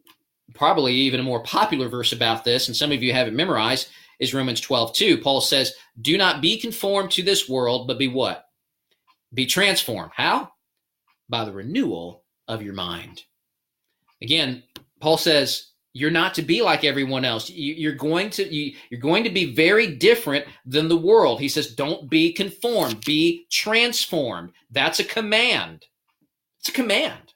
probably 0.54 0.94
even 0.94 1.20
a 1.20 1.24
more 1.24 1.42
popular 1.42 1.88
verse 1.88 2.12
about 2.12 2.44
this, 2.44 2.68
and 2.68 2.76
some 2.76 2.92
of 2.92 3.02
you 3.02 3.12
have 3.12 3.28
it 3.28 3.34
memorized, 3.34 3.88
is 4.18 4.34
Romans 4.34 4.60
12, 4.60 4.94
2. 4.94 5.18
Paul 5.18 5.40
says, 5.40 5.72
Do 6.00 6.16
not 6.16 6.40
be 6.40 6.58
conformed 6.58 7.10
to 7.12 7.22
this 7.22 7.48
world, 7.48 7.88
but 7.88 7.98
be 7.98 8.08
what? 8.08 8.46
Be 9.32 9.46
transformed. 9.46 10.12
How? 10.14 10.52
By 11.28 11.44
the 11.44 11.52
renewal 11.52 12.24
of 12.48 12.62
your 12.62 12.74
mind. 12.74 13.22
Again, 14.22 14.62
Paul 15.00 15.16
says, 15.16 15.69
you're 15.92 16.10
not 16.10 16.34
to 16.34 16.42
be 16.42 16.62
like 16.62 16.84
everyone 16.84 17.24
else. 17.24 17.50
You, 17.50 17.90
are 17.90 17.94
going 17.94 18.30
to 18.30 18.54
you, 18.54 18.76
you're 18.90 19.00
going 19.00 19.24
to 19.24 19.30
be 19.30 19.54
very 19.54 19.88
different 19.96 20.44
than 20.64 20.88
the 20.88 20.96
world. 20.96 21.40
He 21.40 21.48
says, 21.48 21.74
"Don't 21.74 22.08
be 22.08 22.32
conformed. 22.32 23.04
Be 23.04 23.46
transformed." 23.50 24.52
That's 24.70 25.00
a 25.00 25.04
command. 25.04 25.86
It's 26.60 26.68
a 26.68 26.72
command 26.72 27.30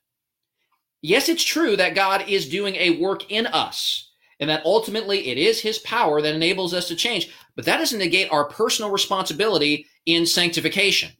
yes, 1.04 1.28
it's 1.28 1.44
true 1.44 1.76
that 1.76 1.94
God 1.94 2.24
is 2.28 2.48
doing 2.48 2.74
a 2.76 2.98
work 2.98 3.30
in 3.30 3.46
us 3.46 4.10
and 4.40 4.48
that 4.48 4.64
ultimately 4.64 5.28
it 5.28 5.36
is 5.36 5.60
his 5.60 5.78
power 5.80 6.22
that 6.22 6.34
enables 6.34 6.72
us 6.72 6.88
to 6.88 6.96
change, 6.96 7.30
but 7.54 7.66
that 7.66 7.76
doesn't 7.76 7.98
negate 7.98 8.32
our 8.32 8.46
personal 8.48 8.90
responsibility 8.90 9.86
in 10.06 10.26
sanctification. 10.26 11.12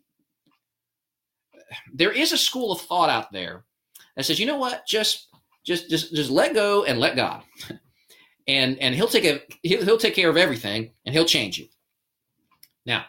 There 1.92 2.12
is 2.12 2.32
a 2.32 2.38
school 2.38 2.72
of 2.72 2.80
thought 2.80 3.10
out 3.10 3.30
there 3.30 3.64
that 4.16 4.24
says, 4.24 4.40
you 4.40 4.46
know 4.46 4.56
what, 4.56 4.86
just 4.86 5.28
just 5.64 5.90
just 5.90 6.14
just 6.14 6.30
let 6.30 6.54
go 6.54 6.84
and 6.84 6.98
let 6.98 7.16
God. 7.16 7.42
and 8.48 8.78
and 8.78 8.94
he'll 8.94 9.08
take 9.08 9.24
a 9.24 9.42
he'll, 9.62 9.84
he'll 9.84 9.98
take 9.98 10.14
care 10.14 10.30
of 10.30 10.36
everything 10.36 10.92
and 11.04 11.14
he'll 11.14 11.24
change 11.24 11.58
you. 11.58 11.66
Now, 12.86 13.06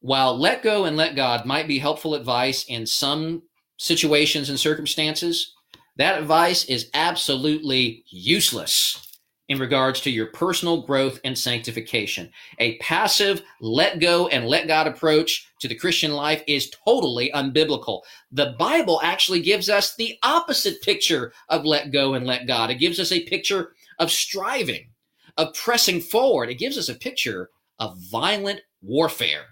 while 0.00 0.38
let 0.38 0.62
go 0.62 0.84
and 0.84 0.96
let 0.96 1.16
God 1.16 1.44
might 1.44 1.68
be 1.68 1.78
helpful 1.78 2.14
advice 2.14 2.64
in 2.64 2.86
some 2.86 3.42
situations 3.76 4.48
and 4.48 4.58
circumstances, 4.58 5.54
that 5.96 6.18
advice 6.18 6.64
is 6.64 6.90
absolutely 6.94 8.04
useless 8.08 9.07
in 9.48 9.58
regards 9.58 10.00
to 10.02 10.10
your 10.10 10.26
personal 10.26 10.82
growth 10.82 11.18
and 11.24 11.36
sanctification. 11.36 12.30
A 12.58 12.76
passive 12.78 13.42
let 13.60 13.98
go 13.98 14.28
and 14.28 14.46
let 14.46 14.68
God 14.68 14.86
approach 14.86 15.48
to 15.60 15.68
the 15.68 15.74
Christian 15.74 16.12
life 16.12 16.42
is 16.46 16.70
totally 16.84 17.30
unbiblical. 17.34 18.02
The 18.30 18.54
Bible 18.58 19.00
actually 19.02 19.40
gives 19.40 19.70
us 19.70 19.96
the 19.96 20.18
opposite 20.22 20.82
picture 20.82 21.32
of 21.48 21.64
let 21.64 21.90
go 21.90 22.14
and 22.14 22.26
let 22.26 22.46
God. 22.46 22.70
It 22.70 22.76
gives 22.76 23.00
us 23.00 23.10
a 23.10 23.24
picture 23.24 23.72
of 23.98 24.10
striving, 24.10 24.90
of 25.36 25.54
pressing 25.54 26.00
forward. 26.00 26.50
It 26.50 26.58
gives 26.58 26.76
us 26.76 26.88
a 26.88 26.94
picture 26.94 27.50
of 27.78 27.98
violent 28.10 28.60
warfare. 28.82 29.46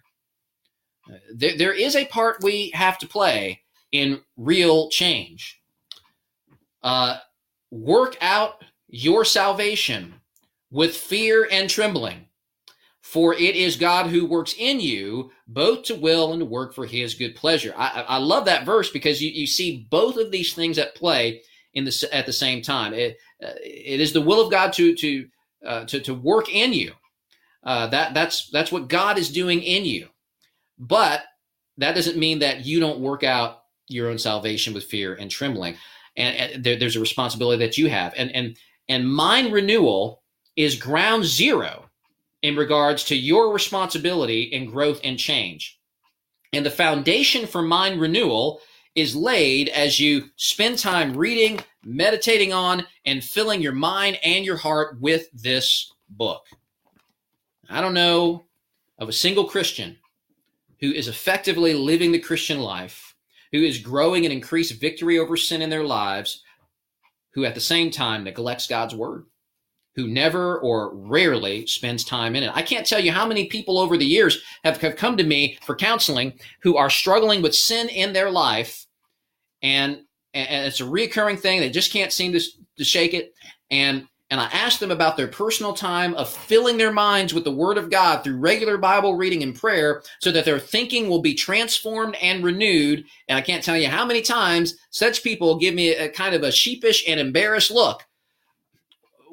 There, 1.35 1.57
there 1.57 1.73
is 1.73 1.97
a 1.97 2.07
part 2.07 2.43
we 2.43 2.71
have 2.75 2.99
to 2.99 3.09
play 3.09 3.63
in 3.93 4.21
real 4.37 4.91
change. 4.91 5.61
Uh, 6.83 7.19
work 7.71 8.17
out 8.21 8.63
your 8.89 9.25
salvation 9.25 10.15
with 10.71 10.97
fear 10.97 11.49
and 11.51 11.69
trembling. 11.69 12.27
For 13.01 13.35
it 13.35 13.55
is 13.55 13.77
God 13.77 14.09
who 14.09 14.27
works 14.27 14.55
in 14.59 14.81
you 14.81 15.31
both 15.47 15.85
to 15.85 15.95
will 15.95 16.33
and 16.33 16.41
to 16.41 16.47
work 16.47 16.75
for 16.75 16.87
his 16.87 17.15
good 17.15 17.37
pleasure. 17.37 17.73
I, 17.77 18.05
I 18.09 18.19
love 18.19 18.47
that 18.47 18.67
verse 18.67 18.91
because 18.91 19.23
you, 19.23 19.31
you 19.31 19.47
see 19.47 19.87
both 19.91 20.17
of 20.17 20.33
these 20.33 20.55
things 20.55 20.77
at 20.77 20.97
play 20.97 21.43
in 21.75 21.85
the, 21.85 22.09
at 22.13 22.27
the 22.27 22.33
same 22.33 22.63
time. 22.63 22.93
It, 22.95 23.17
uh, 23.43 23.53
it 23.63 24.01
is 24.01 24.13
the 24.13 24.21
will 24.21 24.45
of 24.45 24.51
God 24.51 24.73
to, 24.75 24.95
to, 24.97 25.29
uh, 25.65 25.85
to, 25.85 26.01
to 26.01 26.15
work 26.15 26.53
in 26.53 26.73
you. 26.73 26.93
Uh, 27.63 27.87
that, 27.89 28.13
that's, 28.13 28.51
that's 28.51 28.73
what 28.73 28.89
God 28.89 29.19
is 29.19 29.31
doing 29.31 29.63
in 29.63 29.85
you. 29.85 30.09
But 30.79 31.23
that 31.79 31.95
doesn't 31.95 32.19
mean 32.19 32.41
that 32.41 32.67
you 32.67 32.81
don't 32.81 33.01
work 33.01 33.23
out 33.23 33.63
your 33.87 34.11
own 34.11 34.19
salvation 34.19 34.75
with 34.75 34.85
fear 34.85 35.15
and 35.15 35.31
trembling 35.31 35.77
and, 36.17 36.37
and 36.37 36.65
there, 36.65 36.77
there's 36.77 36.97
a 36.97 37.01
responsibility 37.01 37.65
that 37.65 37.79
you 37.79 37.89
have 37.89 38.15
and 38.17 38.31
and 38.33 38.57
and 38.89 39.11
mind 39.11 39.53
renewal 39.53 40.23
is 40.57 40.77
ground 40.77 41.25
zero 41.25 41.85
in 42.43 42.57
regards 42.57 43.05
to 43.05 43.17
your 43.17 43.53
responsibility 43.53 44.43
in 44.43 44.71
growth 44.71 45.01
and 45.03 45.19
change 45.19 45.77
and 46.57 46.65
the 46.65 46.71
foundation 46.71 47.47
for 47.47 47.63
mind 47.63 48.01
renewal 48.01 48.61
is 48.95 49.15
laid 49.15 49.69
as 49.69 50.01
you 50.01 50.25
spend 50.37 50.79
time 50.79 51.15
reading, 51.15 51.61
meditating 51.85 52.53
on, 52.53 52.87
and 53.05 53.23
filling 53.23 53.61
your 53.61 53.73
mind 53.73 54.19
and 54.25 54.45
your 54.45 54.57
heart 54.57 54.99
with 55.01 55.29
this 55.33 55.93
book. 56.09 56.47
I 57.69 57.83
don't 57.83 57.93
know 57.93 58.47
of 58.99 59.11
a 59.11 59.13
single 59.13 59.45
Christian 59.45 59.99
who 60.81 60.93
is 60.93 61.09
effectively 61.09 61.75
living 61.75 62.11
the 62.11 62.19
Christian 62.19 62.61
life, 62.61 63.15
who 63.53 63.63
is 63.63 63.79
growing 63.79 64.25
and 64.25 64.33
increased 64.33 64.81
victory 64.81 65.19
over 65.19 65.37
sin 65.37 65.61
in 65.61 65.69
their 65.69 65.85
lives, 65.85 66.43
who 67.37 67.45
at 67.45 67.55
the 67.55 67.61
same 67.61 67.93
time 67.93 68.25
neglects 68.25 68.67
God's 68.67 68.95
word 68.95 69.27
who 69.95 70.09
never 70.09 70.59
or 70.59 70.95
rarely 70.95 71.67
spends 71.67 72.05
time 72.05 72.35
in 72.35 72.43
it. 72.43 72.51
I 72.55 72.63
can't 72.63 72.87
tell 72.87 73.01
you 73.01 73.13
how 73.13 73.27
many 73.27 73.47
people 73.47 73.79
over 73.79 73.97
the 73.97 74.05
years 74.05 74.43
have, 74.65 74.79
have 74.79 74.97
come 74.97 75.17
to 75.17 75.25
me 75.25 75.59
for 75.63 75.77
counseling 75.77 76.35
who 76.61 76.77
are 76.77 76.91
struggling 76.91 77.43
with 77.43 77.55
sin 77.55 77.89
in 77.89 78.13
their 78.13 78.31
life, 78.31 78.87
and 79.63 80.03
and 80.35 80.67
it's 80.67 80.81
a 80.81 80.85
reoccurring 80.85 81.39
thing. 81.39 81.61
They 81.61 81.71
just 81.71 81.93
can't 81.93 82.13
seem 82.13 82.33
to, 82.33 82.41
to 82.77 82.85
shake 82.85 83.15
it. 83.15 83.33
And 83.71 84.07
and 84.31 84.41
I 84.41 84.47
ask 84.47 84.81
them 84.81 84.91
about 84.91 85.17
their 85.17 85.29
personal 85.29 85.73
time 85.73 86.15
of 86.15 86.29
filling 86.29 86.79
their 86.79 86.93
minds 86.93 87.33
with 87.33 87.45
the 87.45 87.53
Word 87.53 87.79
of 87.79 87.91
God 87.91 88.25
through 88.25 88.39
regular 88.39 88.77
Bible 88.77 89.15
reading 89.15 89.43
and 89.43 89.55
prayer 89.55 90.03
so 90.21 90.33
that 90.33 90.45
their 90.45 90.59
thinking 90.59 91.09
will 91.09 91.23
be 91.23 91.35
transformed 91.35 92.17
and 92.21 92.45
renewed. 92.45 93.05
And 93.29 93.39
I 93.39 93.41
can't 93.41 93.63
tell 93.63 93.77
you 93.77 93.89
how 93.89 94.05
many 94.05 94.23
times 94.23 94.75
such 94.91 95.23
people 95.23 95.59
give 95.59 95.75
me 95.75 95.91
a, 95.91 96.09
kind 96.09 96.35
of 96.35 96.43
a 96.43 96.51
sheepish 96.51 97.05
and 97.09 97.21
embarrassed 97.21 97.71
look 97.71 98.05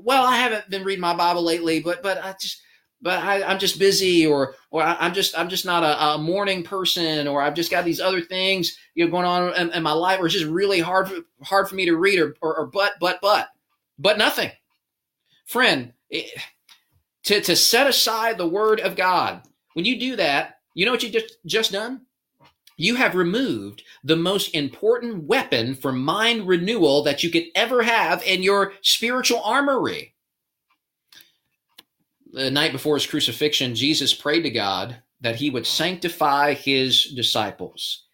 well, 0.03 0.25
I 0.25 0.35
haven't 0.35 0.69
been 0.69 0.83
reading 0.83 1.01
my 1.01 1.15
Bible 1.15 1.43
lately, 1.43 1.79
but 1.79 2.03
but 2.03 2.23
I 2.23 2.35
just 2.39 2.61
but 3.01 3.19
I, 3.19 3.51
am 3.51 3.59
just 3.59 3.79
busy, 3.79 4.25
or 4.25 4.55
or 4.71 4.83
I, 4.83 5.05
am 5.05 5.13
just 5.13 5.37
I'm 5.37 5.49
just 5.49 5.65
not 5.65 5.83
a, 5.83 6.03
a, 6.03 6.17
morning 6.17 6.63
person, 6.63 7.27
or 7.27 7.41
I've 7.41 7.55
just 7.55 7.71
got 7.71 7.85
these 7.85 7.99
other 7.99 8.21
things 8.21 8.77
you 8.95 9.05
know 9.05 9.11
going 9.11 9.25
on 9.25 9.53
in, 9.55 9.71
in 9.71 9.83
my 9.83 9.91
life, 9.93 10.19
or 10.19 10.25
it's 10.25 10.35
just 10.35 10.47
really 10.47 10.79
hard 10.79 11.09
for, 11.09 11.19
hard 11.41 11.69
for 11.69 11.75
me 11.75 11.85
to 11.85 11.95
read, 11.95 12.19
or, 12.19 12.35
or, 12.41 12.57
or 12.57 12.67
but 12.67 12.93
but 12.99 13.19
but 13.21 13.49
but 13.97 14.17
nothing, 14.17 14.51
friend. 15.45 15.93
It, 16.09 16.31
to 17.25 17.41
to 17.41 17.55
set 17.55 17.87
aside 17.87 18.37
the 18.37 18.47
Word 18.47 18.79
of 18.81 18.95
God, 18.95 19.43
when 19.73 19.85
you 19.85 19.99
do 19.99 20.15
that, 20.17 20.59
you 20.75 20.85
know 20.85 20.91
what 20.91 21.03
you 21.03 21.09
just 21.09 21.37
just 21.45 21.71
done 21.71 22.01
you 22.77 22.95
have 22.95 23.15
removed 23.15 23.83
the 24.03 24.15
most 24.15 24.53
important 24.55 25.23
weapon 25.23 25.75
for 25.75 25.91
mind 25.91 26.47
renewal 26.47 27.03
that 27.03 27.23
you 27.23 27.29
could 27.29 27.45
ever 27.55 27.83
have 27.83 28.23
in 28.23 28.43
your 28.43 28.73
spiritual 28.81 29.41
armory. 29.43 30.15
The 32.31 32.49
night 32.49 32.71
before 32.71 32.95
his 32.95 33.05
crucifixion, 33.05 33.75
Jesus 33.75 34.13
prayed 34.13 34.41
to 34.41 34.49
God 34.49 34.97
that 35.21 35.35
he 35.35 35.49
would 35.49 35.67
sanctify 35.67 36.53
his 36.53 37.05
disciples. 37.15 38.05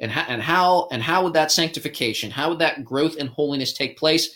And 0.00 0.10
how, 0.10 0.24
and 0.28 0.42
how 0.42 0.88
and 0.90 1.02
how 1.02 1.22
would 1.24 1.34
that 1.34 1.52
sanctification, 1.52 2.30
how 2.30 2.48
would 2.48 2.58
that 2.60 2.84
growth 2.84 3.16
in 3.16 3.26
holiness 3.26 3.74
take 3.74 3.98
place? 3.98 4.34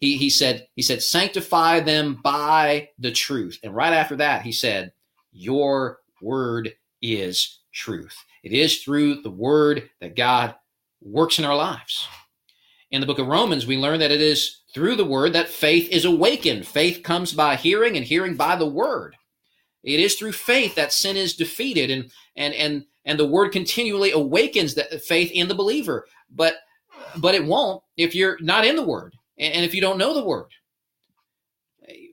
He, 0.00 0.16
he 0.16 0.30
said, 0.30 0.66
he 0.74 0.82
said, 0.82 1.02
sanctify 1.02 1.80
them 1.80 2.20
by 2.22 2.88
the 2.98 3.12
truth. 3.12 3.60
And 3.62 3.74
right 3.74 3.92
after 3.92 4.16
that, 4.16 4.42
he 4.42 4.52
said, 4.52 4.92
Your 5.30 5.98
word 6.22 6.74
is 7.02 7.60
truth. 7.72 8.16
It 8.42 8.52
is 8.52 8.82
through 8.82 9.20
the 9.22 9.30
word 9.30 9.90
that 10.00 10.16
God 10.16 10.54
works 11.02 11.38
in 11.38 11.44
our 11.44 11.54
lives. 11.54 12.08
In 12.90 13.00
the 13.00 13.06
book 13.06 13.18
of 13.18 13.28
Romans, 13.28 13.66
we 13.66 13.76
learn 13.76 14.00
that 14.00 14.10
it 14.10 14.22
is 14.22 14.62
through 14.74 14.96
the 14.96 15.04
word 15.04 15.34
that 15.34 15.48
faith 15.48 15.88
is 15.90 16.06
awakened. 16.06 16.66
Faith 16.66 17.02
comes 17.02 17.32
by 17.32 17.56
hearing 17.56 17.96
and 17.96 18.04
hearing 18.04 18.36
by 18.36 18.56
the 18.56 18.66
word. 18.66 19.16
It 19.84 20.00
is 20.00 20.14
through 20.14 20.32
faith 20.32 20.74
that 20.74 20.92
sin 20.92 21.16
is 21.16 21.36
defeated 21.36 21.90
and 21.90 22.10
and 22.36 22.54
and 22.54 22.84
and 23.04 23.18
the 23.18 23.26
word 23.26 23.50
continually 23.50 24.10
awakens 24.12 24.74
that 24.74 25.02
faith 25.02 25.30
in 25.32 25.48
the 25.48 25.54
believer. 25.54 26.06
But 26.30 26.56
but 27.16 27.34
it 27.34 27.44
won't 27.44 27.82
if 27.96 28.14
you're 28.14 28.38
not 28.40 28.66
in 28.66 28.76
the 28.76 28.82
word 28.82 29.14
and 29.40 29.64
if 29.64 29.74
you 29.74 29.80
don't 29.80 29.98
know 29.98 30.14
the 30.14 30.24
word. 30.24 30.48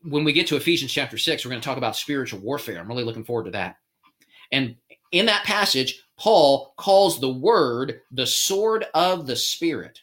When 0.03 0.23
we 0.23 0.33
get 0.33 0.47
to 0.47 0.55
Ephesians 0.55 0.93
chapter 0.93 1.17
6, 1.17 1.43
we're 1.43 1.51
going 1.51 1.61
to 1.61 1.65
talk 1.65 1.77
about 1.77 1.95
spiritual 1.95 2.39
warfare. 2.39 2.79
I'm 2.79 2.87
really 2.87 3.03
looking 3.03 3.25
forward 3.25 3.45
to 3.45 3.51
that. 3.51 3.75
And 4.51 4.75
in 5.11 5.25
that 5.27 5.43
passage, 5.43 6.01
Paul 6.17 6.73
calls 6.77 7.19
the 7.19 7.31
word 7.31 8.01
the 8.11 8.25
sword 8.25 8.85
of 8.93 9.27
the 9.27 9.35
Spirit. 9.35 9.99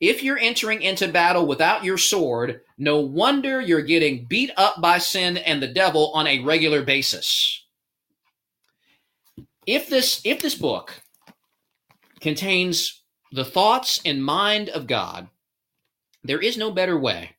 If 0.00 0.22
you're 0.22 0.38
entering 0.38 0.82
into 0.82 1.08
battle 1.08 1.46
without 1.46 1.84
your 1.84 1.98
sword, 1.98 2.60
no 2.78 3.00
wonder 3.00 3.60
you're 3.60 3.82
getting 3.82 4.26
beat 4.26 4.50
up 4.56 4.80
by 4.80 4.98
sin 4.98 5.36
and 5.38 5.62
the 5.62 5.68
devil 5.68 6.12
on 6.14 6.26
a 6.26 6.40
regular 6.40 6.82
basis. 6.82 7.64
If 9.66 9.88
this 9.88 10.22
if 10.24 10.40
this 10.40 10.54
book 10.54 11.02
contains 12.20 13.02
the 13.32 13.44
thoughts 13.44 14.00
and 14.04 14.24
mind 14.24 14.68
of 14.70 14.86
God, 14.86 15.28
there 16.24 16.40
is 16.40 16.56
no 16.56 16.70
better 16.70 16.98
way 16.98 17.36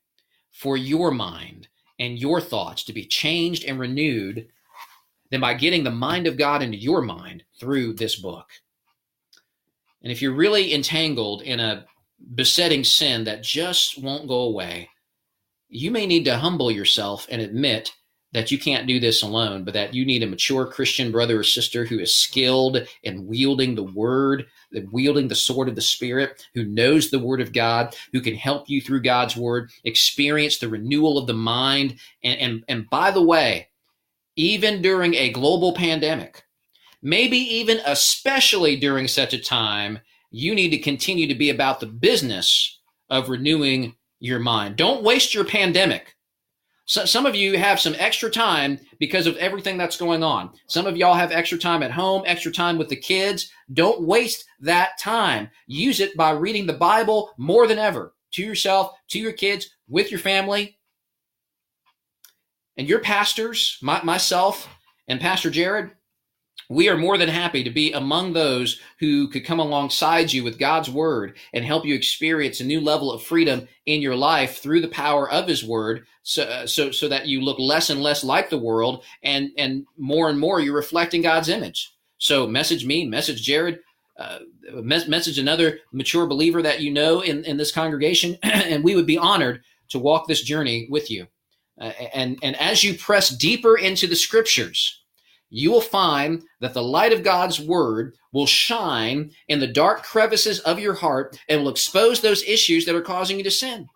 for 0.50 0.76
your 0.76 1.10
mind 1.10 1.68
and 1.98 2.18
your 2.18 2.40
thoughts 2.40 2.84
to 2.84 2.92
be 2.92 3.06
changed 3.06 3.64
and 3.64 3.78
renewed 3.78 4.48
than 5.30 5.40
by 5.40 5.54
getting 5.54 5.84
the 5.84 5.90
mind 5.90 6.26
of 6.26 6.36
God 6.36 6.62
into 6.62 6.78
your 6.78 7.02
mind 7.02 7.44
through 7.58 7.94
this 7.94 8.16
book. 8.16 8.48
And 10.02 10.10
if 10.10 10.22
you're 10.22 10.32
really 10.32 10.74
entangled 10.74 11.42
in 11.42 11.60
a 11.60 11.84
besetting 12.34 12.84
sin 12.84 13.24
that 13.24 13.42
just 13.42 14.02
won't 14.02 14.28
go 14.28 14.40
away, 14.40 14.88
you 15.68 15.90
may 15.90 16.06
need 16.06 16.24
to 16.24 16.36
humble 16.36 16.70
yourself 16.70 17.26
and 17.30 17.40
admit 17.40 17.92
that 18.32 18.50
you 18.50 18.58
can't 18.58 18.86
do 18.86 19.00
this 19.00 19.22
alone, 19.22 19.64
but 19.64 19.74
that 19.74 19.92
you 19.92 20.04
need 20.04 20.22
a 20.22 20.26
mature 20.26 20.66
Christian 20.66 21.10
brother 21.10 21.40
or 21.40 21.44
sister 21.44 21.84
who 21.84 21.98
is 21.98 22.14
skilled 22.14 22.86
in 23.02 23.26
wielding 23.26 23.74
the 23.74 23.82
word, 23.82 24.46
wielding 24.92 25.28
the 25.28 25.34
sword 25.34 25.68
of 25.68 25.74
the 25.74 25.80
Spirit, 25.80 26.46
who 26.54 26.64
knows 26.64 27.10
the 27.10 27.18
word 27.18 27.40
of 27.40 27.52
God, 27.52 27.94
who 28.12 28.20
can 28.20 28.34
help 28.34 28.68
you 28.68 28.80
through 28.80 29.02
God's 29.02 29.36
word, 29.36 29.70
experience 29.84 30.58
the 30.58 30.68
renewal 30.68 31.18
of 31.18 31.26
the 31.26 31.34
mind. 31.34 31.96
And, 32.22 32.38
and, 32.38 32.64
and 32.68 32.90
by 32.90 33.10
the 33.10 33.22
way, 33.22 33.68
even 34.36 34.80
during 34.80 35.14
a 35.14 35.30
global 35.30 35.74
pandemic, 35.74 36.44
maybe 37.02 37.36
even 37.36 37.80
especially 37.84 38.76
during 38.76 39.08
such 39.08 39.34
a 39.34 39.42
time, 39.42 39.98
you 40.30 40.54
need 40.54 40.70
to 40.70 40.78
continue 40.78 41.26
to 41.26 41.34
be 41.34 41.50
about 41.50 41.80
the 41.80 41.86
business 41.86 42.80
of 43.08 43.28
renewing 43.28 43.96
your 44.20 44.38
mind. 44.38 44.76
Don't 44.76 45.02
waste 45.02 45.34
your 45.34 45.44
pandemic. 45.44 46.14
So, 46.90 47.04
some 47.04 47.24
of 47.24 47.36
you 47.36 47.56
have 47.56 47.78
some 47.78 47.94
extra 47.98 48.28
time 48.28 48.80
because 48.98 49.28
of 49.28 49.36
everything 49.36 49.78
that's 49.78 49.96
going 49.96 50.24
on. 50.24 50.50
Some 50.66 50.86
of 50.86 50.96
y'all 50.96 51.14
have 51.14 51.30
extra 51.30 51.56
time 51.56 51.84
at 51.84 51.92
home, 51.92 52.24
extra 52.26 52.50
time 52.50 52.78
with 52.78 52.88
the 52.88 52.96
kids. 52.96 53.48
Don't 53.72 54.02
waste 54.02 54.44
that 54.58 54.98
time. 54.98 55.48
Use 55.68 56.00
it 56.00 56.16
by 56.16 56.32
reading 56.32 56.66
the 56.66 56.72
Bible 56.72 57.30
more 57.36 57.68
than 57.68 57.78
ever 57.78 58.12
to 58.32 58.42
yourself, 58.42 58.90
to 59.10 59.20
your 59.20 59.30
kids, 59.30 59.70
with 59.86 60.10
your 60.10 60.18
family. 60.18 60.80
And 62.76 62.88
your 62.88 62.98
pastors, 62.98 63.78
my, 63.80 64.02
myself 64.02 64.68
and 65.06 65.20
Pastor 65.20 65.48
Jared, 65.48 65.92
we 66.70 66.88
are 66.88 66.96
more 66.96 67.18
than 67.18 67.28
happy 67.28 67.64
to 67.64 67.70
be 67.70 67.92
among 67.92 68.32
those 68.32 68.80
who 69.00 69.26
could 69.26 69.44
come 69.44 69.58
alongside 69.58 70.32
you 70.32 70.44
with 70.44 70.58
God's 70.58 70.88
word 70.88 71.36
and 71.52 71.64
help 71.64 71.84
you 71.84 71.96
experience 71.96 72.60
a 72.60 72.64
new 72.64 72.80
level 72.80 73.10
of 73.10 73.24
freedom 73.24 73.66
in 73.86 74.00
your 74.00 74.14
life 74.14 74.58
through 74.58 74.80
the 74.80 74.88
power 74.88 75.28
of 75.28 75.48
his 75.48 75.64
word 75.64 76.06
so, 76.22 76.44
uh, 76.44 76.66
so, 76.68 76.92
so 76.92 77.08
that 77.08 77.26
you 77.26 77.40
look 77.40 77.58
less 77.58 77.90
and 77.90 78.00
less 78.00 78.22
like 78.22 78.50
the 78.50 78.58
world 78.58 79.02
and, 79.24 79.50
and 79.58 79.84
more 79.98 80.30
and 80.30 80.38
more 80.38 80.60
you're 80.60 80.76
reflecting 80.76 81.22
God's 81.22 81.48
image. 81.48 81.92
So 82.18 82.46
message 82.46 82.86
me, 82.86 83.04
message 83.04 83.42
Jared, 83.42 83.80
uh, 84.16 84.38
message 84.72 85.40
another 85.40 85.80
mature 85.92 86.28
believer 86.28 86.62
that 86.62 86.80
you 86.80 86.92
know 86.92 87.20
in, 87.20 87.44
in 87.46 87.56
this 87.56 87.72
congregation, 87.72 88.38
and 88.44 88.84
we 88.84 88.94
would 88.94 89.06
be 89.06 89.18
honored 89.18 89.62
to 89.88 89.98
walk 89.98 90.28
this 90.28 90.42
journey 90.42 90.86
with 90.88 91.10
you. 91.10 91.26
Uh, 91.80 91.92
and, 92.14 92.38
and 92.44 92.54
as 92.60 92.84
you 92.84 92.94
press 92.94 93.30
deeper 93.30 93.76
into 93.76 94.06
the 94.06 94.14
scriptures, 94.14 94.99
you 95.50 95.70
will 95.70 95.80
find 95.80 96.42
that 96.60 96.74
the 96.74 96.82
light 96.82 97.12
of 97.12 97.22
God's 97.22 97.60
word 97.60 98.14
will 98.32 98.46
shine 98.46 99.32
in 99.48 99.60
the 99.60 99.66
dark 99.66 100.02
crevices 100.02 100.60
of 100.60 100.78
your 100.78 100.94
heart 100.94 101.38
and 101.48 101.62
will 101.62 101.70
expose 101.70 102.20
those 102.20 102.42
issues 102.44 102.86
that 102.86 102.94
are 102.94 103.02
causing 103.02 103.36
you 103.36 103.44
to 103.44 103.50
sin. 103.50 103.88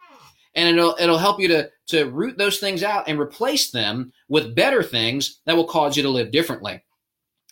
And 0.56 0.76
it'll, 0.76 0.96
it'll 1.00 1.18
help 1.18 1.40
you 1.40 1.48
to, 1.48 1.70
to 1.88 2.04
root 2.10 2.38
those 2.38 2.58
things 2.58 2.82
out 2.82 3.08
and 3.08 3.18
replace 3.18 3.70
them 3.70 4.12
with 4.28 4.54
better 4.54 4.82
things 4.82 5.40
that 5.46 5.56
will 5.56 5.66
cause 5.66 5.96
you 5.96 6.02
to 6.02 6.08
live 6.08 6.30
differently. 6.30 6.82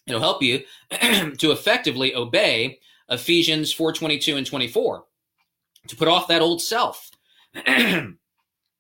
It'll 0.06 0.20
help 0.20 0.42
you 0.42 0.62
to 0.90 1.50
effectively 1.50 2.14
obey 2.14 2.78
Ephesians 3.08 3.74
4:22 3.74 4.36
and 4.36 4.46
24 4.46 5.04
to 5.88 5.96
put 5.96 6.08
off 6.08 6.28
that 6.28 6.42
old 6.42 6.62
self. 6.62 7.10
in 7.66 8.16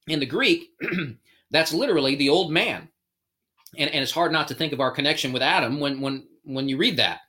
the 0.06 0.26
Greek, 0.26 0.70
That's 1.52 1.74
literally 1.74 2.16
the 2.16 2.30
old 2.30 2.50
man. 2.50 2.88
And, 3.78 3.90
and 3.90 4.02
it's 4.02 4.12
hard 4.12 4.32
not 4.32 4.48
to 4.48 4.54
think 4.54 4.72
of 4.72 4.80
our 4.80 4.90
connection 4.90 5.32
with 5.32 5.42
Adam 5.42 5.80
when, 5.80 6.00
when, 6.00 6.26
when 6.44 6.68
you 6.68 6.76
read 6.76 6.96
that. 6.98 7.20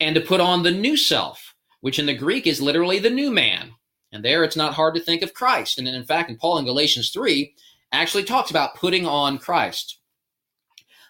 And 0.00 0.14
to 0.14 0.20
put 0.20 0.40
on 0.40 0.62
the 0.62 0.70
new 0.70 0.96
self, 0.96 1.54
which 1.80 1.98
in 1.98 2.06
the 2.06 2.14
Greek 2.14 2.46
is 2.46 2.60
literally 2.60 2.98
the 2.98 3.10
new 3.10 3.30
man. 3.30 3.72
And 4.12 4.24
there 4.24 4.44
it's 4.44 4.56
not 4.56 4.74
hard 4.74 4.94
to 4.94 5.00
think 5.00 5.22
of 5.22 5.34
Christ. 5.34 5.78
And 5.78 5.86
in 5.88 6.04
fact, 6.04 6.30
in 6.30 6.36
Paul 6.36 6.58
in 6.58 6.64
Galatians 6.64 7.10
3 7.10 7.54
actually 7.92 8.24
talks 8.24 8.50
about 8.50 8.76
putting 8.76 9.06
on 9.06 9.38
Christ. 9.38 9.98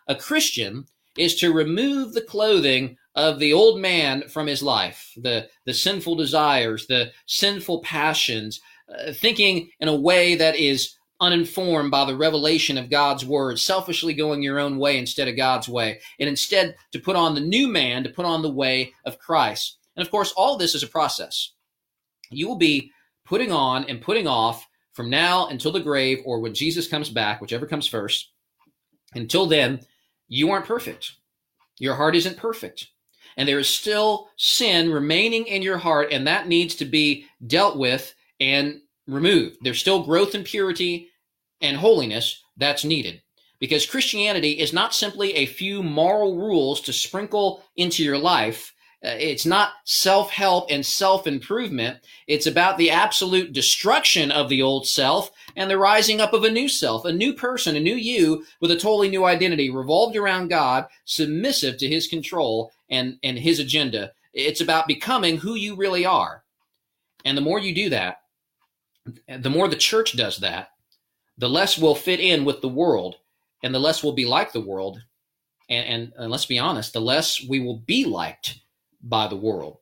A 0.06 0.14
Christian 0.14 0.86
is 1.16 1.36
to 1.36 1.52
remove 1.52 2.12
the 2.12 2.20
clothing 2.20 2.96
of 3.14 3.38
the 3.38 3.52
old 3.52 3.80
man 3.80 4.28
from 4.28 4.46
his 4.46 4.62
life, 4.62 5.12
the, 5.16 5.48
the 5.64 5.74
sinful 5.74 6.16
desires, 6.16 6.86
the 6.86 7.12
sinful 7.26 7.80
passions, 7.82 8.60
uh, 8.88 9.12
thinking 9.12 9.70
in 9.80 9.88
a 9.88 9.94
way 9.94 10.34
that 10.34 10.56
is 10.56 10.96
uninformed 11.20 11.90
by 11.90 12.04
the 12.04 12.16
revelation 12.16 12.76
of 12.76 12.90
God's 12.90 13.24
word, 13.24 13.58
selfishly 13.58 14.14
going 14.14 14.42
your 14.42 14.58
own 14.58 14.78
way 14.78 14.98
instead 14.98 15.28
of 15.28 15.36
God's 15.36 15.68
way, 15.68 16.00
and 16.18 16.28
instead 16.28 16.74
to 16.92 16.98
put 16.98 17.16
on 17.16 17.34
the 17.34 17.40
new 17.40 17.68
man, 17.68 18.02
to 18.04 18.10
put 18.10 18.24
on 18.26 18.42
the 18.42 18.50
way 18.50 18.92
of 19.04 19.18
Christ. 19.18 19.78
And 19.96 20.04
of 20.04 20.10
course, 20.10 20.32
all 20.36 20.56
this 20.56 20.74
is 20.74 20.82
a 20.82 20.88
process. 20.88 21.52
You 22.30 22.48
will 22.48 22.56
be 22.56 22.90
putting 23.24 23.52
on 23.52 23.84
and 23.84 24.00
putting 24.00 24.26
off 24.26 24.66
from 24.92 25.10
now 25.10 25.48
until 25.48 25.72
the 25.72 25.80
grave 25.80 26.18
or 26.24 26.40
when 26.40 26.54
Jesus 26.54 26.88
comes 26.88 27.10
back, 27.10 27.40
whichever 27.40 27.66
comes 27.66 27.86
first. 27.86 28.30
Until 29.14 29.46
then, 29.46 29.80
you 30.28 30.50
aren't 30.50 30.66
perfect. 30.66 31.12
Your 31.78 31.94
heart 31.94 32.16
isn't 32.16 32.36
perfect. 32.36 32.88
And 33.36 33.48
there 33.48 33.58
is 33.58 33.68
still 33.68 34.28
sin 34.36 34.92
remaining 34.92 35.46
in 35.46 35.62
your 35.62 35.78
heart, 35.78 36.12
and 36.12 36.26
that 36.26 36.48
needs 36.48 36.76
to 36.76 36.84
be 36.84 37.26
dealt 37.46 37.76
with 37.76 38.14
and 38.38 38.80
removed. 39.06 39.58
There's 39.62 39.80
still 39.80 40.04
growth 40.04 40.34
in 40.34 40.44
purity 40.44 41.10
and 41.60 41.76
holiness 41.76 42.42
that's 42.56 42.84
needed. 42.84 43.22
Because 43.60 43.86
Christianity 43.86 44.52
is 44.52 44.72
not 44.72 44.94
simply 44.94 45.34
a 45.34 45.46
few 45.46 45.82
moral 45.82 46.36
rules 46.36 46.80
to 46.82 46.92
sprinkle 46.92 47.62
into 47.76 48.04
your 48.04 48.18
life. 48.18 48.74
Uh, 49.02 49.16
it's 49.18 49.46
not 49.46 49.70
self 49.84 50.30
help 50.30 50.70
and 50.70 50.84
self 50.84 51.26
improvement. 51.26 51.98
It's 52.26 52.46
about 52.46 52.78
the 52.78 52.90
absolute 52.90 53.52
destruction 53.52 54.30
of 54.30 54.48
the 54.48 54.60
old 54.60 54.86
self 54.86 55.30
and 55.56 55.70
the 55.70 55.78
rising 55.78 56.20
up 56.20 56.32
of 56.32 56.44
a 56.44 56.50
new 56.50 56.68
self, 56.68 57.04
a 57.04 57.12
new 57.12 57.32
person, 57.32 57.76
a 57.76 57.80
new 57.80 57.94
you 57.94 58.44
with 58.60 58.70
a 58.70 58.76
totally 58.76 59.08
new 59.08 59.24
identity 59.24 59.70
revolved 59.70 60.16
around 60.16 60.48
God, 60.48 60.86
submissive 61.04 61.78
to 61.78 61.88
his 61.88 62.06
control 62.06 62.72
and, 62.90 63.18
and 63.22 63.38
his 63.38 63.60
agenda. 63.60 64.12
It's 64.32 64.60
about 64.60 64.88
becoming 64.88 65.36
who 65.36 65.54
you 65.54 65.76
really 65.76 66.04
are. 66.04 66.42
And 67.24 67.36
the 67.36 67.42
more 67.42 67.58
you 67.58 67.74
do 67.74 67.88
that, 67.90 68.18
the 69.28 69.50
more 69.50 69.68
the 69.68 69.76
church 69.76 70.16
does 70.16 70.38
that, 70.38 70.70
the 71.38 71.48
less 71.48 71.78
we'll 71.78 71.94
fit 71.94 72.20
in 72.20 72.44
with 72.44 72.60
the 72.60 72.68
world 72.68 73.16
and 73.62 73.74
the 73.74 73.80
less 73.80 74.02
we'll 74.02 74.12
be 74.12 74.26
like 74.26 74.52
the 74.52 74.60
world. 74.60 75.02
And, 75.68 75.86
and, 75.86 76.12
and 76.16 76.30
let's 76.30 76.46
be 76.46 76.58
honest, 76.58 76.92
the 76.92 77.00
less 77.00 77.42
we 77.48 77.60
will 77.60 77.78
be 77.78 78.04
liked 78.04 78.60
by 79.02 79.26
the 79.26 79.36
world. 79.36 79.78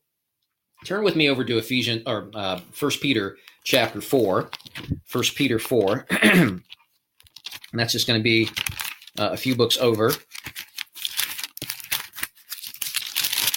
Turn 0.85 1.05
with 1.05 1.17
me 1.17 1.29
over 1.29 1.45
to 1.45 1.59
Ephesians 1.59 2.03
or 2.07 2.31
uh, 2.35 2.61
First 2.73 3.01
Peter 3.01 3.37
chapter 3.65 4.01
four. 4.01 4.51
First 5.05 5.37
Peter 5.37 5.59
four, 5.59 6.07
and 6.23 6.63
that's 7.73 7.93
just 7.93 8.07
going 8.07 8.19
to 8.19 8.25
be 8.25 8.49
uh, 9.19 9.31
a 9.33 9.37
few 9.37 9.55
books 9.55 9.79
over. 9.79 10.11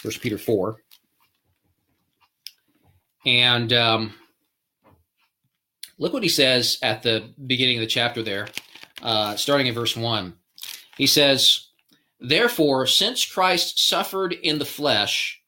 First 0.04 0.22
Peter 0.22 0.38
four, 0.38 0.84
and 3.26 3.74
um, 3.74 4.14
look 5.98 6.14
what 6.14 6.24
he 6.24 6.30
says 6.30 6.78
at 6.82 7.04
the 7.04 7.34
beginning 7.48 7.78
of 7.78 7.82
the 7.82 7.88
chapter 7.88 8.24
there, 8.24 8.48
uh, 9.02 9.36
starting 9.36 9.68
in 9.68 9.74
verse 9.74 9.96
one. 9.96 10.38
He 10.98 11.08
says, 11.08 11.68
"Therefore, 12.20 12.88
since 12.88 13.26
Christ 13.26 13.80
suffered 13.80 14.34
in 14.34 14.60
the 14.60 14.66
flesh." 14.66 15.42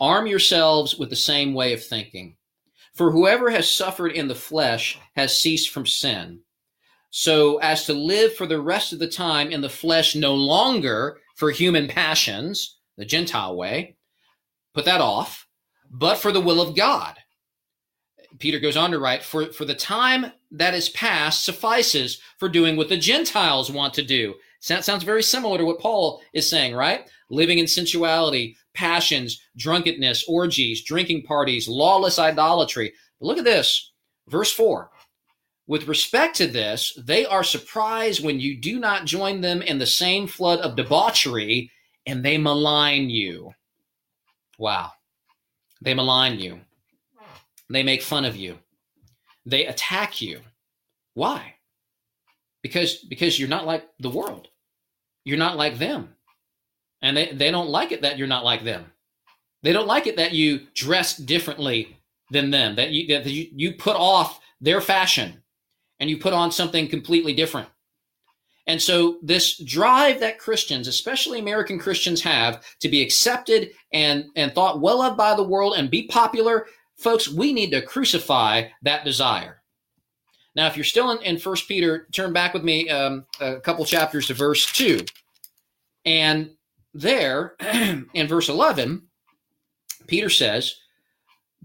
Arm 0.00 0.26
yourselves 0.26 0.96
with 0.96 1.10
the 1.10 1.16
same 1.16 1.54
way 1.54 1.72
of 1.72 1.84
thinking. 1.84 2.36
For 2.92 3.12
whoever 3.12 3.50
has 3.50 3.72
suffered 3.72 4.10
in 4.10 4.26
the 4.26 4.34
flesh 4.34 4.98
has 5.14 5.38
ceased 5.38 5.70
from 5.70 5.86
sin, 5.86 6.40
so 7.10 7.58
as 7.58 7.86
to 7.86 7.92
live 7.92 8.34
for 8.34 8.46
the 8.46 8.60
rest 8.60 8.92
of 8.92 8.98
the 8.98 9.06
time 9.06 9.52
in 9.52 9.60
the 9.60 9.70
flesh 9.70 10.16
no 10.16 10.34
longer 10.34 11.20
for 11.36 11.52
human 11.52 11.86
passions, 11.86 12.78
the 12.96 13.04
Gentile 13.04 13.54
way, 13.54 13.96
put 14.74 14.84
that 14.86 15.00
off, 15.00 15.46
but 15.88 16.18
for 16.18 16.32
the 16.32 16.40
will 16.40 16.60
of 16.60 16.74
God. 16.74 17.21
Peter 18.42 18.58
goes 18.58 18.76
on 18.76 18.90
to 18.90 18.98
write, 18.98 19.22
for, 19.22 19.52
for 19.52 19.64
the 19.64 19.72
time 19.72 20.26
that 20.50 20.74
is 20.74 20.88
past 20.88 21.44
suffices 21.44 22.20
for 22.38 22.48
doing 22.48 22.76
what 22.76 22.88
the 22.88 22.96
Gentiles 22.96 23.70
want 23.70 23.94
to 23.94 24.02
do. 24.02 24.34
That 24.66 24.84
sounds 24.84 25.04
very 25.04 25.22
similar 25.22 25.58
to 25.58 25.64
what 25.64 25.78
Paul 25.78 26.20
is 26.32 26.50
saying, 26.50 26.74
right? 26.74 27.08
Living 27.30 27.58
in 27.58 27.68
sensuality, 27.68 28.56
passions, 28.74 29.40
drunkenness, 29.56 30.24
orgies, 30.26 30.82
drinking 30.82 31.22
parties, 31.22 31.68
lawless 31.68 32.18
idolatry. 32.18 32.92
But 33.20 33.26
look 33.26 33.38
at 33.38 33.44
this, 33.44 33.92
verse 34.26 34.52
4. 34.52 34.90
With 35.68 35.86
respect 35.86 36.34
to 36.38 36.48
this, 36.48 36.98
they 37.00 37.24
are 37.24 37.44
surprised 37.44 38.24
when 38.24 38.40
you 38.40 38.60
do 38.60 38.80
not 38.80 39.04
join 39.04 39.40
them 39.40 39.62
in 39.62 39.78
the 39.78 39.86
same 39.86 40.26
flood 40.26 40.58
of 40.58 40.74
debauchery 40.74 41.70
and 42.06 42.24
they 42.24 42.38
malign 42.38 43.08
you. 43.08 43.52
Wow. 44.58 44.90
They 45.80 45.94
malign 45.94 46.40
you. 46.40 46.62
They 47.72 47.82
make 47.82 48.02
fun 48.02 48.24
of 48.24 48.36
you. 48.36 48.58
They 49.46 49.66
attack 49.66 50.20
you. 50.20 50.40
Why? 51.14 51.54
Because 52.62 52.96
because 52.96 53.38
you're 53.38 53.48
not 53.48 53.66
like 53.66 53.88
the 53.98 54.10
world. 54.10 54.48
You're 55.24 55.38
not 55.38 55.56
like 55.56 55.78
them. 55.78 56.14
And 57.00 57.16
they, 57.16 57.32
they 57.32 57.50
don't 57.50 57.70
like 57.70 57.90
it 57.90 58.02
that 58.02 58.18
you're 58.18 58.28
not 58.28 58.44
like 58.44 58.62
them. 58.62 58.92
They 59.62 59.72
don't 59.72 59.86
like 59.86 60.06
it 60.06 60.16
that 60.16 60.32
you 60.32 60.66
dress 60.74 61.16
differently 61.16 61.96
than 62.30 62.50
them, 62.50 62.76
that 62.76 62.90
you, 62.90 63.06
that 63.08 63.26
you, 63.26 63.48
you 63.54 63.74
put 63.74 63.96
off 63.96 64.40
their 64.60 64.80
fashion 64.80 65.42
and 65.98 66.10
you 66.10 66.18
put 66.18 66.32
on 66.32 66.52
something 66.52 66.88
completely 66.88 67.32
different. 67.32 67.68
And 68.66 68.80
so, 68.80 69.18
this 69.22 69.58
drive 69.58 70.20
that 70.20 70.38
Christians, 70.38 70.86
especially 70.86 71.40
American 71.40 71.80
Christians, 71.80 72.22
have 72.22 72.64
to 72.78 72.88
be 72.88 73.02
accepted 73.02 73.72
and, 73.92 74.26
and 74.36 74.52
thought 74.52 74.80
well 74.80 75.02
of 75.02 75.16
by 75.16 75.34
the 75.34 75.42
world 75.42 75.74
and 75.76 75.90
be 75.90 76.06
popular, 76.06 76.66
folks, 77.02 77.28
we 77.28 77.52
need 77.52 77.70
to 77.70 77.82
crucify 77.82 78.68
that 78.82 79.04
desire. 79.04 79.62
Now, 80.54 80.66
if 80.66 80.76
you're 80.76 80.84
still 80.84 81.10
in, 81.12 81.22
in 81.22 81.38
1 81.38 81.56
Peter, 81.66 82.06
turn 82.12 82.32
back 82.32 82.54
with 82.54 82.62
me 82.62 82.88
um, 82.88 83.26
a 83.40 83.60
couple 83.60 83.84
chapters 83.84 84.26
to 84.26 84.34
verse 84.34 84.70
2. 84.72 85.00
And 86.04 86.50
there 86.94 87.54
in 87.60 88.28
verse 88.28 88.48
11, 88.48 89.02
Peter 90.06 90.28
says, 90.28 90.76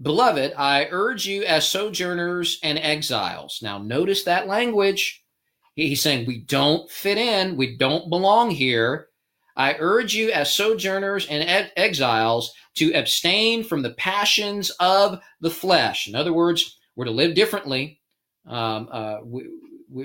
Beloved, 0.00 0.54
I 0.56 0.86
urge 0.90 1.26
you 1.26 1.44
as 1.44 1.68
sojourners 1.68 2.60
and 2.62 2.78
exiles. 2.78 3.58
Now, 3.62 3.78
notice 3.78 4.22
that 4.24 4.46
language. 4.46 5.24
He's 5.74 6.02
saying 6.02 6.26
we 6.26 6.38
don't 6.38 6.90
fit 6.90 7.18
in, 7.18 7.56
we 7.56 7.76
don't 7.76 8.08
belong 8.08 8.50
here. 8.50 9.08
I 9.58 9.74
urge 9.80 10.14
you 10.14 10.30
as 10.30 10.52
sojourners 10.52 11.26
and 11.26 11.70
exiles 11.76 12.54
to 12.76 12.92
abstain 12.94 13.64
from 13.64 13.82
the 13.82 13.90
passions 13.90 14.70
of 14.78 15.20
the 15.40 15.50
flesh. 15.50 16.06
In 16.06 16.14
other 16.14 16.32
words, 16.32 16.78
we're 16.94 17.06
to 17.06 17.10
live 17.10 17.34
differently. 17.34 18.00
Um, 18.46 18.88
uh, 18.90 19.18
we, 19.24 19.48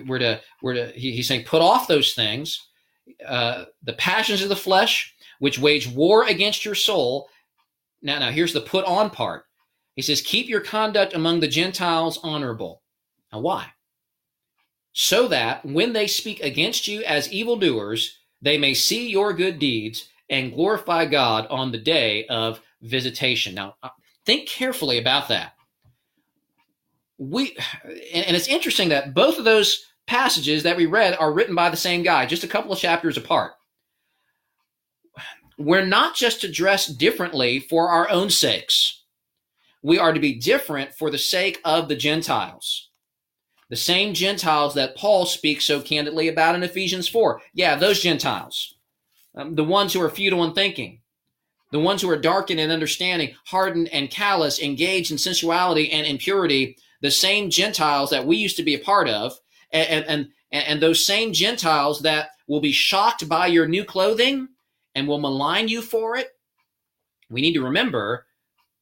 are 0.09 0.19
to, 0.19 0.41
we're 0.63 0.73
to, 0.73 0.87
he, 0.87 1.11
he's 1.11 1.27
saying, 1.27 1.45
put 1.45 1.61
off 1.61 1.87
those 1.87 2.13
things, 2.13 2.59
uh, 3.25 3.65
the 3.83 3.93
passions 3.93 4.41
of 4.41 4.49
the 4.49 4.55
flesh, 4.55 5.13
which 5.37 5.59
wage 5.59 5.87
war 5.87 6.25
against 6.25 6.65
your 6.65 6.75
soul. 6.75 7.29
Now, 8.01 8.17
now 8.17 8.31
here's 8.31 8.53
the 8.53 8.61
put 8.61 8.85
on 8.85 9.11
part. 9.11 9.45
He 9.95 10.01
says, 10.01 10.21
keep 10.21 10.49
your 10.49 10.61
conduct 10.61 11.13
among 11.13 11.39
the 11.39 11.47
Gentiles 11.47 12.19
honorable. 12.23 12.81
Now, 13.31 13.41
why? 13.41 13.67
So 14.93 15.27
that 15.27 15.63
when 15.63 15.93
they 15.93 16.07
speak 16.07 16.41
against 16.41 16.87
you 16.87 17.03
as 17.03 17.31
evildoers, 17.31 18.17
they 18.43 18.57
may 18.57 18.73
see 18.73 19.09
your 19.09 19.33
good 19.33 19.57
deeds 19.57 20.07
and 20.29 20.53
glorify 20.53 21.05
God 21.05 21.47
on 21.49 21.71
the 21.71 21.77
day 21.77 22.25
of 22.27 22.61
visitation. 22.81 23.55
Now, 23.55 23.75
uh, 23.81 23.89
think 24.25 24.47
carefully 24.47 24.99
about 24.99 25.29
that. 25.29 25.53
We, 27.17 27.55
and 28.13 28.35
it's 28.35 28.47
interesting 28.47 28.89
that 28.89 29.13
both 29.13 29.37
of 29.37 29.45
those 29.45 29.85
passages 30.07 30.63
that 30.63 30.77
we 30.77 30.85
read 30.85 31.15
are 31.17 31.33
written 31.33 31.55
by 31.55 31.69
the 31.69 31.77
same 31.77 32.03
guy, 32.03 32.25
just 32.25 32.43
a 32.43 32.47
couple 32.47 32.71
of 32.71 32.79
chapters 32.79 33.17
apart 33.17 33.53
we're 35.57 35.85
not 35.85 36.15
just 36.15 36.41
to 36.41 36.51
dress 36.51 36.87
differently 36.87 37.59
for 37.59 37.89
our 37.89 38.09
own 38.09 38.29
sakes. 38.29 39.03
We 39.81 39.99
are 39.99 40.13
to 40.13 40.19
be 40.19 40.39
different 40.39 40.93
for 40.93 41.09
the 41.09 41.17
sake 41.17 41.59
of 41.63 41.87
the 41.87 41.95
Gentiles. 41.95 42.89
The 43.69 43.75
same 43.75 44.13
Gentiles 44.13 44.73
that 44.75 44.95
Paul 44.95 45.25
speaks 45.25 45.65
so 45.65 45.81
candidly 45.81 46.27
about 46.27 46.55
in 46.55 46.63
Ephesians 46.63 47.07
4. 47.07 47.41
Yeah, 47.53 47.75
those 47.75 48.01
Gentiles. 48.01 48.75
Um, 49.35 49.55
the 49.55 49.63
ones 49.63 49.93
who 49.93 50.01
are 50.01 50.09
futile 50.09 50.43
in 50.43 50.53
thinking. 50.53 51.01
The 51.71 51.79
ones 51.79 52.01
who 52.01 52.09
are 52.09 52.17
darkened 52.17 52.59
in 52.59 52.69
understanding, 52.69 53.33
hardened 53.45 53.89
and 53.89 54.11
callous, 54.11 54.61
engaged 54.61 55.11
in 55.11 55.17
sensuality 55.17 55.91
and 55.91 56.05
impurity. 56.05 56.77
The 57.01 57.09
same 57.09 57.49
Gentiles 57.49 58.11
that 58.11 58.27
we 58.27 58.37
used 58.37 58.57
to 58.57 58.63
be 58.63 58.75
a 58.75 58.79
part 58.79 59.09
of. 59.09 59.33
And, 59.71 60.05
and, 60.05 60.29
and, 60.51 60.67
and 60.67 60.81
those 60.81 61.05
same 61.05 61.33
Gentiles 61.33 62.01
that 62.01 62.29
will 62.47 62.61
be 62.61 62.71
shocked 62.71 63.27
by 63.27 63.47
your 63.47 63.67
new 63.67 63.83
clothing 63.83 64.49
and 64.95 65.07
will 65.07 65.19
malign 65.19 65.67
you 65.67 65.81
for 65.81 66.15
it, 66.15 66.29
we 67.29 67.41
need 67.41 67.53
to 67.53 67.63
remember 67.63 68.27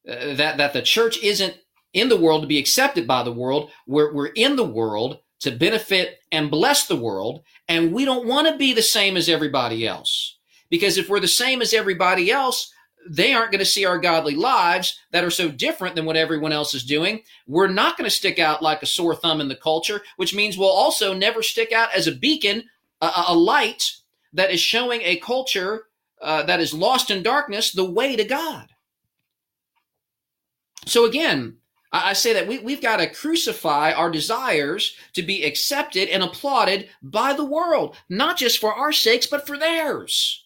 uh, 0.07 0.33
that, 0.35 0.57
that 0.57 0.73
the 0.73 0.81
church 0.81 1.17
isn't 1.23 1.57
in 1.93 2.09
the 2.09 2.19
world 2.19 2.41
to 2.41 2.47
be 2.47 2.57
accepted 2.59 3.07
by 3.07 3.23
the 3.23 3.31
world. 3.31 3.71
We're, 3.87 4.13
we're 4.13 4.27
in 4.27 4.55
the 4.55 4.65
world 4.65 5.19
to 5.41 5.51
benefit 5.51 6.19
and 6.31 6.51
bless 6.51 6.87
the 6.87 6.95
world, 6.95 7.43
and 7.67 7.91
we 7.91 8.05
don't 8.05 8.27
want 8.27 8.47
to 8.47 8.57
be 8.57 8.73
the 8.73 8.81
same 8.81 9.17
as 9.17 9.27
everybody 9.27 9.87
else. 9.87 10.37
Because 10.69 10.97
if 10.97 11.09
we're 11.09 11.19
the 11.19 11.27
same 11.27 11.61
as 11.61 11.73
everybody 11.73 12.31
else, 12.31 12.71
they 13.09 13.33
aren't 13.33 13.51
going 13.51 13.59
to 13.59 13.65
see 13.65 13.83
our 13.83 13.97
godly 13.97 14.35
lives 14.35 14.97
that 15.11 15.23
are 15.23 15.31
so 15.31 15.49
different 15.49 15.95
than 15.95 16.05
what 16.05 16.15
everyone 16.15 16.51
else 16.51 16.73
is 16.73 16.83
doing. 16.83 17.21
We're 17.47 17.67
not 17.67 17.97
going 17.97 18.09
to 18.09 18.15
stick 18.15 18.37
out 18.37 18.61
like 18.61 18.83
a 18.83 18.85
sore 18.85 19.15
thumb 19.15 19.41
in 19.41 19.47
the 19.47 19.55
culture, 19.55 20.01
which 20.17 20.35
means 20.35 20.57
we'll 20.57 20.69
also 20.69 21.13
never 21.13 21.41
stick 21.41 21.71
out 21.71 21.93
as 21.95 22.07
a 22.07 22.15
beacon, 22.15 22.63
a, 23.01 23.11
a 23.29 23.35
light 23.35 23.91
that 24.33 24.51
is 24.51 24.59
showing 24.59 25.01
a 25.01 25.17
culture 25.17 25.85
uh, 26.21 26.43
that 26.43 26.59
is 26.59 26.73
lost 26.73 27.09
in 27.09 27.23
darkness 27.23 27.71
the 27.71 27.89
way 27.89 28.15
to 28.15 28.23
God. 28.23 28.67
So 30.85 31.05
again, 31.05 31.57
I 31.91 32.13
say 32.13 32.33
that 32.33 32.47
we, 32.47 32.59
we've 32.59 32.81
got 32.81 32.97
to 32.97 33.09
crucify 33.09 33.91
our 33.91 34.09
desires 34.09 34.95
to 35.13 35.21
be 35.21 35.43
accepted 35.43 36.07
and 36.07 36.23
applauded 36.23 36.87
by 37.01 37.33
the 37.33 37.45
world, 37.45 37.97
not 38.07 38.37
just 38.37 38.59
for 38.59 38.73
our 38.73 38.93
sakes, 38.93 39.27
but 39.27 39.45
for 39.45 39.57
theirs. 39.57 40.45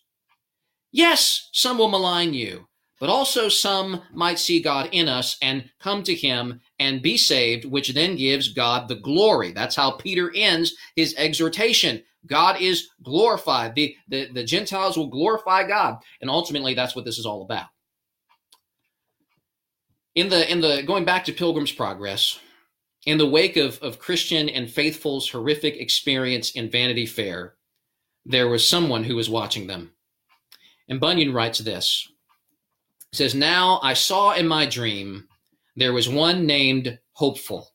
Yes, 0.91 1.49
some 1.53 1.77
will 1.77 1.89
malign 1.89 2.33
you, 2.33 2.67
but 2.99 3.09
also 3.09 3.47
some 3.47 4.01
might 4.11 4.39
see 4.39 4.59
God 4.59 4.89
in 4.91 5.07
us 5.07 5.37
and 5.41 5.69
come 5.79 6.01
to 6.03 6.15
him 6.15 6.61
and 6.79 7.03
be 7.03 7.15
saved, 7.17 7.65
which 7.65 7.93
then 7.93 8.15
gives 8.15 8.53
God 8.53 8.87
the 8.87 8.95
glory. 8.95 9.51
That's 9.51 9.75
how 9.75 9.91
Peter 9.91 10.31
ends 10.33 10.73
his 10.95 11.13
exhortation. 11.15 12.01
God 12.25 12.59
is 12.59 12.87
glorified. 13.03 13.75
The, 13.75 13.95
the, 14.07 14.31
the 14.33 14.43
Gentiles 14.43 14.97
will 14.97 15.09
glorify 15.09 15.67
God. 15.67 15.97
And 16.21 16.29
ultimately, 16.29 16.73
that's 16.73 16.95
what 16.95 17.05
this 17.05 17.19
is 17.19 17.25
all 17.27 17.43
about 17.43 17.67
in 20.15 20.29
the 20.29 20.49
in 20.49 20.61
the 20.61 20.81
going 20.83 21.05
back 21.05 21.25
to 21.25 21.33
Pilgrim's 21.33 21.71
Progress, 21.71 22.39
in 23.05 23.17
the 23.17 23.27
wake 23.27 23.57
of, 23.57 23.77
of 23.83 23.99
Christian 23.99 24.49
and 24.49 24.71
faithful's 24.71 25.29
horrific 25.29 25.77
experience 25.77 26.51
in 26.51 26.71
Vanity 26.71 27.05
Fair, 27.05 27.55
there 28.25 28.47
was 28.47 28.67
someone 28.67 29.03
who 29.03 29.15
was 29.15 29.29
watching 29.29 29.67
them. 29.67 29.91
And 30.87 30.99
Bunyan 30.99 31.33
writes 31.33 31.59
this. 31.59 32.07
He 33.11 33.17
says, 33.17 33.35
Now 33.35 33.79
I 33.83 33.93
saw 33.93 34.33
in 34.33 34.47
my 34.47 34.65
dream 34.65 35.27
there 35.75 35.93
was 35.93 36.09
one 36.09 36.45
named 36.45 36.99
Hopeful, 37.13 37.69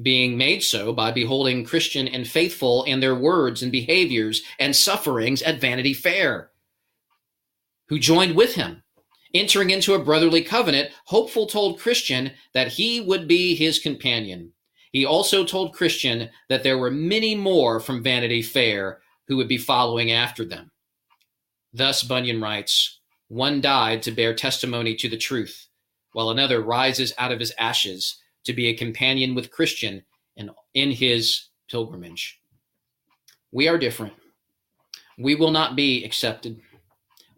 being 0.00 0.38
made 0.38 0.62
so 0.62 0.92
by 0.92 1.10
beholding 1.10 1.64
Christian 1.64 2.06
and 2.06 2.26
faithful 2.26 2.84
in 2.84 3.00
their 3.00 3.14
words 3.14 3.62
and 3.62 3.72
behaviors 3.72 4.42
and 4.58 4.74
sufferings 4.74 5.42
at 5.42 5.60
Vanity 5.60 5.94
Fair, 5.94 6.50
who 7.88 7.98
joined 7.98 8.36
with 8.36 8.54
him 8.54 8.82
Entering 9.36 9.68
into 9.68 9.92
a 9.92 10.02
brotherly 10.02 10.40
covenant, 10.40 10.90
Hopeful 11.04 11.46
told 11.46 11.78
Christian 11.78 12.32
that 12.54 12.68
he 12.68 13.02
would 13.02 13.28
be 13.28 13.54
his 13.54 13.78
companion. 13.78 14.52
He 14.92 15.04
also 15.04 15.44
told 15.44 15.74
Christian 15.74 16.30
that 16.48 16.62
there 16.62 16.78
were 16.78 16.90
many 16.90 17.34
more 17.34 17.78
from 17.78 18.02
Vanity 18.02 18.40
Fair 18.40 19.02
who 19.28 19.36
would 19.36 19.46
be 19.46 19.58
following 19.58 20.10
after 20.10 20.42
them. 20.42 20.70
Thus, 21.74 22.02
Bunyan 22.02 22.40
writes, 22.40 23.00
one 23.28 23.60
died 23.60 24.02
to 24.04 24.10
bear 24.10 24.34
testimony 24.34 24.94
to 24.96 25.08
the 25.10 25.18
truth, 25.18 25.66
while 26.12 26.30
another 26.30 26.62
rises 26.62 27.12
out 27.18 27.30
of 27.30 27.38
his 27.38 27.52
ashes 27.58 28.16
to 28.44 28.54
be 28.54 28.68
a 28.68 28.74
companion 28.74 29.34
with 29.34 29.50
Christian 29.50 30.02
and 30.38 30.50
in 30.72 30.92
his 30.92 31.48
pilgrimage. 31.70 32.40
We 33.52 33.68
are 33.68 33.76
different. 33.76 34.14
We 35.18 35.34
will 35.34 35.50
not 35.50 35.76
be 35.76 36.04
accepted. 36.06 36.58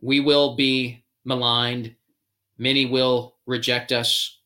We 0.01 0.21
will 0.21 0.55
be 0.55 1.03
maligned. 1.25 1.95
Many 2.57 2.87
will 2.87 3.37
reject 3.47 3.93
us. 3.93 4.39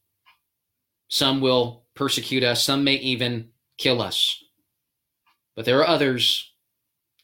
Some 1.09 1.41
will 1.41 1.85
persecute 1.95 2.43
us. 2.43 2.63
Some 2.63 2.85
may 2.85 2.95
even 2.95 3.51
kill 3.79 4.01
us. 4.01 4.43
But 5.55 5.65
there 5.65 5.81
are 5.81 5.87
others 5.87 6.53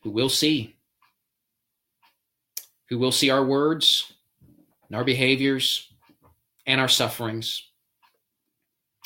who 0.03 0.11
will 0.11 0.29
see, 0.29 0.77
who 2.89 2.99
will 2.99 3.13
see 3.13 3.31
our 3.31 3.45
words 3.45 4.13
and 4.89 4.97
our 4.97 5.05
behaviors 5.05 5.89
and 6.67 6.81
our 6.81 6.89
sufferings 6.89 7.69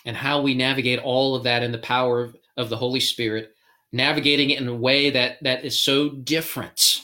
and 0.04 0.16
how 0.16 0.40
we 0.40 0.54
navigate 0.54 0.98
all 0.98 1.34
of 1.34 1.44
that 1.44 1.62
in 1.62 1.72
the 1.72 1.78
power 1.78 2.32
of 2.56 2.68
the 2.68 2.76
Holy 2.76 3.00
Spirit, 3.00 3.54
navigating 3.92 4.50
it 4.50 4.60
in 4.60 4.68
a 4.68 4.74
way 4.74 5.10
that, 5.10 5.42
that 5.42 5.64
is 5.64 5.78
so 5.78 6.08
different 6.08 7.02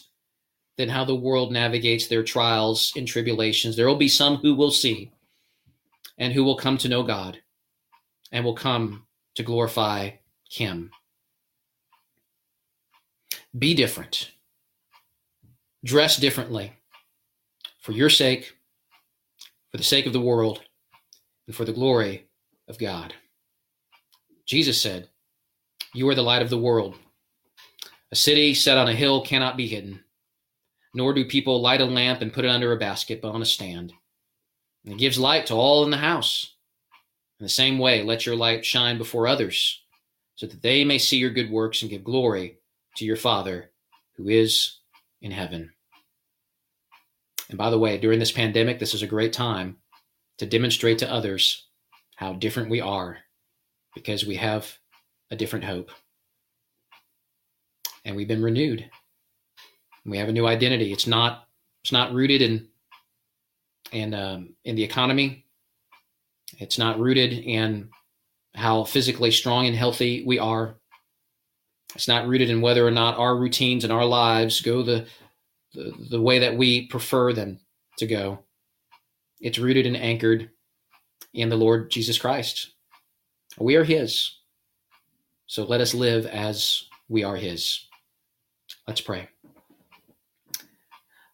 than 0.78 0.88
how 0.88 1.04
the 1.04 1.14
world 1.14 1.52
navigates 1.52 2.06
their 2.06 2.22
trials 2.22 2.92
and 2.96 3.06
tribulations. 3.06 3.76
There 3.76 3.88
will 3.88 3.96
be 3.96 4.08
some 4.08 4.36
who 4.36 4.54
will 4.54 4.70
see 4.70 5.10
and 6.16 6.32
who 6.32 6.44
will 6.44 6.56
come 6.56 6.78
to 6.78 6.88
know 6.88 7.02
God 7.02 7.42
and 8.30 8.44
will 8.44 8.54
come 8.54 9.04
to 9.34 9.42
glorify 9.42 10.10
Him. 10.48 10.90
Be 13.58 13.74
different, 13.74 14.30
dress 15.84 16.16
differently 16.16 16.72
for 17.80 17.92
your 17.92 18.10
sake, 18.10 18.54
for 19.72 19.78
the 19.78 19.84
sake 19.84 20.06
of 20.06 20.12
the 20.12 20.20
world, 20.20 20.60
and 21.46 21.56
for 21.56 21.64
the 21.64 21.72
glory 21.72 22.28
of 22.68 22.78
God. 22.78 23.14
Jesus 24.46 24.80
said, 24.80 25.08
You 25.92 26.08
are 26.08 26.14
the 26.14 26.22
light 26.22 26.42
of 26.42 26.50
the 26.50 26.58
world. 26.58 26.96
A 28.12 28.16
city 28.16 28.54
set 28.54 28.78
on 28.78 28.88
a 28.88 28.94
hill 28.94 29.24
cannot 29.24 29.56
be 29.56 29.66
hidden 29.66 30.04
nor 30.98 31.14
do 31.14 31.24
people 31.24 31.62
light 31.62 31.80
a 31.80 31.84
lamp 31.84 32.22
and 32.22 32.32
put 32.32 32.44
it 32.44 32.50
under 32.50 32.72
a 32.72 32.76
basket, 32.76 33.22
but 33.22 33.30
on 33.30 33.40
a 33.40 33.46
stand. 33.46 33.92
And 34.84 34.94
it 34.94 34.98
gives 34.98 35.16
light 35.16 35.46
to 35.46 35.54
all 35.54 35.84
in 35.84 35.90
the 35.92 35.96
house. 35.96 36.56
In 37.38 37.44
the 37.44 37.48
same 37.48 37.78
way, 37.78 38.02
let 38.02 38.26
your 38.26 38.34
light 38.34 38.66
shine 38.66 38.98
before 38.98 39.28
others, 39.28 39.80
so 40.34 40.46
that 40.48 40.60
they 40.60 40.84
may 40.84 40.98
see 40.98 41.16
your 41.16 41.30
good 41.30 41.52
works 41.52 41.82
and 41.82 41.90
give 41.90 42.02
glory 42.02 42.58
to 42.96 43.04
your 43.04 43.14
Father 43.14 43.70
who 44.16 44.28
is 44.28 44.78
in 45.22 45.30
heaven. 45.30 45.72
And 47.48 47.56
by 47.56 47.70
the 47.70 47.78
way, 47.78 47.96
during 47.96 48.18
this 48.18 48.32
pandemic, 48.32 48.80
this 48.80 48.92
is 48.92 49.02
a 49.02 49.06
great 49.06 49.32
time 49.32 49.76
to 50.38 50.46
demonstrate 50.46 50.98
to 50.98 51.12
others 51.12 51.68
how 52.16 52.32
different 52.32 52.70
we 52.70 52.80
are 52.80 53.18
because 53.94 54.26
we 54.26 54.34
have 54.34 54.76
a 55.30 55.36
different 55.36 55.64
hope. 55.64 55.92
And 58.04 58.16
we've 58.16 58.26
been 58.26 58.42
renewed. 58.42 58.90
We 60.08 60.18
have 60.18 60.28
a 60.28 60.32
new 60.32 60.46
identity. 60.46 60.92
It's 60.92 61.06
not 61.06 61.48
it's 61.82 61.92
not 61.92 62.12
rooted 62.12 62.42
in 62.42 62.68
in 63.92 64.14
um, 64.14 64.54
in 64.64 64.76
the 64.76 64.84
economy. 64.84 65.44
It's 66.58 66.78
not 66.78 66.98
rooted 66.98 67.32
in 67.32 67.90
how 68.54 68.84
physically 68.84 69.30
strong 69.30 69.66
and 69.66 69.76
healthy 69.76 70.24
we 70.26 70.38
are. 70.38 70.76
It's 71.94 72.08
not 72.08 72.26
rooted 72.26 72.50
in 72.50 72.60
whether 72.60 72.86
or 72.86 72.90
not 72.90 73.18
our 73.18 73.36
routines 73.36 73.84
and 73.84 73.92
our 73.92 74.04
lives 74.04 74.60
go 74.60 74.82
the, 74.82 75.06
the, 75.74 75.92
the 76.10 76.20
way 76.20 76.38
that 76.40 76.56
we 76.56 76.86
prefer 76.86 77.32
them 77.32 77.60
to 77.98 78.06
go. 78.06 78.40
It's 79.40 79.58
rooted 79.58 79.86
and 79.86 79.96
anchored 79.96 80.50
in 81.32 81.48
the 81.48 81.56
Lord 81.56 81.90
Jesus 81.90 82.18
Christ. 82.18 82.72
We 83.58 83.76
are 83.76 83.84
His. 83.84 84.36
So 85.46 85.64
let 85.64 85.80
us 85.80 85.94
live 85.94 86.26
as 86.26 86.84
we 87.08 87.24
are 87.24 87.36
His. 87.36 87.86
Let's 88.86 89.00
pray. 89.00 89.28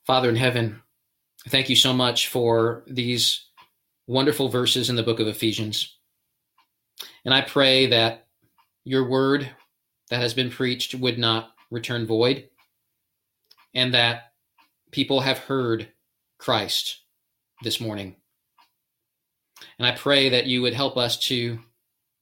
Father 0.07 0.29
in 0.29 0.37
heaven, 0.37 0.83
thank 1.49 1.71
you 1.71 1.77
so 1.77 1.95
much 1.95 2.29
for 2.29 2.85
these 2.87 3.47
wonderful 4.07 4.51
verses 4.51 4.91
in 4.91 4.97
the 4.97 5.03
book 5.03 5.19
of 5.19 5.27
Ephesians. 5.27 5.97
And 7.25 7.33
I 7.33 7.41
pray 7.41 7.87
that 7.87 8.27
your 8.85 9.09
word 9.09 9.51
that 10.11 10.21
has 10.21 10.35
been 10.35 10.51
preached 10.51 10.95
would 10.95 11.19
not 11.19 11.53
return 11.71 12.07
void, 12.07 12.51
and 13.75 13.95
that 13.95 14.33
people 14.91 15.21
have 15.21 15.39
heard 15.39 15.89
Christ 16.39 17.01
this 17.63 17.81
morning. 17.81 18.17
And 19.79 19.87
I 19.87 19.93
pray 19.93 20.29
that 20.29 20.45
you 20.45 20.61
would 20.61 20.75
help 20.75 20.99
us 20.99 21.19
to 21.29 21.59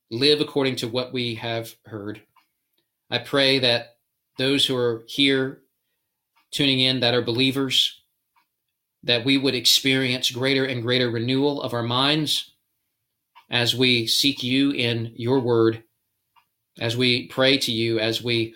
live 0.08 0.40
according 0.40 0.76
to 0.76 0.88
what 0.88 1.12
we 1.12 1.34
have 1.34 1.74
heard. 1.84 2.22
I 3.10 3.18
pray 3.18 3.58
that 3.58 3.96
those 4.38 4.64
who 4.64 4.76
are 4.76 5.02
here 5.08 5.61
tuning 6.52 6.80
in 6.80 7.00
that 7.00 7.14
are 7.14 7.22
believers, 7.22 8.00
that 9.02 9.24
we 9.24 9.36
would 9.36 9.54
experience 9.54 10.30
greater 10.30 10.64
and 10.64 10.82
greater 10.82 11.10
renewal 11.10 11.60
of 11.62 11.74
our 11.74 11.82
minds 11.82 12.52
as 13.50 13.74
we 13.74 14.06
seek 14.06 14.42
you 14.42 14.70
in 14.70 15.12
your 15.16 15.40
word, 15.40 15.82
as 16.78 16.96
we 16.96 17.26
pray 17.26 17.58
to 17.58 17.72
you, 17.72 17.98
as 17.98 18.22
we 18.22 18.54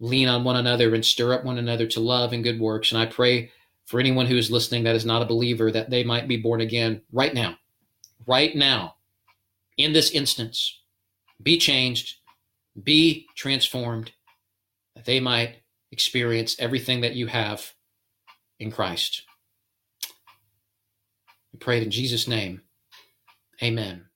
lean 0.00 0.28
on 0.28 0.44
one 0.44 0.56
another 0.56 0.94
and 0.94 1.04
stir 1.04 1.32
up 1.32 1.44
one 1.44 1.58
another 1.58 1.86
to 1.86 2.00
love 2.00 2.32
and 2.32 2.42
good 2.42 2.60
works. 2.60 2.92
And 2.92 3.00
I 3.00 3.06
pray 3.06 3.50
for 3.86 4.00
anyone 4.00 4.26
who 4.26 4.36
is 4.36 4.50
listening 4.50 4.84
that 4.84 4.96
is 4.96 5.06
not 5.06 5.22
a 5.22 5.26
believer 5.26 5.70
that 5.70 5.90
they 5.90 6.04
might 6.04 6.26
be 6.26 6.36
born 6.36 6.60
again 6.60 7.02
right 7.12 7.32
now, 7.32 7.56
right 8.26 8.54
now, 8.54 8.96
in 9.76 9.92
this 9.92 10.10
instance. 10.10 10.80
Be 11.42 11.58
changed, 11.58 12.16
be 12.82 13.26
transformed, 13.36 14.12
that 14.94 15.04
they 15.04 15.20
might 15.20 15.56
experience 15.94 16.56
everything 16.58 17.02
that 17.02 17.14
you 17.14 17.28
have 17.28 17.72
in 18.58 18.72
Christ. 18.72 19.22
We 21.52 21.60
pray 21.60 21.80
in 21.80 21.90
Jesus' 21.92 22.26
name. 22.26 22.62
Amen. 23.62 24.06